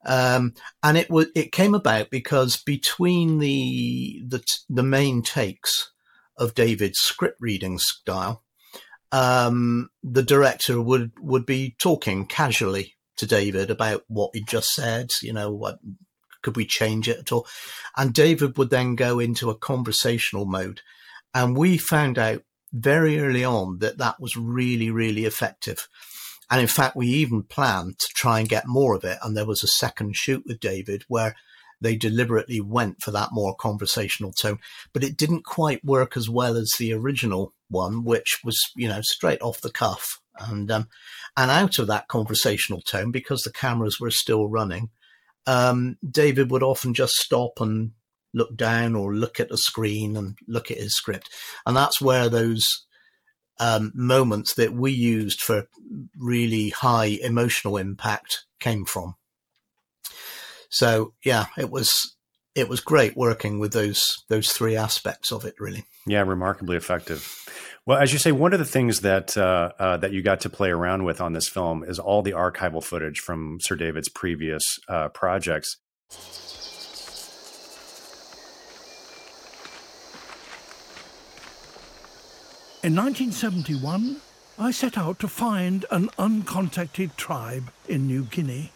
Um, 0.06 0.54
and 0.82 0.96
it 0.96 1.10
was 1.10 1.26
it 1.34 1.52
came 1.52 1.74
about 1.74 2.10
because 2.10 2.56
between 2.56 3.38
the 3.38 4.22
the 4.26 4.42
the 4.68 4.82
main 4.82 5.22
takes 5.22 5.90
of 6.38 6.54
David's 6.54 6.98
script 6.98 7.38
reading 7.40 7.78
style, 7.78 8.44
um, 9.12 9.90
the 10.02 10.22
director 10.22 10.80
would 10.80 11.12
would 11.20 11.46
be 11.46 11.74
talking 11.78 12.26
casually 12.26 12.94
to 13.16 13.26
David 13.26 13.70
about 13.70 14.04
what 14.08 14.30
he 14.34 14.42
just 14.42 14.70
said. 14.70 15.10
You 15.22 15.32
know, 15.32 15.52
what 15.52 15.78
could 16.42 16.56
we 16.56 16.66
change 16.66 17.08
it 17.08 17.18
at 17.18 17.32
all? 17.32 17.46
And 17.96 18.14
David 18.14 18.56
would 18.56 18.70
then 18.70 18.94
go 18.94 19.18
into 19.18 19.50
a 19.50 19.58
conversational 19.58 20.46
mode, 20.46 20.82
and 21.34 21.56
we 21.56 21.78
found 21.78 22.18
out 22.18 22.42
very 22.72 23.18
early 23.18 23.44
on 23.44 23.78
that 23.78 23.98
that 23.98 24.20
was 24.20 24.36
really 24.36 24.90
really 24.90 25.24
effective. 25.24 25.88
And 26.50 26.60
in 26.60 26.66
fact, 26.66 26.96
we 26.96 27.08
even 27.08 27.42
planned 27.42 27.98
to 27.98 28.08
try 28.14 28.40
and 28.40 28.48
get 28.48 28.66
more 28.66 28.94
of 28.94 29.04
it. 29.04 29.18
And 29.22 29.36
there 29.36 29.46
was 29.46 29.62
a 29.62 29.68
second 29.68 30.16
shoot 30.16 30.44
with 30.46 30.60
David 30.60 31.04
where 31.06 31.36
they 31.80 31.96
deliberately 31.96 32.60
went 32.60 33.02
for 33.02 33.10
that 33.12 33.30
more 33.32 33.54
conversational 33.54 34.32
tone, 34.32 34.58
but 34.92 35.04
it 35.04 35.16
didn't 35.16 35.44
quite 35.44 35.84
work 35.84 36.16
as 36.16 36.28
well 36.28 36.56
as 36.56 36.72
the 36.78 36.92
original 36.92 37.54
one, 37.68 38.04
which 38.04 38.40
was, 38.44 38.58
you 38.76 38.88
know, 38.88 39.00
straight 39.02 39.40
off 39.42 39.60
the 39.60 39.70
cuff. 39.70 40.20
And, 40.38 40.70
um, 40.70 40.88
and 41.36 41.50
out 41.50 41.78
of 41.78 41.86
that 41.88 42.08
conversational 42.08 42.80
tone, 42.80 43.10
because 43.10 43.42
the 43.42 43.52
cameras 43.52 43.98
were 44.00 44.10
still 44.10 44.48
running, 44.48 44.90
um, 45.46 45.96
David 46.08 46.50
would 46.50 46.62
often 46.62 46.94
just 46.94 47.14
stop 47.14 47.60
and 47.60 47.92
look 48.34 48.56
down 48.56 48.94
or 48.94 49.14
look 49.14 49.40
at 49.40 49.48
the 49.48 49.56
screen 49.56 50.16
and 50.16 50.36
look 50.46 50.70
at 50.70 50.78
his 50.78 50.94
script. 50.94 51.30
And 51.66 51.76
that's 51.76 52.00
where 52.00 52.28
those 52.28 52.84
um, 53.58 53.92
moments 53.94 54.54
that 54.54 54.72
we 54.72 54.92
used 54.92 55.40
for 55.40 55.68
really 56.16 56.70
high 56.70 57.18
emotional 57.22 57.76
impact 57.76 58.44
came 58.60 58.84
from. 58.84 59.16
So 60.68 61.14
yeah, 61.24 61.46
it 61.56 61.70
was 61.70 62.16
it 62.54 62.68
was 62.68 62.80
great 62.80 63.16
working 63.16 63.58
with 63.58 63.72
those 63.72 64.02
those 64.28 64.52
three 64.52 64.76
aspects 64.76 65.32
of 65.32 65.44
it. 65.44 65.54
Really, 65.58 65.84
Yeah, 66.06 66.22
remarkably 66.22 66.76
effective. 66.76 67.34
Well, 67.86 67.98
as 67.98 68.12
you 68.12 68.18
say, 68.18 68.32
one 68.32 68.52
of 68.52 68.58
the 68.58 68.64
things 68.64 69.00
that 69.00 69.36
uh, 69.36 69.72
uh, 69.78 69.96
that 69.98 70.12
you 70.12 70.22
got 70.22 70.40
to 70.40 70.50
play 70.50 70.70
around 70.70 71.04
with 71.04 71.20
on 71.20 71.32
this 71.32 71.48
film 71.48 71.84
is 71.84 71.98
all 71.98 72.22
the 72.22 72.32
archival 72.32 72.82
footage 72.82 73.20
from 73.20 73.58
Sir 73.60 73.76
David's 73.76 74.08
previous 74.08 74.62
uh, 74.88 75.08
projects. 75.08 75.76
In 82.80 82.94
1971, 82.94 84.20
I 84.58 84.70
set 84.70 84.96
out 84.96 85.18
to 85.18 85.28
find 85.28 85.84
an 85.90 86.08
uncontacted 86.18 87.16
tribe 87.16 87.72
in 87.88 88.06
New 88.06 88.22
Guinea. 88.24 88.72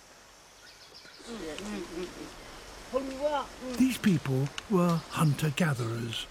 These 3.83 3.99
people 3.99 4.49
were 4.71 5.01
hunter 5.11 5.51
gatherers, 5.57 6.29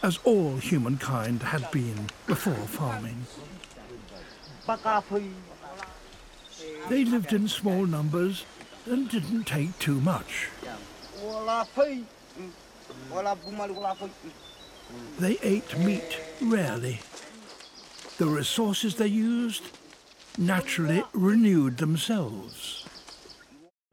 as 0.00 0.20
all 0.22 0.58
humankind 0.58 1.42
had 1.42 1.68
been 1.72 2.08
before 2.28 2.54
farming. 2.54 3.26
They 6.88 7.04
lived 7.04 7.32
in 7.32 7.48
small 7.48 7.84
numbers 7.84 8.44
and 8.86 9.10
didn't 9.10 9.48
take 9.48 9.76
too 9.80 10.00
much. 10.00 10.50
They 15.18 15.36
ate 15.42 15.78
meat 15.80 16.20
rarely. 16.40 17.00
The 18.18 18.26
resources 18.26 18.94
they 18.94 19.08
used 19.08 19.64
naturally 20.38 21.02
renewed 21.12 21.78
themselves. 21.78 22.87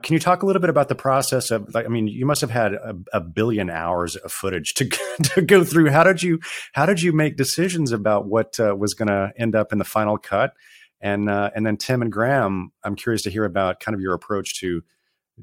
Can 0.05 0.13
you 0.13 0.19
talk 0.19 0.43
a 0.43 0.45
little 0.45 0.61
bit 0.61 0.69
about 0.69 0.87
the 0.87 0.95
process 0.95 1.49
of 1.49 1.73
like 1.73 1.85
I 1.85 1.89
mean 1.89 2.07
you 2.07 2.27
must 2.27 2.41
have 2.41 2.51
had 2.51 2.73
a, 2.73 2.95
a 3.11 3.19
billion 3.19 3.71
hours 3.71 4.15
of 4.15 4.31
footage 4.31 4.75
to 4.75 4.85
to 5.33 5.41
go 5.41 5.63
through. 5.63 5.89
How 5.89 6.03
did 6.03 6.21
you 6.21 6.39
how 6.73 6.85
did 6.85 7.01
you 7.01 7.11
make 7.11 7.37
decisions 7.37 7.91
about 7.91 8.27
what 8.27 8.59
uh, 8.59 8.75
was 8.75 8.93
going 8.93 9.07
to 9.07 9.33
end 9.35 9.55
up 9.55 9.71
in 9.71 9.79
the 9.79 9.83
final 9.83 10.19
cut? 10.19 10.53
And 11.01 11.27
uh, 11.27 11.49
and 11.55 11.65
then 11.65 11.77
Tim 11.77 12.03
and 12.03 12.11
Graham 12.11 12.71
I'm 12.83 12.95
curious 12.95 13.23
to 13.23 13.31
hear 13.31 13.45
about 13.45 13.79
kind 13.79 13.95
of 13.95 14.01
your 14.01 14.13
approach 14.13 14.59
to 14.59 14.83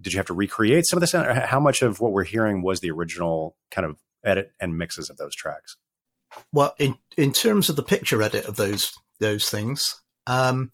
did 0.00 0.12
you 0.12 0.18
have 0.18 0.26
to 0.26 0.32
recreate 0.32 0.86
some 0.86 0.96
of 0.96 1.00
this? 1.00 1.12
Or 1.12 1.34
how 1.34 1.58
much 1.58 1.82
of 1.82 2.00
what 2.00 2.12
we're 2.12 2.22
hearing 2.22 2.62
was 2.62 2.78
the 2.78 2.92
original 2.92 3.56
kind 3.72 3.84
of 3.84 3.98
edit 4.24 4.52
and 4.60 4.78
mixes 4.78 5.10
of 5.10 5.16
those 5.16 5.34
tracks? 5.34 5.76
Well, 6.52 6.74
in 6.78 6.96
in 7.16 7.32
terms 7.32 7.68
of 7.68 7.74
the 7.74 7.82
picture 7.82 8.22
edit 8.22 8.46
of 8.46 8.54
those 8.54 8.92
those 9.18 9.50
things, 9.50 10.00
um, 10.28 10.70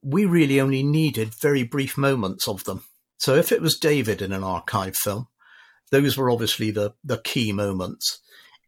we 0.00 0.26
really 0.26 0.60
only 0.60 0.84
needed 0.84 1.34
very 1.34 1.64
brief 1.64 1.98
moments 1.98 2.46
of 2.46 2.62
them. 2.62 2.84
So 3.18 3.34
if 3.34 3.52
it 3.52 3.62
was 3.62 3.78
David 3.78 4.22
in 4.22 4.32
an 4.32 4.44
archive 4.44 4.96
film, 4.96 5.28
those 5.90 6.16
were 6.16 6.30
obviously 6.30 6.70
the 6.70 6.94
the 7.04 7.18
key 7.18 7.52
moments. 7.52 8.20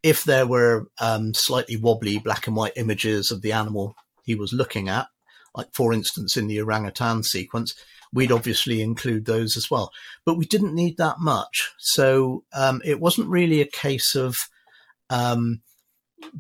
If 0.03 0.25
there 0.25 0.47
were 0.47 0.89
um, 1.01 1.35
slightly 1.35 1.77
wobbly 1.77 2.19
black 2.19 2.47
and 2.47 2.55
white 2.55 2.75
images 2.77 3.31
of 3.31 3.43
the 3.43 3.53
animal 3.53 3.97
he 4.23 4.35
was 4.35 4.53
looking 4.53 4.89
at, 4.89 5.09
like 5.55 5.69
for 5.75 5.93
instance 5.93 6.37
in 6.37 6.47
the 6.47 6.61
orangutan 6.61 7.25
sequence, 7.25 7.75
we'd 8.13 8.33
obviously 8.33 8.81
include 8.81 9.25
those 9.25 9.57
as 9.57 9.71
well. 9.71 9.91
But 10.25 10.37
we 10.37 10.47
didn't 10.47 10.75
need 10.75 10.97
that 10.99 11.19
much, 11.19 11.73
so 11.79 12.45
um, 12.53 12.81
it 12.85 13.01
wasn't 13.01 13.29
really 13.29 13.61
a 13.61 13.67
case 13.67 14.15
of 14.15 14.37
um, 15.11 15.63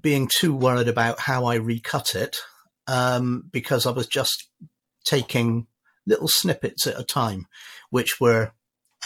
being 0.00 0.28
too 0.32 0.54
worried 0.54 0.88
about 0.88 1.20
how 1.20 1.46
I 1.46 1.56
recut 1.56 2.14
it 2.14 2.36
um, 2.86 3.44
because 3.50 3.86
I 3.86 3.90
was 3.90 4.06
just 4.06 4.48
taking 5.04 5.66
little 6.08 6.28
snippets 6.28 6.86
at 6.86 6.98
a 6.98 7.04
time, 7.04 7.46
which 7.90 8.20
were 8.20 8.52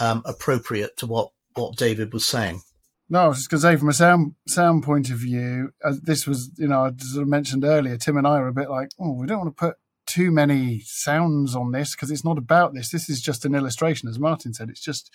um, 0.01 0.23
appropriate 0.25 0.97
to 0.97 1.05
what 1.05 1.31
what 1.55 1.77
David 1.77 2.13
was 2.13 2.27
saying. 2.27 2.61
No, 3.09 3.25
I 3.25 3.27
was 3.27 3.37
just 3.39 3.49
going 3.51 3.61
to 3.61 3.67
say, 3.67 3.75
from 3.75 3.89
a 3.89 3.93
sound 3.93 4.33
sound 4.47 4.83
point 4.83 5.09
of 5.11 5.17
view, 5.17 5.71
uh, 5.83 5.93
this 6.01 6.25
was, 6.25 6.51
you 6.57 6.67
know, 6.67 6.85
as 6.85 7.17
I 7.17 7.23
mentioned 7.23 7.63
earlier, 7.63 7.97
Tim 7.97 8.17
and 8.17 8.25
I 8.25 8.39
were 8.39 8.47
a 8.47 8.53
bit 8.53 8.69
like, 8.69 8.89
oh, 8.99 9.13
we 9.13 9.27
don't 9.27 9.39
want 9.39 9.55
to 9.55 9.65
put 9.67 9.75
too 10.05 10.31
many 10.31 10.81
sounds 10.85 11.55
on 11.55 11.71
this 11.71 11.95
because 11.95 12.11
it's 12.11 12.25
not 12.25 12.37
about 12.37 12.73
this. 12.73 12.89
This 12.89 13.09
is 13.09 13.21
just 13.21 13.45
an 13.45 13.55
illustration, 13.55 14.09
as 14.09 14.19
Martin 14.19 14.53
said. 14.53 14.69
It's 14.69 14.83
just 14.83 15.13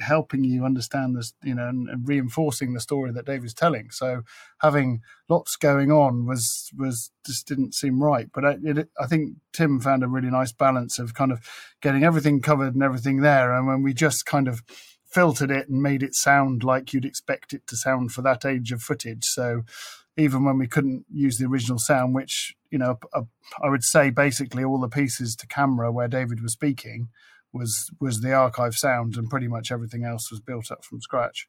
helping 0.00 0.44
you 0.44 0.64
understand 0.64 1.16
this, 1.16 1.34
you 1.42 1.54
know, 1.54 1.68
and, 1.68 2.08
reinforcing 2.08 2.72
the 2.72 2.80
story 2.80 3.12
that 3.12 3.26
David's 3.26 3.54
telling. 3.54 3.90
So 3.90 4.22
having 4.60 5.00
lots 5.28 5.56
going 5.56 5.90
on 5.90 6.26
was 6.26 6.70
was 6.76 7.10
just 7.26 7.46
didn't 7.46 7.74
seem 7.74 8.02
right. 8.02 8.28
But 8.32 8.44
I, 8.44 8.56
it, 8.62 8.88
I 8.98 9.06
think 9.06 9.36
Tim 9.52 9.80
found 9.80 10.02
a 10.02 10.08
really 10.08 10.30
nice 10.30 10.52
balance 10.52 10.98
of 10.98 11.14
kind 11.14 11.32
of 11.32 11.40
getting 11.80 12.04
everything 12.04 12.40
covered 12.40 12.74
and 12.74 12.82
everything 12.82 13.20
there, 13.20 13.52
and 13.52 13.66
when 13.66 13.82
we 13.82 13.94
just 13.94 14.26
kind 14.26 14.48
of 14.48 14.62
filtered 15.04 15.50
it 15.50 15.68
and 15.68 15.82
made 15.82 16.02
it 16.02 16.14
sound 16.14 16.64
like 16.64 16.92
you'd 16.92 17.04
expect 17.04 17.52
it 17.52 17.66
to 17.66 17.76
sound 17.76 18.12
for 18.12 18.22
that 18.22 18.46
age 18.46 18.72
of 18.72 18.82
footage. 18.82 19.26
So 19.26 19.62
even 20.16 20.44
when 20.44 20.56
we 20.56 20.66
couldn't 20.66 21.04
use 21.12 21.36
the 21.36 21.46
original 21.46 21.78
sound, 21.78 22.14
which 22.14 22.54
you 22.70 22.78
know, 22.78 22.98
I 23.14 23.68
would 23.68 23.84
say 23.84 24.10
basically 24.10 24.64
all 24.64 24.80
the 24.80 24.88
pieces 24.88 25.36
to 25.36 25.46
camera 25.46 25.92
where 25.92 26.08
David 26.08 26.42
was 26.42 26.54
speaking 26.54 27.08
was 27.52 27.90
was 28.00 28.20
the 28.20 28.32
archive 28.32 28.74
sound, 28.74 29.16
and 29.16 29.30
pretty 29.30 29.48
much 29.48 29.70
everything 29.70 30.04
else 30.04 30.30
was 30.30 30.40
built 30.40 30.70
up 30.70 30.84
from 30.84 31.00
scratch. 31.00 31.48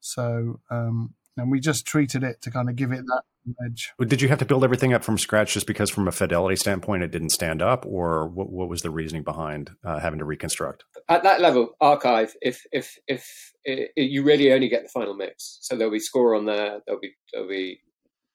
So, 0.00 0.60
um, 0.70 1.14
and 1.36 1.50
we 1.50 1.60
just 1.60 1.86
treated 1.86 2.22
it 2.22 2.40
to 2.42 2.50
kind 2.50 2.68
of 2.68 2.76
give 2.76 2.92
it 2.92 3.04
that 3.06 3.22
edge. 3.64 3.92
Did 4.06 4.20
you 4.20 4.28
have 4.28 4.38
to 4.38 4.44
build 4.44 4.64
everything 4.64 4.92
up 4.92 5.04
from 5.04 5.18
scratch 5.18 5.54
just 5.54 5.66
because, 5.66 5.90
from 5.90 6.08
a 6.08 6.12
fidelity 6.12 6.56
standpoint, 6.56 7.02
it 7.02 7.10
didn't 7.10 7.30
stand 7.30 7.62
up, 7.62 7.86
or 7.86 8.28
what, 8.28 8.50
what 8.50 8.68
was 8.68 8.82
the 8.82 8.90
reasoning 8.90 9.22
behind 9.22 9.70
uh, 9.84 10.00
having 10.00 10.18
to 10.18 10.24
reconstruct? 10.24 10.84
At 11.08 11.22
that 11.22 11.40
level, 11.40 11.70
archive, 11.80 12.34
if 12.40 12.62
if 12.72 12.96
if 13.06 13.52
it, 13.64 13.90
it, 13.96 14.10
you 14.10 14.22
really 14.22 14.52
only 14.52 14.68
get 14.68 14.82
the 14.82 14.88
final 14.88 15.14
mix, 15.14 15.58
so 15.62 15.76
there'll 15.76 15.92
be 15.92 15.98
score 15.98 16.34
on 16.34 16.46
there, 16.46 16.80
there'll 16.86 17.00
be 17.00 17.14
there'll 17.32 17.48
be 17.48 17.80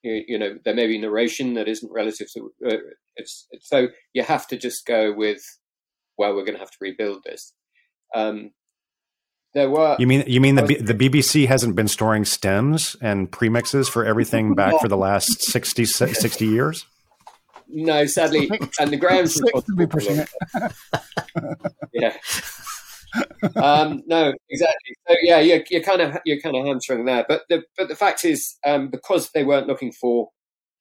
you, 0.03 0.23
you 0.27 0.39
know 0.39 0.57
there 0.65 0.75
may 0.75 0.87
be 0.87 0.97
narration 0.97 1.53
that 1.55 1.67
isn't 1.67 1.91
relative 1.91 2.27
to 2.33 2.51
uh, 2.67 2.77
it's, 3.15 3.47
it's 3.51 3.69
so 3.69 3.87
you 4.13 4.23
have 4.23 4.47
to 4.47 4.57
just 4.57 4.85
go 4.85 5.13
with 5.13 5.41
well 6.17 6.35
we're 6.35 6.45
going 6.45 6.55
to 6.55 6.59
have 6.59 6.71
to 6.71 6.77
rebuild 6.81 7.23
this 7.23 7.53
um, 8.15 8.51
there 9.53 9.69
were. 9.69 9.95
You 9.99 10.07
mean 10.07 10.23
you 10.25 10.41
mean 10.41 10.55
the 10.55 10.63
the 10.63 10.93
BBC 10.93 11.47
hasn't 11.47 11.75
been 11.75 11.87
storing 11.87 12.25
stems 12.25 12.95
and 13.01 13.31
premixes 13.31 13.89
for 13.89 14.03
everything 14.03 14.55
back 14.55 14.79
for 14.81 14.87
the 14.87 14.97
last 14.97 15.43
60, 15.43 15.85
60 15.85 16.45
years? 16.45 16.85
No, 17.67 18.05
sadly, 18.05 18.49
and 18.79 18.91
the 18.91 18.97
Graham's 18.97 19.35
Six 19.35 19.63
to 19.63 19.75
be 19.75 19.87
pushing 19.87 20.17
it. 20.17 20.29
yeah. 21.93 22.15
um, 23.55 24.01
no, 24.07 24.33
exactly. 24.49 24.95
So 25.07 25.15
yeah, 25.21 25.39
you're, 25.39 25.63
you're 25.69 25.83
kind 25.83 26.01
of 26.01 26.17
you're 26.25 26.39
kind 26.39 26.55
of 26.55 26.65
hamstring 26.65 27.05
there. 27.05 27.25
But 27.27 27.43
the 27.49 27.63
but 27.77 27.89
the 27.89 27.95
fact 27.95 28.25
is, 28.25 28.57
um, 28.65 28.89
because 28.89 29.29
they 29.33 29.43
weren't 29.43 29.67
looking 29.67 29.91
for, 29.91 30.29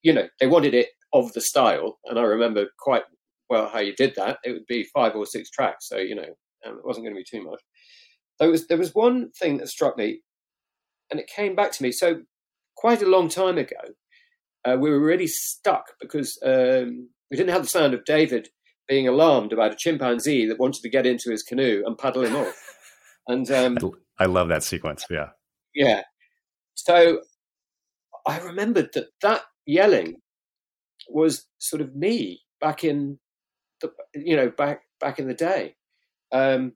you 0.01 0.13
know, 0.13 0.27
they 0.39 0.47
wanted 0.47 0.73
it 0.73 0.89
of 1.13 1.31
the 1.33 1.41
style, 1.41 1.99
and 2.05 2.17
I 2.17 2.23
remember 2.23 2.65
quite 2.79 3.03
well 3.49 3.69
how 3.69 3.79
you 3.79 3.93
did 3.95 4.15
that. 4.15 4.39
It 4.43 4.51
would 4.51 4.67
be 4.67 4.87
five 4.93 5.15
or 5.15 5.25
six 5.25 5.49
tracks, 5.49 5.87
so 5.87 5.97
you 5.97 6.15
know, 6.15 6.35
um, 6.65 6.77
it 6.77 6.85
wasn't 6.85 7.05
going 7.05 7.15
to 7.15 7.19
be 7.19 7.37
too 7.37 7.43
much. 7.43 7.61
There 8.39 8.49
was 8.49 8.67
there 8.67 8.77
was 8.77 8.93
one 8.93 9.31
thing 9.31 9.57
that 9.57 9.69
struck 9.69 9.97
me, 9.97 10.21
and 11.11 11.19
it 11.19 11.27
came 11.27 11.55
back 11.55 11.71
to 11.73 11.83
me. 11.83 11.91
So 11.91 12.21
quite 12.75 13.01
a 13.01 13.07
long 13.09 13.29
time 13.29 13.57
ago, 13.57 13.77
uh, 14.65 14.77
we 14.79 14.89
were 14.89 14.99
really 14.99 15.27
stuck 15.27 15.85
because 16.01 16.37
um, 16.43 17.09
we 17.29 17.37
didn't 17.37 17.53
have 17.53 17.63
the 17.63 17.69
sound 17.69 17.93
of 17.93 18.05
David 18.05 18.49
being 18.87 19.07
alarmed 19.07 19.53
about 19.53 19.71
a 19.71 19.75
chimpanzee 19.75 20.45
that 20.47 20.59
wanted 20.59 20.81
to 20.81 20.89
get 20.89 21.05
into 21.05 21.31
his 21.31 21.43
canoe 21.43 21.83
and 21.85 21.97
paddle 21.97 22.23
him 22.23 22.35
off. 22.35 22.55
And 23.27 23.49
um, 23.51 23.77
I 24.19 24.25
love 24.25 24.49
that 24.49 24.63
sequence. 24.63 25.05
Yeah, 25.09 25.29
yeah. 25.73 26.01
So 26.75 27.21
I 28.27 28.39
remembered 28.39 28.89
that 28.93 29.07
that 29.21 29.43
yelling 29.65 30.17
was 31.09 31.45
sort 31.59 31.81
of 31.81 31.95
me 31.95 32.41
back 32.59 32.83
in 32.83 33.19
the 33.83 33.91
you 34.15 34.35
know 34.35 34.49
back 34.49 34.81
back 34.99 35.19
in 35.19 35.27
the 35.27 35.33
day. 35.33 35.75
Um, 36.31 36.73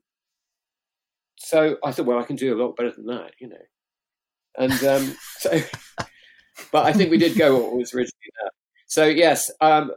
so 1.38 1.76
I 1.84 1.92
thought, 1.92 2.06
well, 2.06 2.18
I 2.18 2.24
can 2.24 2.36
do 2.36 2.54
a 2.54 2.60
lot 2.60 2.76
better 2.76 2.92
than 2.92 3.06
that, 3.06 3.32
you 3.40 3.48
know. 3.48 3.56
And 4.56 4.84
um, 4.84 5.16
so, 5.38 5.60
but 6.72 6.86
I 6.86 6.92
think 6.92 7.10
we 7.10 7.18
did 7.18 7.36
go 7.36 7.58
what 7.58 7.72
was 7.72 7.94
originally 7.94 8.32
that. 8.42 8.50
So 8.86 9.06
yes, 9.06 9.50
um, 9.60 9.92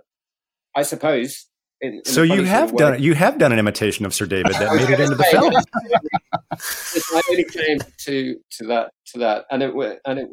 I 0.76 0.84
suppose. 0.84 1.47
In, 1.84 1.95
in 1.95 2.05
so 2.05 2.22
you 2.22 2.43
have 2.43 2.76
done 2.76 2.93
way, 2.93 2.99
you 2.99 3.16
have 3.16 3.39
done 3.39 3.51
an 3.51 3.57
imitation 3.57 4.05
of 4.05 4.14
Sir 4.14 4.28
David 4.28 4.53
that 4.53 4.76
made 4.76 4.89
it 4.89 4.99
into 4.99 5.16
the 5.16 5.24
film. 5.24 5.53
I 7.14 7.22
only 7.30 7.45
came 7.45 7.80
to 8.05 8.36
to 8.57 8.68
that 8.68 8.91
to 9.07 9.20
that, 9.20 9.45
and 9.49 9.64
it 9.64 9.74
and 10.05 10.20
it 10.20 10.28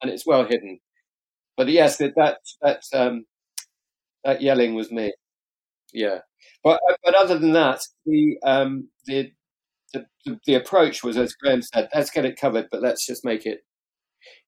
and 0.00 0.10
it's 0.10 0.26
well 0.26 0.44
hidden. 0.44 0.80
But 1.58 1.68
yes, 1.68 1.98
that 1.98 2.14
that 2.16 2.38
that 2.62 2.82
um, 2.94 3.26
that 4.24 4.40
yelling 4.40 4.74
was 4.74 4.90
me. 4.90 5.12
Yeah, 5.94 6.18
but 6.64 6.80
but 7.04 7.14
other 7.14 7.38
than 7.38 7.52
that, 7.52 7.80
the 8.04 8.36
um, 8.42 8.88
the 9.06 9.30
the, 9.92 10.40
the, 10.44 10.54
approach 10.54 11.04
was, 11.04 11.16
as 11.16 11.34
Graham 11.34 11.62
said, 11.62 11.88
let's 11.94 12.10
get 12.10 12.24
it 12.24 12.36
covered, 12.38 12.66
but 12.72 12.82
let's 12.82 13.06
just 13.06 13.24
make 13.24 13.46
it. 13.46 13.60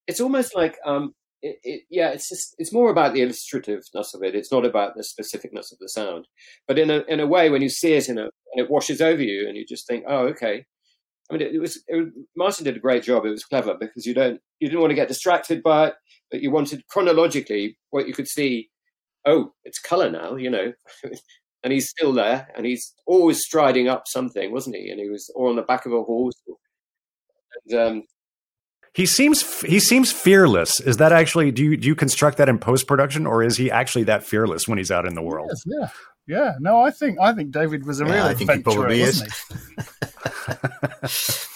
It's 0.05 0.19
almost 0.19 0.55
like, 0.55 0.75
um, 0.85 1.13
it, 1.41 1.57
it, 1.63 1.81
yeah, 1.89 2.09
it's 2.09 2.27
just 2.27 2.55
it's 2.57 2.73
more 2.73 2.89
about 2.89 3.13
the 3.13 3.21
illustrativeness 3.21 4.13
of 4.13 4.23
it. 4.23 4.35
It's 4.35 4.51
not 4.51 4.65
about 4.65 4.95
the 4.95 5.03
specificness 5.03 5.71
of 5.71 5.77
the 5.79 5.87
sound, 5.87 6.27
but 6.67 6.77
in 6.77 6.89
a 6.89 7.03
in 7.07 7.19
a 7.19 7.27
way, 7.27 7.49
when 7.49 7.61
you 7.61 7.69
see 7.69 7.93
it 7.93 8.09
in 8.09 8.17
a 8.17 8.23
and 8.23 8.65
it 8.65 8.69
washes 8.69 9.01
over 9.01 9.21
you, 9.21 9.47
and 9.47 9.55
you 9.55 9.65
just 9.65 9.87
think, 9.87 10.03
oh, 10.07 10.27
okay. 10.27 10.65
I 11.29 11.33
mean, 11.33 11.41
it, 11.41 11.55
it 11.55 11.59
was 11.59 11.83
it, 11.87 12.13
Martin 12.35 12.65
did 12.65 12.75
a 12.77 12.81
great 12.81 13.03
job. 13.03 13.25
It 13.25 13.29
was 13.29 13.43
clever 13.43 13.75
because 13.79 14.05
you 14.05 14.13
don't 14.13 14.41
you 14.59 14.67
didn't 14.67 14.81
want 14.81 14.91
to 14.91 14.95
get 14.95 15.07
distracted 15.07 15.61
by 15.63 15.87
it, 15.87 15.93
but 16.31 16.41
you 16.41 16.51
wanted 16.51 16.87
chronologically 16.87 17.77
what 17.91 18.07
you 18.07 18.13
could 18.13 18.27
see. 18.27 18.69
Oh, 19.25 19.53
it's 19.63 19.79
color 19.79 20.09
now. 20.09 20.35
You 20.35 20.49
know, 20.49 20.73
and 21.63 21.73
he's 21.73 21.89
still 21.89 22.13
there, 22.13 22.47
and 22.55 22.65
he's 22.65 22.93
always 23.05 23.41
striding 23.41 23.87
up 23.87 24.07
something, 24.07 24.51
wasn't 24.51 24.75
he? 24.75 24.89
And 24.89 24.99
he 24.99 25.09
was 25.09 25.31
or 25.35 25.49
on 25.49 25.55
the 25.55 25.61
back 25.61 25.85
of 25.85 25.93
a 25.93 26.03
horse. 26.03 26.35
And, 27.65 27.79
um, 27.79 28.03
he 28.93 29.05
seems 29.05 29.61
he 29.61 29.79
seems 29.79 30.11
fearless. 30.11 30.81
Is 30.81 30.97
that 30.97 31.11
actually 31.11 31.51
do 31.51 31.63
you 31.63 31.77
do 31.77 31.87
you 31.87 31.93
construct 31.93 32.37
that 32.37 32.49
in 32.49 32.57
post 32.57 32.87
production, 32.87 33.27
or 33.27 33.43
is 33.43 33.55
he 33.55 33.69
actually 33.69 34.05
that 34.05 34.23
fearless 34.23 34.67
when 34.67 34.79
he's 34.79 34.89
out 34.89 35.05
in 35.05 35.13
the 35.13 35.21
world? 35.21 35.51
Yes, 35.51 35.91
yeah, 36.27 36.35
yeah. 36.35 36.53
No, 36.59 36.81
I 36.81 36.89
think 36.89 37.19
I 37.21 37.33
think 37.33 37.51
David 37.51 37.85
was 37.85 38.01
a 38.01 38.05
yeah, 38.05 38.13
real 38.13 38.23
I 38.23 38.33
think 38.33 38.51
he 38.51 38.63
probably 38.63 39.01
is. 39.01 39.21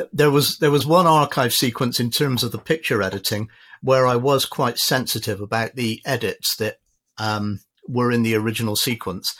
there 0.12 0.32
was 0.32 0.58
there 0.58 0.72
was 0.72 0.84
one 0.84 1.06
archive 1.06 1.52
sequence 1.52 2.00
in 2.00 2.10
terms 2.10 2.42
of 2.42 2.50
the 2.50 2.58
picture 2.58 3.02
editing 3.02 3.48
where 3.82 4.04
I 4.04 4.16
was 4.16 4.44
quite 4.44 4.78
sensitive 4.78 5.40
about 5.40 5.76
the 5.76 6.02
edits 6.04 6.56
that 6.56 6.78
um, 7.20 7.60
were 7.86 8.10
in 8.10 8.22
the 8.22 8.34
original 8.34 8.74
sequence. 8.74 9.32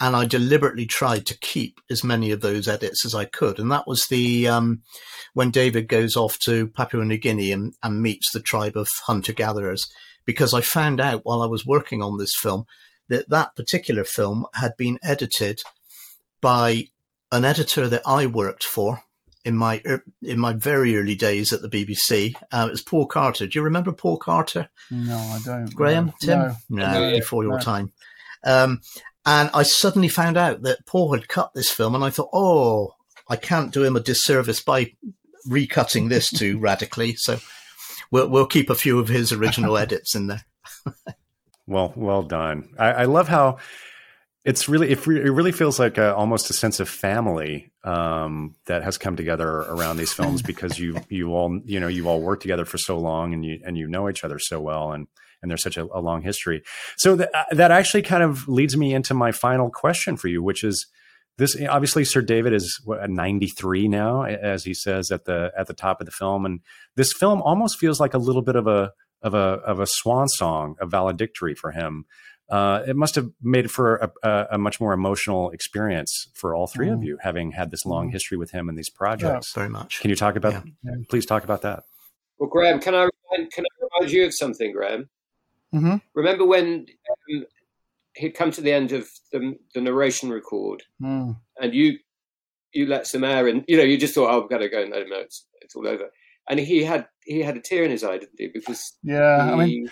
And 0.00 0.16
I 0.16 0.24
deliberately 0.24 0.86
tried 0.86 1.26
to 1.26 1.38
keep 1.38 1.80
as 1.90 2.02
many 2.02 2.30
of 2.30 2.40
those 2.40 2.66
edits 2.66 3.04
as 3.04 3.14
I 3.14 3.24
could. 3.24 3.58
And 3.58 3.70
that 3.70 3.86
was 3.86 4.06
the, 4.06 4.48
um, 4.48 4.82
when 5.34 5.50
David 5.50 5.86
goes 5.88 6.16
off 6.16 6.38
to 6.40 6.68
Papua 6.68 7.04
New 7.04 7.18
Guinea 7.18 7.52
and, 7.52 7.74
and 7.82 8.02
meets 8.02 8.32
the 8.32 8.40
tribe 8.40 8.76
of 8.76 8.88
hunter 9.06 9.32
gatherers, 9.32 9.86
because 10.24 10.54
I 10.54 10.60
found 10.60 11.00
out 11.00 11.22
while 11.24 11.42
I 11.42 11.46
was 11.46 11.66
working 11.66 12.02
on 12.02 12.18
this 12.18 12.34
film 12.40 12.64
that 13.08 13.28
that 13.28 13.54
particular 13.54 14.04
film 14.04 14.46
had 14.54 14.72
been 14.76 14.98
edited 15.02 15.60
by 16.40 16.86
an 17.30 17.44
editor 17.44 17.88
that 17.88 18.02
I 18.06 18.26
worked 18.26 18.64
for 18.64 19.02
in 19.44 19.56
my 19.56 19.82
er, 19.86 20.04
in 20.22 20.38
my 20.38 20.52
very 20.52 20.96
early 20.96 21.14
days 21.14 21.52
at 21.52 21.62
the 21.62 21.68
BBC. 21.68 22.34
Uh, 22.50 22.66
it 22.68 22.70
was 22.70 22.82
Paul 22.82 23.06
Carter. 23.06 23.46
Do 23.46 23.58
you 23.58 23.62
remember 23.62 23.92
Paul 23.92 24.16
Carter? 24.16 24.68
No, 24.90 25.16
I 25.16 25.40
don't. 25.44 25.74
Graham, 25.74 26.06
no. 26.06 26.12
Tim, 26.20 26.56
no, 26.68 26.92
no 26.92 27.10
before 27.18 27.44
your 27.44 27.58
no. 27.58 27.62
time. 27.62 27.92
Um, 28.44 28.80
and 29.24 29.50
I 29.54 29.62
suddenly 29.62 30.08
found 30.08 30.36
out 30.36 30.62
that 30.62 30.84
Paul 30.86 31.12
had 31.12 31.28
cut 31.28 31.52
this 31.54 31.70
film, 31.70 31.94
and 31.94 32.04
I 32.04 32.10
thought, 32.10 32.30
oh, 32.32 32.94
I 33.28 33.36
can't 33.36 33.72
do 33.72 33.84
him 33.84 33.96
a 33.96 34.00
disservice 34.00 34.60
by 34.60 34.92
recutting 35.48 36.08
this 36.08 36.30
too 36.30 36.58
radically. 36.60 37.14
So 37.16 37.38
we'll 38.10 38.28
we'll 38.28 38.46
keep 38.46 38.70
a 38.70 38.74
few 38.74 38.98
of 38.98 39.08
his 39.08 39.32
original 39.32 39.76
edits 39.78 40.14
in 40.14 40.28
there. 40.28 40.44
well, 41.66 41.92
well 41.96 42.22
done. 42.22 42.70
I, 42.78 42.92
I 42.92 43.04
love 43.04 43.28
how 43.28 43.58
it's 44.44 44.68
really 44.68 44.90
it, 44.90 45.06
really 45.06 45.52
feels 45.52 45.78
like 45.78 45.98
a, 45.98 46.14
almost 46.14 46.50
a 46.50 46.52
sense 46.52 46.80
of 46.80 46.88
family 46.88 47.72
um, 47.84 48.54
that 48.66 48.82
has 48.82 48.98
come 48.98 49.16
together 49.16 49.48
around 49.48 49.96
these 49.96 50.12
films 50.12 50.42
because 50.52 50.78
you 50.78 50.96
you 51.08 51.32
all 51.34 51.60
you 51.64 51.78
know 51.78 51.88
you 51.88 52.08
all 52.08 52.20
worked 52.20 52.42
together 52.42 52.64
for 52.64 52.78
so 52.78 52.98
long 52.98 53.32
and 53.32 53.44
you 53.44 53.60
and 53.64 53.78
you 53.78 53.86
know 53.86 54.08
each 54.08 54.24
other 54.24 54.38
so 54.38 54.60
well 54.60 54.92
and 54.92 55.06
and 55.42 55.50
there's 55.50 55.62
such 55.62 55.76
a, 55.76 55.84
a 55.92 56.00
long 56.00 56.22
history. 56.22 56.62
So 56.96 57.16
th- 57.16 57.28
uh, 57.34 57.44
that 57.52 57.72
actually 57.72 58.02
kind 58.02 58.22
of 58.22 58.46
leads 58.46 58.76
me 58.76 58.94
into 58.94 59.12
my 59.12 59.32
final 59.32 59.70
question 59.70 60.16
for 60.16 60.28
you, 60.28 60.40
which 60.40 60.62
is 60.62 60.86
this 61.38 61.56
obviously 61.68 62.04
Sir 62.04 62.20
David 62.20 62.52
is 62.52 62.80
what, 62.84 63.08
93 63.08 63.88
now, 63.88 64.22
as 64.22 64.64
he 64.64 64.74
says 64.74 65.10
at 65.10 65.24
the 65.24 65.50
at 65.56 65.66
the 65.66 65.74
top 65.74 66.00
of 66.00 66.06
the 66.06 66.12
film, 66.12 66.44
and 66.46 66.60
this 66.96 67.12
film 67.12 67.42
almost 67.42 67.78
feels 67.78 68.00
like 68.00 68.14
a 68.14 68.18
little 68.18 68.42
bit 68.42 68.56
of 68.56 68.66
a 68.66 68.92
of 69.22 69.34
a 69.34 69.60
of 69.66 69.80
a 69.80 69.86
swan 69.86 70.28
song, 70.28 70.76
a 70.80 70.86
valedictory 70.86 71.54
for 71.54 71.70
him 71.70 72.04
uh, 72.52 72.82
it 72.86 72.96
must 72.96 73.14
have 73.14 73.30
made 73.40 73.70
for 73.70 73.96
a, 73.96 74.12
a, 74.22 74.46
a, 74.50 74.58
much 74.58 74.78
more 74.78 74.92
emotional 74.92 75.50
experience 75.52 76.28
for 76.34 76.54
all 76.54 76.66
three 76.66 76.88
mm. 76.88 76.92
of 76.92 77.02
you, 77.02 77.16
having 77.22 77.52
had 77.52 77.70
this 77.70 77.86
long 77.86 78.10
mm. 78.10 78.12
history 78.12 78.36
with 78.36 78.50
him 78.50 78.68
and 78.68 78.76
these 78.76 78.90
projects. 78.90 79.54
Yeah, 79.56 79.60
very 79.60 79.70
much. 79.70 80.00
Can 80.00 80.10
you 80.10 80.16
talk 80.16 80.36
about? 80.36 80.62
Yeah. 80.84 80.92
Please 81.08 81.24
talk 81.24 81.44
about 81.44 81.62
that. 81.62 81.84
Well, 82.38 82.50
Graham, 82.50 82.78
can 82.78 82.94
I 82.94 83.08
can 83.34 83.64
I 83.64 83.84
remind 83.98 84.12
you 84.12 84.26
of 84.26 84.34
something, 84.34 84.70
Graham? 84.70 85.08
Mm-hmm. 85.74 85.96
Remember 86.14 86.44
when 86.44 86.84
um, 87.30 87.46
he'd 88.16 88.32
come 88.32 88.50
to 88.50 88.60
the 88.60 88.72
end 88.72 88.92
of 88.92 89.08
the, 89.32 89.56
the 89.74 89.80
narration 89.80 90.28
record, 90.28 90.82
mm. 91.00 91.34
and 91.58 91.74
you 91.74 91.96
you 92.74 92.84
let 92.84 93.06
some 93.06 93.24
air 93.24 93.48
in. 93.48 93.64
You 93.66 93.78
know, 93.78 93.82
you 93.82 93.96
just 93.96 94.14
thought, 94.14 94.30
"Oh, 94.30 94.42
I've 94.42 94.50
got 94.50 94.58
to 94.58 94.68
go 94.68 94.82
and 94.82 94.90
let 94.90 95.00
him 95.00 95.08
know 95.08 95.20
it's, 95.20 95.46
it's 95.62 95.74
all 95.74 95.88
over." 95.88 96.10
And 96.50 96.60
he 96.60 96.84
had 96.84 97.06
he 97.24 97.40
had 97.40 97.56
a 97.56 97.60
tear 97.60 97.84
in 97.84 97.90
his 97.90 98.04
eye, 98.04 98.18
didn't 98.18 98.36
he? 98.36 98.48
Because 98.52 98.98
yeah, 99.02 99.46
he, 99.46 99.52
I 99.52 99.56
mean 99.56 99.88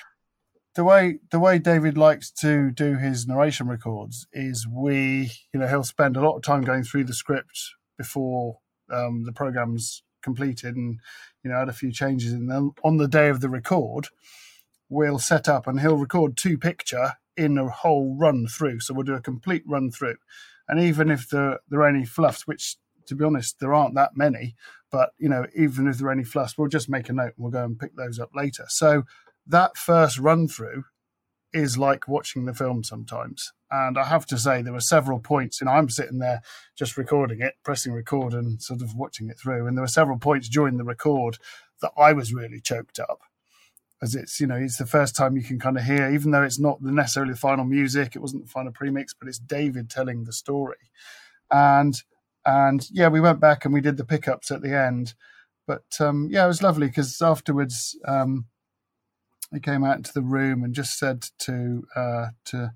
the 0.75 0.85
way 0.85 1.19
the 1.31 1.41
way 1.41 1.59
David 1.59 1.99
likes 1.99 2.31
to 2.31 2.71
do 2.71 2.97
his 2.97 3.27
narration 3.27 3.69
records 3.69 4.27
is 4.33 4.67
we 4.67 5.33
you 5.53 5.61
know 5.61 5.67
he'll 5.67 5.85
spend 5.85 6.17
a 6.17 6.21
lot 6.21 6.37
of 6.37 6.43
time 6.43 6.63
going 6.63 6.85
through 6.85 7.05
the 7.05 7.15
script 7.15 7.75
before 7.99 8.59
um, 8.91 9.25
the 9.25 9.33
program's 9.33 10.03
completed 10.23 10.77
and 10.77 11.01
you 11.43 11.51
know 11.51 11.57
add 11.57 11.69
a 11.69 11.73
few 11.73 11.93
changes 11.93 12.33
and 12.33 12.51
then 12.51 12.73
on 12.85 12.99
the 12.99 13.09
day 13.09 13.29
of 13.29 13.41
the 13.41 13.49
record 13.49 14.09
we'll 14.91 15.19
set 15.19 15.49
up 15.49 15.67
and 15.67 15.81
he'll 15.81 15.97
record 15.97 16.37
two 16.37 16.59
picture 16.59 17.15
in 17.37 17.57
a 17.57 17.69
whole 17.69 18.17
run 18.19 18.47
through. 18.47 18.81
So 18.81 18.93
we'll 18.93 19.05
do 19.05 19.15
a 19.15 19.21
complete 19.21 19.63
run 19.67 19.91
through. 19.91 20.17
And 20.69 20.79
even 20.79 21.11
if 21.11 21.31
there, 21.31 21.61
there 21.71 21.81
are 21.81 21.89
any 21.89 22.05
fluffs 22.05 22.47
which 22.47 22.77
to 23.07 23.15
be 23.15 23.25
honest 23.25 23.59
there 23.59 23.73
aren't 23.73 23.95
that 23.95 24.11
many 24.15 24.55
but 24.93 25.11
you 25.19 25.29
know 25.29 25.45
even 25.57 25.89
if 25.89 25.99
there 25.99 26.07
are 26.07 26.13
any 26.13 26.23
fluffs 26.23 26.57
we'll 26.57 26.69
just 26.69 26.89
make 26.89 27.09
a 27.09 27.13
note 27.13 27.33
and 27.37 27.39
we'll 27.39 27.51
go 27.51 27.65
and 27.65 27.79
pick 27.79 27.97
those 27.97 28.19
up 28.19 28.31
later. 28.35 28.67
So 28.69 29.05
that 29.51 29.77
first 29.77 30.19
run 30.19 30.49
through 30.49 30.85
is 31.53 31.77
like 31.77 32.09
watching 32.09 32.45
the 32.45 32.55
film 32.55 32.85
sometimes. 32.85 33.53
And 33.71 33.99
I 33.99 34.05
have 34.05 34.27
to 34.27 34.39
say, 34.39 34.63
there 34.63 34.73
were 34.73 34.81
several 34.81 35.21
points, 35.21 35.61
and 35.61 35.71
I'm 35.71 35.89
sitting 35.89 36.19
there 36.19 36.43
just 36.77 36.97
recording 36.97 37.41
it, 37.41 37.55
pressing 37.65 37.93
record, 37.93 38.33
and 38.33 38.61
sort 38.61 38.83
of 38.83 38.95
watching 38.95 39.29
it 39.29 39.39
through. 39.39 39.67
And 39.67 39.77
there 39.77 39.83
were 39.83 39.89
several 39.89 40.19
points 40.19 40.49
during 40.49 40.77
the 40.77 40.85
record 40.85 41.39
that 41.81 41.93
I 41.97 42.13
was 42.13 42.35
really 42.35 42.61
choked 42.61 42.99
up, 42.99 43.21
as 44.03 44.15
it's 44.15 44.41
you 44.41 44.47
know 44.47 44.57
it's 44.57 44.77
the 44.77 44.87
first 44.87 45.15
time 45.15 45.37
you 45.37 45.43
can 45.43 45.59
kind 45.59 45.77
of 45.77 45.85
hear, 45.85 46.11
even 46.11 46.31
though 46.31 46.43
it's 46.43 46.59
not 46.59 46.83
necessarily 46.83 47.33
the 47.33 47.39
final 47.39 47.65
music, 47.65 48.17
it 48.17 48.21
wasn't 48.21 48.45
the 48.45 48.51
final 48.51 48.73
premix, 48.73 49.15
but 49.15 49.29
it's 49.29 49.39
David 49.39 49.89
telling 49.89 50.25
the 50.25 50.33
story, 50.33 50.91
and 51.51 52.03
and 52.45 52.89
yeah, 52.91 53.09
we 53.09 53.21
went 53.21 53.41
back 53.41 53.65
and 53.65 53.75
we 53.75 53.81
did 53.81 53.97
the 53.97 54.05
pickups 54.05 54.51
at 54.51 54.63
the 54.63 54.77
end. 54.77 55.15
But 55.67 55.85
um, 56.01 56.29
yeah, 56.31 56.45
it 56.45 56.49
was 56.49 56.63
lovely 56.63 56.89
because 56.89 57.23
afterwards 57.23 57.97
um, 58.05 58.47
he 59.53 59.61
came 59.61 59.85
out 59.85 59.97
into 59.97 60.13
the 60.13 60.23
room 60.23 60.63
and 60.63 60.75
just 60.75 60.99
said 60.99 61.25
to 61.41 61.85
uh, 61.97 62.27
to 62.47 62.73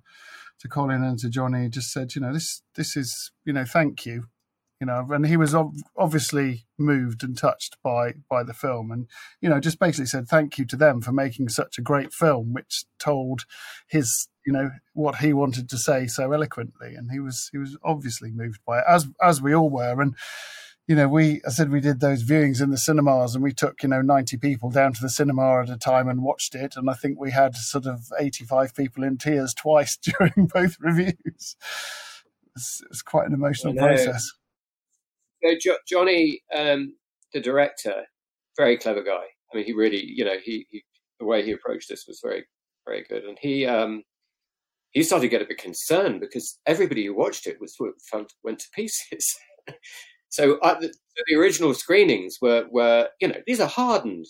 to 0.60 0.68
Colin 0.68 1.04
and 1.04 1.18
to 1.18 1.28
Jonnie, 1.28 1.70
just 1.70 1.92
said, 1.92 2.14
you 2.14 2.20
know, 2.20 2.32
this 2.32 2.62
this 2.74 2.96
is 2.96 3.30
you 3.44 3.52
know, 3.52 3.64
thank 3.64 4.06
you, 4.06 4.24
you 4.80 4.86
know, 4.86 5.06
and 5.10 5.26
he 5.26 5.36
was 5.36 5.54
obviously 5.96 6.66
moved 6.78 7.22
and 7.22 7.36
touched 7.36 7.76
by 7.82 8.14
by 8.28 8.42
the 8.42 8.54
film, 8.54 8.90
and 8.90 9.06
you 9.40 9.48
know, 9.48 9.60
just 9.60 9.78
basically 9.78 10.06
said 10.06 10.26
thank 10.26 10.58
you 10.58 10.64
to 10.66 10.76
them 10.76 11.00
for 11.00 11.12
making 11.12 11.48
such 11.48 11.78
a 11.78 11.82
great 11.82 12.12
film, 12.12 12.52
which 12.52 12.84
told 12.98 13.44
his 13.86 14.28
you 14.46 14.52
know 14.52 14.70
what 14.92 15.16
he 15.16 15.32
wanted 15.32 15.68
to 15.68 15.78
say 15.78 16.06
so 16.06 16.32
eloquently, 16.32 16.94
and 16.94 17.10
he 17.10 17.20
was 17.20 17.48
he 17.52 17.58
was 17.58 17.76
obviously 17.84 18.30
moved 18.30 18.60
by 18.66 18.78
it, 18.78 18.84
as 18.88 19.06
as 19.22 19.40
we 19.40 19.54
all 19.54 19.70
were, 19.70 20.00
and 20.00 20.14
you 20.86 20.94
know, 20.94 21.08
we 21.08 21.40
I 21.46 21.50
said 21.50 21.70
we 21.70 21.80
did 21.80 22.00
those 22.00 22.24
viewings 22.24 22.62
in 22.62 22.70
the 22.70 22.76
cinemas, 22.76 23.34
and 23.34 23.42
we 23.42 23.52
took 23.52 23.82
you 23.82 23.88
know 23.88 24.02
ninety 24.02 24.36
people 24.36 24.70
down 24.70 24.92
to 24.92 25.00
the 25.00 25.08
cinema 25.08 25.62
at 25.62 25.70
a 25.70 25.78
time 25.78 26.08
and 26.08 26.22
watched 26.22 26.54
it, 26.54 26.76
and 26.76 26.90
I 26.90 26.94
think 26.94 27.18
we 27.18 27.30
had 27.30 27.56
sort 27.56 27.86
of 27.86 28.12
eighty 28.18 28.44
five 28.44 28.74
people 28.74 29.02
in 29.02 29.16
tears 29.16 29.54
twice 29.58 29.96
during 29.96 30.48
both 30.52 30.76
reviews. 30.80 31.56
It's, 32.56 32.82
it's 32.90 33.02
quite 33.02 33.26
an 33.26 33.34
emotional 33.34 33.74
process. 33.74 34.30
So 35.42 35.54
jo- 35.60 35.76
Jonnie, 35.90 36.38
um, 36.54 36.94
the 37.32 37.40
director, 37.40 38.04
very 38.56 38.76
clever 38.76 39.02
guy. 39.02 39.24
I 39.52 39.56
mean, 39.56 39.64
he 39.64 39.72
really, 39.72 40.04
you 40.04 40.24
know, 40.24 40.36
he, 40.42 40.66
he 40.70 40.84
the 41.18 41.26
way 41.26 41.44
he 41.44 41.52
approached 41.52 41.88
this 41.88 42.04
was 42.06 42.20
very 42.22 42.44
very 42.86 43.04
good, 43.08 43.24
and 43.24 43.38
he 43.40 43.64
um, 43.64 44.02
he 44.90 45.02
started 45.02 45.22
to 45.22 45.28
get 45.28 45.40
a 45.40 45.46
bit 45.46 45.58
concerned 45.58 46.20
because 46.20 46.58
everybody 46.66 47.06
who 47.06 47.14
watched 47.14 47.46
it 47.46 47.58
was 47.58 47.74
went 48.42 48.58
to 48.58 48.66
pieces. 48.74 49.34
so 50.34 50.58
uh, 50.58 50.80
the, 50.80 50.92
the, 51.28 51.36
original 51.36 51.74
screenings 51.74 52.38
were 52.42 52.66
were 52.68 53.08
you 53.20 53.28
know 53.28 53.36
these 53.46 53.60
are 53.60 53.68
hardened, 53.68 54.26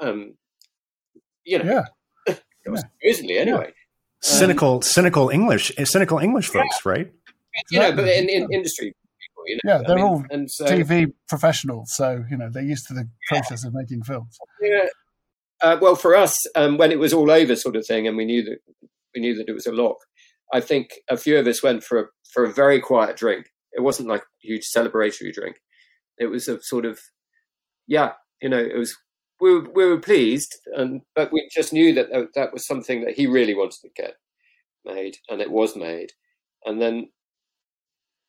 um, 0.00 0.36
you 1.44 1.58
know, 1.58 1.84
yeah. 2.28 2.34
supposedly 3.02 3.38
anyway. 3.38 3.72
Cynical, 4.22 4.76
um, 4.76 4.82
cynical 4.82 5.30
English, 5.30 5.72
cynical 5.82 6.20
English 6.20 6.50
folks, 6.50 6.78
yeah. 6.86 6.92
right? 6.92 7.12
You 7.72 7.80
know, 7.80 7.92
but 7.96 8.06
in, 8.06 8.28
in 8.28 8.46
industry 8.52 8.94
people, 9.20 9.42
you 9.46 9.58
know, 9.64 9.72
yeah, 9.72 9.82
they're 9.84 9.98
I 9.98 10.02
mean, 10.02 10.04
all 10.04 10.24
and 10.30 10.48
so, 10.48 10.66
TV 10.66 11.12
professionals, 11.28 11.92
so 11.96 12.24
you 12.30 12.36
know 12.36 12.48
they're 12.48 12.62
used 12.62 12.86
to 12.86 12.94
the 12.94 13.08
process 13.26 13.64
yeah. 13.64 13.68
of 13.68 13.74
making 13.74 14.04
films. 14.04 14.38
Yeah. 14.60 14.86
Uh, 15.60 15.78
well, 15.80 15.96
for 15.96 16.14
us, 16.14 16.36
um, 16.54 16.78
when 16.78 16.92
it 16.92 17.00
was 17.00 17.12
all 17.12 17.30
over, 17.30 17.56
sort 17.56 17.74
of 17.74 17.84
thing, 17.84 18.06
and 18.06 18.16
we 18.16 18.24
knew 18.24 18.44
that 18.44 18.58
we 19.16 19.20
knew 19.20 19.34
that 19.34 19.48
it 19.48 19.52
was 19.52 19.66
a 19.66 19.72
lock. 19.72 19.96
I 20.52 20.60
think 20.60 21.00
a 21.10 21.16
few 21.16 21.36
of 21.36 21.48
us 21.48 21.60
went 21.60 21.82
for 21.82 21.98
a 21.98 22.04
for 22.32 22.44
a 22.44 22.52
very 22.52 22.80
quiet 22.80 23.16
drink. 23.16 23.46
It 23.76 23.82
wasn't 23.82 24.08
like 24.08 24.22
a 24.22 24.46
huge 24.46 24.70
celebratory 24.74 25.32
drink. 25.32 25.56
It 26.18 26.26
was 26.26 26.48
a 26.48 26.62
sort 26.62 26.84
of, 26.84 27.00
yeah, 27.86 28.12
you 28.40 28.48
know, 28.48 28.58
it 28.58 28.76
was. 28.76 28.96
We 29.40 29.52
were, 29.52 29.68
we 29.74 29.84
were 29.84 30.00
pleased, 30.00 30.54
and 30.76 31.02
but 31.14 31.32
we 31.32 31.48
just 31.52 31.72
knew 31.72 31.92
that 31.94 32.08
that 32.34 32.52
was 32.52 32.66
something 32.66 33.04
that 33.04 33.14
he 33.14 33.26
really 33.26 33.54
wanted 33.54 33.80
to 33.82 33.88
get 33.96 34.14
made, 34.84 35.18
and 35.28 35.40
it 35.40 35.50
was 35.50 35.74
made. 35.76 36.12
And 36.64 36.80
then, 36.80 37.08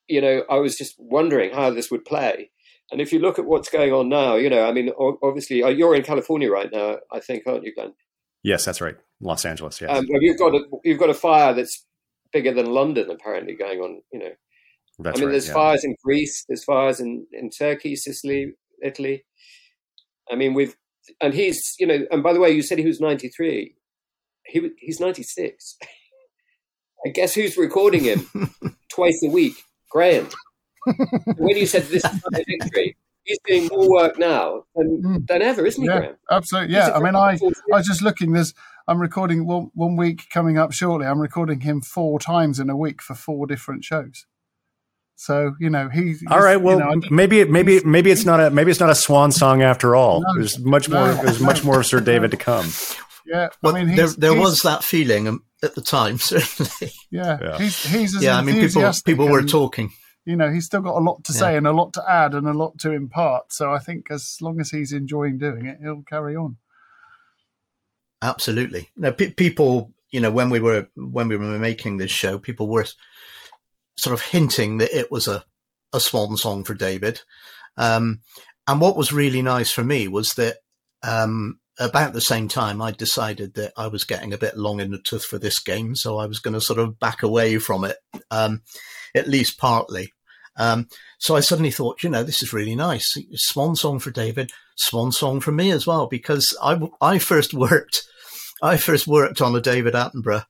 you 0.08 0.20
know, 0.20 0.44
I 0.50 0.56
was 0.56 0.78
just 0.78 0.96
wondering 0.98 1.54
how 1.54 1.70
this 1.70 1.92
would 1.92 2.06
play. 2.06 2.50
And 2.92 3.02
if 3.02 3.14
you 3.14 3.20
look 3.20 3.40
at 3.40 3.46
what's 3.46 3.70
going 3.70 3.94
on 3.94 4.10
now, 4.10 4.36
you 4.36 4.50
know, 4.50 4.68
I 4.68 4.72
mean, 4.72 4.92
obviously, 5.24 5.64
uh, 5.64 5.70
you're 5.70 5.96
in 5.96 6.04
California 6.04 6.52
right 6.52 6.72
now, 6.72 6.98
I 7.12 7.20
think, 7.20 7.44
aren't 7.48 7.64
you, 7.64 7.74
Glenn? 7.74 7.94
Yes, 8.44 8.66
that's 8.66 8.82
right. 8.82 8.96
Los 9.20 9.46
Angeles. 9.46 9.82
Yes. 9.82 9.90
Um, 9.90 10.06
you've 10.08 10.38
got 10.38 10.54
a 10.54 10.64
you've 10.84 11.00
got 11.00 11.10
a 11.10 11.16
fire 11.16 11.54
that's 11.54 11.86
bigger 12.32 12.54
than 12.54 12.68
London 12.68 13.10
apparently 13.10 13.56
going 13.56 13.80
on. 13.80 14.02
You 14.12 14.20
know, 14.20 14.32
that's 15.00 15.18
I 15.18 15.20
mean, 15.20 15.28
right, 15.28 15.32
there's 15.34 15.48
yeah. 15.48 15.54
fires 15.54 15.84
in 15.84 15.96
Greece, 16.04 16.46
there's 16.48 16.64
fires 16.64 17.00
in 17.00 17.28
in 17.32 17.50
Turkey, 17.50 17.96
Sicily, 17.96 18.54
Italy. 18.84 19.26
I 20.32 20.36
mean, 20.36 20.54
we've 20.54 20.76
and 21.22 21.34
he's 21.34 21.76
you 21.80 21.88
know, 21.88 22.06
and 22.12 22.24
by 22.24 22.34
the 22.34 22.40
way, 22.40 22.52
you 22.52 22.62
said 22.62 22.80
he 22.80 22.86
was 22.86 23.00
93. 23.00 23.76
He 24.46 24.70
he's 24.80 25.00
96. 25.00 25.78
I 27.06 27.10
guess 27.10 27.34
who's 27.36 27.58
recording 27.58 28.04
him 28.04 28.30
twice 28.90 29.22
a 29.24 29.30
week? 29.30 29.56
Graham. 29.92 30.28
when 31.38 31.56
you 31.56 31.66
said 31.66 31.84
this 31.84 32.04
is 32.04 32.24
my 32.32 32.44
victory, 32.48 32.96
he's 33.24 33.40
doing 33.46 33.68
more 33.68 33.90
work 33.90 34.20
now 34.20 34.64
than, 34.76 35.02
mm. 35.02 35.28
than 35.28 35.42
ever, 35.42 35.66
isn't 35.66 35.82
he, 35.82 35.88
yeah, 35.88 36.00
Graham? 36.00 36.16
Absolutely. 36.32 36.74
Yeah. 36.76 36.92
I 36.92 37.00
mean, 37.00 37.16
I, 37.16 37.38
I 37.74 37.78
was 37.78 37.88
just 37.88 38.02
looking. 38.02 38.34
There's 38.34 38.54
I'm 38.88 39.00
recording 39.00 39.48
one, 39.48 39.72
one 39.74 39.96
week 39.96 40.24
coming 40.32 40.58
up 40.58 40.72
shortly. 40.72 41.08
I'm 41.08 41.20
recording 41.20 41.62
him 41.62 41.82
four 41.82 42.20
times 42.20 42.60
in 42.60 42.70
a 42.70 42.78
week 42.78 43.02
for 43.02 43.16
four 43.16 43.48
different 43.48 43.84
shows. 43.84 44.26
So 45.16 45.56
you 45.60 45.70
know 45.70 45.90
he's 45.90 46.24
all 46.30 46.42
right. 46.42 46.58
Well, 46.58 46.80
you 46.80 47.00
know, 47.02 47.08
maybe 47.10 47.44
maybe 47.46 47.82
maybe 47.84 48.12
it's 48.12 48.26
not 48.26 48.40
a 48.40 48.50
maybe 48.50 48.72
it's 48.72 48.80
not 48.80 48.90
a 48.90 48.96
swan 48.96 49.32
song 49.32 49.62
after 49.62 49.96
all. 49.96 50.22
No, 50.22 50.28
there's 50.36 50.60
much 50.60 50.90
no, 50.90 51.00
more. 51.00 51.24
There's 51.24 51.40
no, 51.40 51.46
much 51.46 51.64
more 51.64 51.80
of 51.80 51.86
Sir 51.86 52.00
David 52.02 52.32
to 52.32 52.38
come. 52.38 52.70
Yeah, 53.26 53.50
well, 53.64 53.76
I 53.76 53.84
mean, 53.84 53.96
there 53.96 54.10
there 54.10 54.36
was 54.36 54.62
that 54.64 54.84
feeling 54.84 55.28
um, 55.28 55.44
at 55.64 55.74
the 55.74 55.82
time, 55.82 56.18
certainly. 56.20 56.94
Yeah, 57.12 57.38
yeah. 57.42 57.58
he's 57.58 57.84
he's 57.86 58.22
yeah. 58.22 58.38
I 58.38 58.42
mean, 58.42 58.60
people 58.60 58.92
people 59.06 59.28
were 59.28 59.44
talking 59.44 59.92
you 60.26 60.36
know, 60.36 60.52
he's 60.52 60.66
still 60.66 60.82
got 60.82 60.98
a 60.98 61.04
lot 61.04 61.24
to 61.24 61.34
say 61.34 61.52
yeah. 61.52 61.58
and 61.58 61.68
a 61.68 61.72
lot 61.72 61.94
to 61.94 62.04
add 62.10 62.34
and 62.34 62.48
a 62.48 62.54
lot 62.54 62.80
to 62.80 62.92
impart. 62.92 63.54
So 63.54 63.72
I 63.72 63.78
think 63.78 64.10
as 64.10 64.38
long 64.42 64.60
as 64.60 64.72
he's 64.72 64.92
enjoying 64.92 65.38
doing 65.38 65.68
it, 65.68 65.78
he'll 65.82 66.02
carry 66.02 66.36
on. 66.36 66.58
Absolutely. 68.22 68.90
No, 68.98 69.12
pe- 69.12 69.32
people, 69.32 69.94
you 70.10 70.20
know, 70.20 70.32
when 70.32 70.50
we 70.50 70.60
were 70.60 70.88
when 70.96 71.28
we 71.28 71.38
were 71.38 71.60
making 71.60 71.98
this 71.98 72.10
show, 72.10 72.40
people 72.40 72.68
were 72.68 72.88
sort 73.98 74.14
of 74.14 74.22
hinting 74.22 74.78
that 74.78 74.98
it 74.98 75.12
was 75.12 75.28
a 75.28 75.46
a 75.96 76.00
swan 76.00 76.38
song 76.38 76.64
for 76.64 76.74
David. 76.74 77.22
Um, 77.78 78.22
and 78.68 78.82
what 78.82 78.98
was 78.98 79.14
really 79.14 79.42
nice 79.42 79.72
for 79.72 79.84
me 79.84 80.08
was 80.08 80.30
that 80.32 80.58
um, 81.04 81.60
about 81.80 82.14
the 82.14 82.22
same 82.22 82.48
time, 82.48 82.82
I 82.82 82.92
decided 82.92 83.54
that 83.56 83.74
I 83.78 83.88
was 83.88 84.04
getting 84.04 84.34
a 84.34 84.38
bit 84.38 84.58
long 84.58 84.80
in 84.80 84.92
the 84.92 84.98
tooth 84.98 85.26
for 85.26 85.38
this 85.38 85.60
game, 85.60 85.96
so 85.96 86.18
I 86.18 86.26
was 86.26 86.40
going 86.40 86.54
to 86.54 86.62
sort 86.62 86.80
of 86.80 87.00
back 87.00 87.24
away 87.24 87.58
from 87.60 87.86
it, 87.86 87.98
um, 88.32 88.62
at 89.16 89.28
least 89.28 89.58
partly. 89.58 90.12
Um, 90.58 90.88
so 91.20 91.36
I 91.36 91.42
suddenly 91.42 91.72
thought, 91.72 92.02
you 92.02 92.10
know, 92.10 92.24
this 92.24 92.42
is 92.42 92.54
really 92.54 92.76
nice. 92.76 93.14
Swan 93.34 93.76
song 93.76 94.00
for 94.00 94.12
David, 94.12 94.52
swan 94.76 95.12
song 95.12 95.42
for 95.42 95.52
me 95.52 95.72
as 95.72 95.86
well, 95.86 96.08
because 96.08 96.58
I, 96.62 96.80
I 97.02 97.20
first 97.20 97.54
worked, 97.54 98.04
I 98.62 98.78
first 98.78 99.06
worked 99.06 99.42
on 99.42 99.56
a 99.56 99.62
David 99.62 99.94
Attenborough 99.94 100.46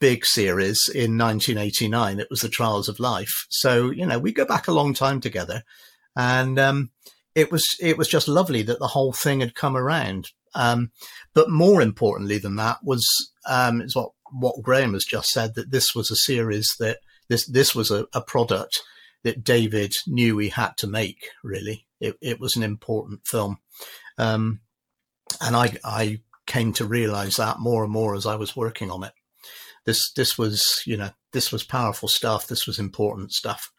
big 0.00 0.24
series 0.24 0.88
in 0.88 1.16
1989. 1.18 2.20
It 2.20 2.28
was 2.30 2.40
the 2.40 2.48
Trials 2.48 2.88
of 2.88 3.00
Life. 3.00 3.46
So, 3.48 3.90
you 3.90 4.06
know, 4.06 4.18
we 4.18 4.32
go 4.32 4.44
back 4.44 4.68
a 4.68 4.72
long 4.72 4.94
time 4.94 5.20
together 5.20 5.62
and, 6.16 6.58
um, 6.58 6.90
it 7.34 7.50
was, 7.50 7.64
it 7.80 7.98
was 7.98 8.08
just 8.08 8.28
lovely 8.28 8.62
that 8.62 8.78
the 8.78 8.88
whole 8.88 9.12
thing 9.12 9.40
had 9.40 9.54
come 9.54 9.76
around. 9.76 10.28
Um, 10.54 10.92
but 11.34 11.50
more 11.50 11.82
importantly 11.82 12.38
than 12.38 12.56
that 12.56 12.78
was, 12.84 13.04
um, 13.48 13.82
what, 13.94 14.10
what 14.30 14.62
Graham 14.62 14.92
has 14.92 15.04
just 15.04 15.30
said, 15.30 15.54
that 15.54 15.72
this 15.72 15.94
was 15.94 16.10
a 16.10 16.16
series 16.16 16.74
that 16.78 16.98
this, 17.28 17.46
this 17.46 17.74
was 17.74 17.90
a, 17.90 18.06
a 18.12 18.20
product 18.20 18.80
that 19.24 19.42
David 19.42 19.92
knew 20.06 20.38
he 20.38 20.50
had 20.50 20.76
to 20.78 20.86
make. 20.86 21.28
Really, 21.42 21.86
it, 22.00 22.16
it 22.20 22.38
was 22.38 22.54
an 22.54 22.62
important 22.62 23.26
film, 23.26 23.58
um, 24.18 24.60
and 25.40 25.56
I 25.56 25.76
I 25.82 26.20
came 26.46 26.72
to 26.74 26.84
realize 26.84 27.36
that 27.36 27.58
more 27.58 27.82
and 27.82 27.92
more 27.92 28.14
as 28.14 28.26
I 28.26 28.36
was 28.36 28.54
working 28.54 28.90
on 28.90 29.02
it. 29.02 29.12
This 29.86 30.12
this 30.12 30.38
was 30.38 30.82
you 30.86 30.96
know 30.96 31.10
this 31.32 31.52
was 31.52 31.62
powerful 31.62 32.08
stuff. 32.08 32.46
This 32.46 32.66
was 32.66 32.78
important 32.78 33.32
stuff. 33.32 33.70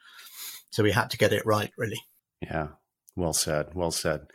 So 0.72 0.84
we 0.84 0.92
had 0.92 1.10
to 1.12 1.18
get 1.18 1.34
it 1.34 1.46
right, 1.46 1.72
really. 1.78 2.02
Yeah, 2.42 2.68
well 3.16 3.34
said. 3.34 3.74
Well 3.74 3.92
said. 3.92 4.28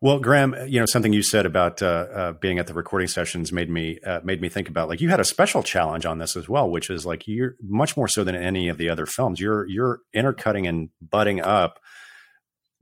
Well, 0.00 0.18
Graham, 0.18 0.56
you 0.66 0.80
know 0.80 0.86
something 0.86 1.12
you 1.12 1.22
said 1.22 1.46
about 1.46 1.82
uh, 1.82 2.06
uh, 2.12 2.32
being 2.32 2.58
at 2.58 2.66
the 2.66 2.74
recording 2.74 3.08
sessions 3.08 3.52
made 3.52 3.70
me 3.70 3.98
uh, 4.04 4.20
made 4.24 4.40
me 4.40 4.48
think 4.48 4.68
about 4.68 4.88
like 4.88 5.00
you 5.00 5.10
had 5.10 5.20
a 5.20 5.24
special 5.24 5.62
challenge 5.62 6.06
on 6.06 6.18
this 6.18 6.36
as 6.36 6.48
well, 6.48 6.68
which 6.68 6.90
is 6.90 7.06
like 7.06 7.28
you're 7.28 7.56
much 7.62 7.96
more 7.96 8.08
so 8.08 8.24
than 8.24 8.34
any 8.34 8.68
of 8.68 8.78
the 8.78 8.88
other 8.88 9.06
films. 9.06 9.38
You're 9.38 9.68
you're 9.68 10.00
intercutting 10.14 10.66
and 10.66 10.88
butting 11.00 11.40
up 11.40 11.78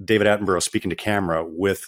David 0.02 0.26
Attenborough 0.26 0.62
speaking 0.62 0.90
to 0.90 0.96
camera 0.96 1.44
with 1.46 1.82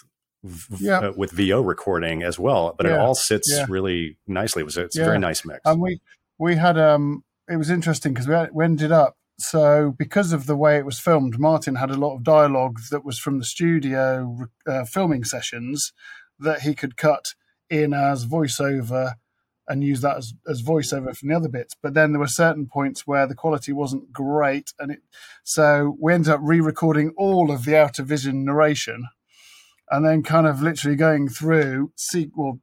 yeah. 0.77 0.99
Uh, 0.99 1.13
with 1.15 1.31
VO 1.31 1.61
recording 1.61 2.21
as 2.21 2.37
well, 2.37 2.75
but 2.77 2.85
yeah. 2.85 2.95
it 2.95 2.99
all 2.99 3.15
sits 3.15 3.49
yeah. 3.49 3.65
really 3.69 4.17
nicely. 4.27 4.61
It 4.61 4.65
was 4.65 4.77
it's 4.77 4.97
a 4.97 5.05
very 5.05 5.19
nice 5.19 5.45
mix. 5.45 5.61
And 5.63 5.79
we 5.79 6.01
we 6.43 6.55
had 6.55 6.77
um 6.77 7.23
it 7.47 7.57
was 7.57 7.69
interesting 7.69 8.13
because 8.13 8.27
we, 8.27 8.35
we 8.53 8.65
ended 8.65 8.91
up 8.91 9.15
so, 9.39 9.93
because 9.97 10.31
of 10.31 10.45
the 10.45 10.55
way 10.55 10.77
it 10.77 10.85
was 10.85 10.99
filmed, 10.99 11.39
Martin 11.39 11.75
had 11.75 11.89
a 11.89 11.97
lot 11.97 12.15
of 12.15 12.23
dialogue 12.23 12.79
that 12.91 13.03
was 13.03 13.17
from 13.17 13.39
the 13.39 13.45
studio 13.45 14.47
uh, 14.67 14.85
filming 14.85 15.23
sessions 15.23 15.91
that 16.39 16.61
he 16.61 16.75
could 16.75 16.97
cut 16.97 17.33
in 17.69 17.93
as 17.93 18.27
voiceover 18.27 19.13
and 19.67 19.83
use 19.83 20.01
that 20.01 20.17
as, 20.17 20.33
as 20.47 20.61
voiceover 20.61 21.15
from 21.17 21.29
the 21.29 21.35
other 21.35 21.49
bits. 21.49 21.75
But 21.81 21.93
then 21.93 22.11
there 22.11 22.19
were 22.19 22.27
certain 22.27 22.67
points 22.67 23.07
where 23.07 23.25
the 23.25 23.35
quality 23.35 23.73
wasn't 23.73 24.11
great, 24.11 24.71
and 24.77 24.91
it 24.91 24.99
so 25.43 25.97
we 25.99 26.13
ended 26.13 26.33
up 26.33 26.39
re-recording 26.43 27.13
all 27.17 27.49
of 27.49 27.65
the 27.65 27.75
out 27.75 27.97
of 27.97 28.05
vision 28.05 28.45
narration, 28.45 29.07
and 29.89 30.05
then 30.05 30.21
kind 30.21 30.45
of 30.45 30.61
literally 30.61 30.95
going 30.95 31.27
through 31.27 31.91
sequel 31.95 32.59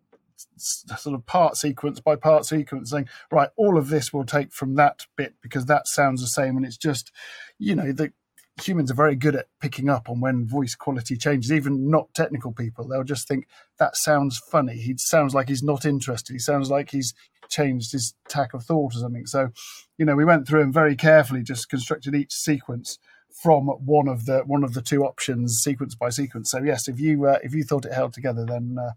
sort 0.57 1.15
of 1.15 1.27
part 1.27 1.57
sequence 1.57 2.01
by 2.01 2.17
part 2.17 2.47
sequence, 2.47 2.91
saying, 2.91 3.09
right, 3.31 3.51
all 3.57 3.79
of 3.79 3.89
this 3.89 4.13
will 4.13 4.25
take 4.25 4.53
from 4.53 4.75
that 4.77 5.07
bit 5.17 5.35
because 5.43 5.67
that 5.67 5.87
sounds 5.87 6.21
the 6.21 6.29
same, 6.29 6.57
and 6.57 6.67
it's 6.67 6.77
just, 6.77 7.11
you 7.59 7.75
know, 7.75 7.93
the 7.93 8.13
humans 8.61 8.91
are 8.91 8.95
very 8.95 9.17
good 9.17 9.35
at 9.35 9.47
picking 9.61 9.89
up 9.89 10.09
on 10.09 10.21
when 10.21 10.47
voice 10.47 10.75
quality 10.75 11.17
changes, 11.17 11.53
even 11.53 11.91
not 11.91 12.13
technical 12.15 12.53
people. 12.53 12.87
They'll 12.87 13.05
just 13.05 13.27
think 13.27 13.47
that 13.79 13.97
sounds 13.97 14.39
funny. 14.51 14.77
He 14.77 14.97
sounds 14.99 15.35
like 15.35 15.49
he's 15.49 15.63
not 15.63 15.85
interested. 15.85 16.33
He 16.33 16.39
sounds 16.39 16.71
like 16.71 16.91
he's 16.91 17.15
changed 17.49 17.93
his 17.93 18.15
tack 18.29 18.55
of 18.55 18.65
thought 18.65 18.95
or 18.95 19.01
something. 19.01 19.27
So, 19.27 19.51
you 19.99 20.05
know, 20.05 20.15
we 20.15 20.25
went 20.25 20.47
through 20.47 20.63
and 20.63 20.75
very 20.75 20.97
carefully 20.97 21.43
just 21.43 21.69
constructed 21.69 22.15
each 22.15 22.33
sequence 22.33 22.99
from 23.43 23.67
one 23.67 24.09
of 24.09 24.27
the 24.27 24.41
one 24.41 24.65
of 24.65 24.75
the 24.75 24.83
two 24.83 25.05
options, 25.05 25.61
sequence 25.63 25.95
by 25.95 26.11
sequence. 26.11 26.51
So, 26.51 26.63
yes, 26.63 26.89
if 26.89 27.01
you 27.01 27.27
uh, 27.27 27.39
if 27.43 27.55
you 27.55 27.65
thought 27.65 27.87
it 27.87 27.93
held 27.93 28.13
together, 28.13 28.45
then 28.45 28.77
uh, 28.81 28.93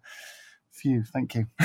phew, 0.74 1.04
thank 1.04 1.36
you. 1.36 1.48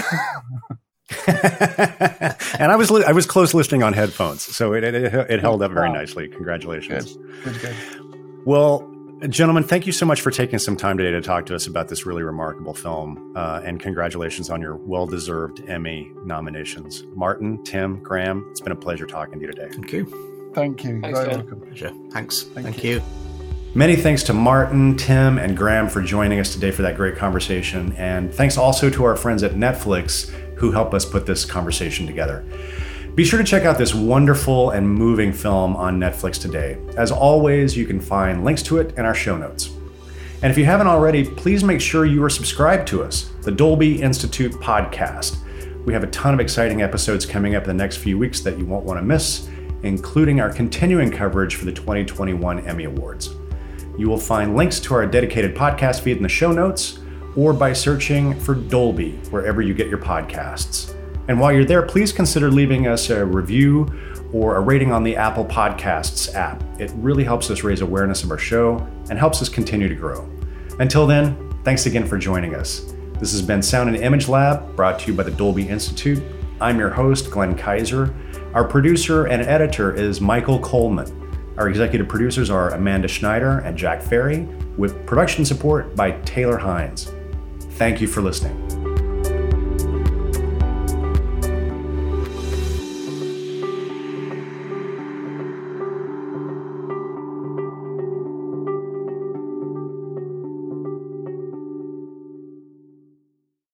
and 1.27 2.71
I 2.71 2.77
was 2.77 2.91
li- 2.91 3.05
I 3.07 3.13
was 3.13 3.25
close 3.25 3.55
listening 3.55 3.83
on 3.83 3.95
headphones, 3.95 4.43
so 4.43 4.75
it 4.75 4.85
it, 4.85 4.95
it 4.95 5.41
held 5.41 5.63
up 5.63 5.73
very 5.73 5.89
wow. 5.89 5.95
nicely. 5.95 6.29
Congratulations. 6.29 7.17
Good, 7.45 7.61
good. 7.61 7.75
Well, 8.45 8.87
gentlemen, 9.29 9.65
thank 9.65 9.87
you 9.87 9.93
so 9.93 10.05
much 10.05 10.21
for 10.21 10.31
taking 10.31 10.59
some 10.59 10.77
time 10.77 10.99
today 10.99 11.11
to 11.13 11.23
talk 11.23 11.47
to 11.47 11.55
us 11.55 11.67
about 11.67 11.89
this 11.89 12.05
really 12.05 12.23
remarkable 12.23 12.75
film, 12.75 13.33
uh, 13.35 13.63
and 13.65 13.81
congratulations 13.81 14.51
on 14.51 14.61
your 14.61 14.77
well-deserved 14.77 15.63
Emmy 15.69 16.11
nominations. 16.25 17.05
Martin, 17.15 17.63
Tim, 17.65 18.03
Graham, 18.03 18.47
it's 18.51 18.61
been 18.61 18.73
a 18.73 18.77
pleasure 18.77 19.07
talking 19.07 19.41
to 19.41 19.47
you 19.47 19.53
today. 19.53 19.69
Thank 19.71 19.93
you. 19.93 20.51
Thank 20.55 20.85
you. 20.85 21.01
Thanks, 21.01 21.19
very 21.19 21.37
welcome. 21.37 21.61
Pleasure. 21.61 21.93
Thanks. 22.11 22.43
Thank, 22.43 22.67
Thank 22.67 22.85
you. 22.85 22.97
you. 22.97 23.28
Many 23.75 23.97
thanks 23.97 24.23
to 24.25 24.33
Martin, 24.33 24.97
Tim, 24.97 25.37
and 25.39 25.55
Graham 25.55 25.91
for 25.91 26.01
joining 26.01 26.41
us 26.41 26.55
today 26.55 26.71
for 26.71 26.81
that 26.83 26.97
great 26.97 27.17
conversation. 27.17 27.93
And 27.99 28.33
thanks 28.33 28.57
also 28.57 28.89
to 28.89 29.05
our 29.05 29.15
friends 29.15 29.43
at 29.43 29.53
Netflix 29.53 30.31
who 30.57 30.73
helped 30.73 30.95
us 30.95 31.05
put 31.05 31.27
this 31.27 31.45
conversation 31.45 32.07
together. 32.07 32.47
Be 33.15 33.25
sure 33.25 33.39
to 33.39 33.45
check 33.45 33.65
out 33.65 33.77
this 33.77 33.95
wonderful 33.95 34.71
and 34.71 34.89
moving 34.89 35.35
film 35.35 35.77
on 35.77 36.01
Netflix 36.01 36.41
today. 36.41 36.79
As 36.97 37.13
always, 37.13 37.77
you 37.77 37.85
can 37.85 38.01
find 38.01 38.43
links 38.43 38.63
to 38.65 38.79
it 38.79 38.97
in 38.97 39.05
our 39.05 39.15
show 39.15 39.37
notes. 39.37 39.71
And 40.41 40.51
if 40.51 40.57
you 40.57 40.65
haven't 40.65 40.87
already, 40.87 41.23
please 41.23 41.63
make 41.63 41.83
sure 41.83 42.07
you 42.07 42.25
are 42.25 42.31
subscribed 42.31 42.89
to 42.89 43.05
us, 43.05 43.31
the 43.43 43.53
Dolby 43.53 44.01
Institute 44.01 44.53
podcast. 44.53 45.37
We 45.85 45.93
have 45.93 46.05
a 46.05 46.09
ton 46.09 46.33
of 46.33 46.41
exciting 46.41 46.81
episodes 46.81 47.27
coming 47.27 47.55
up 47.55 47.65
in 47.65 47.69
the 47.69 47.83
next 47.83 47.99
few 47.99 48.17
weeks 48.17 48.41
that 48.41 48.59
you 48.59 48.65
won't 48.65 48.87
want 48.87 48.99
to 48.99 49.05
miss, 49.05 49.47
including 49.83 50.41
our 50.41 50.51
continuing 50.51 51.11
coverage 51.11 51.57
for 51.57 51.67
the 51.67 51.73
2021 51.73 52.61
Emmy 52.67 52.85
Awards. 52.85 53.35
You 53.99 54.09
will 54.09 54.19
find 54.19 54.57
links 54.57 54.79
to 54.81 54.95
our 54.95 55.07
dedicated 55.07 55.57
podcast 55.57 56.01
feed 56.01 56.17
in 56.17 56.23
the 56.23 56.29
show 56.29 56.53
notes 56.53 57.01
or 57.37 57.53
by 57.53 57.73
searching 57.73 58.39
for 58.41 58.55
Dolby 58.55 59.19
wherever 59.31 59.61
you 59.61 59.75
get 59.75 59.89
your 59.89 59.99
podcasts. 59.99 60.95
And 61.27 61.39
while 61.39 61.53
you're 61.53 61.65
there, 61.65 61.83
please 61.83 62.13
consider 62.13 62.49
leaving 62.51 62.87
us 62.87 63.11
a 63.11 63.27
review 63.27 63.87
or 64.33 64.57
a 64.57 64.61
rating 64.61 64.93
on 64.93 65.03
the 65.03 65.17
Apple 65.17 65.45
Podcasts 65.45 66.33
app. 66.35 66.63
It 66.81 66.93
really 66.95 67.25
helps 67.25 67.51
us 67.51 67.65
raise 67.65 67.81
awareness 67.81 68.23
of 68.23 68.31
our 68.31 68.39
show 68.39 68.87
and 69.11 69.19
helps 69.19 69.43
us 69.43 69.49
continue 69.49 69.89
to 69.89 69.95
grow. 69.97 70.31
Until 70.79 71.07
then, 71.07 71.53
thanks 71.65 71.87
again 71.87 72.07
for 72.07 72.19
joining 72.19 72.55
us. 72.55 72.95
This 73.19 73.33
has 73.33 73.43
been 73.43 73.63
Sound 73.63 73.89
and 73.89 73.99
Image 73.99 74.29
Lab, 74.29 74.77
brought 74.77 75.01
to 75.01 75.11
you 75.11 75.17
by 75.17 75.25
the 75.25 75.33
Dolby 75.33 75.69
Institute. 75.69 76.23
I'm 76.61 76.79
your 76.79 76.91
host, 76.91 77.33
Glenn 77.33 77.57
Kiser. 77.57 78.15
Our 78.55 78.65
producer 78.65 79.27
and 79.27 79.43
editor 79.43 79.93
is 79.93 80.21
Michael 80.21 80.61
Coleman. 80.61 81.28
Our 81.59 81.69
executive 81.69 82.07
producers 82.07 82.51
are 82.51 82.71
Amanda 82.71 83.09
Schneider 83.09 83.59
and 83.59 83.77
Jack 83.77 84.01
Ferry, 84.01 84.47
with 84.77 85.05
production 85.07 85.45
support 85.45 85.97
by 85.97 86.13
Taylor 86.21 86.57
Hines. 86.57 87.11
Thank 87.73 88.01
you 88.01 88.07
for 88.07 88.23
listening. 88.23 88.88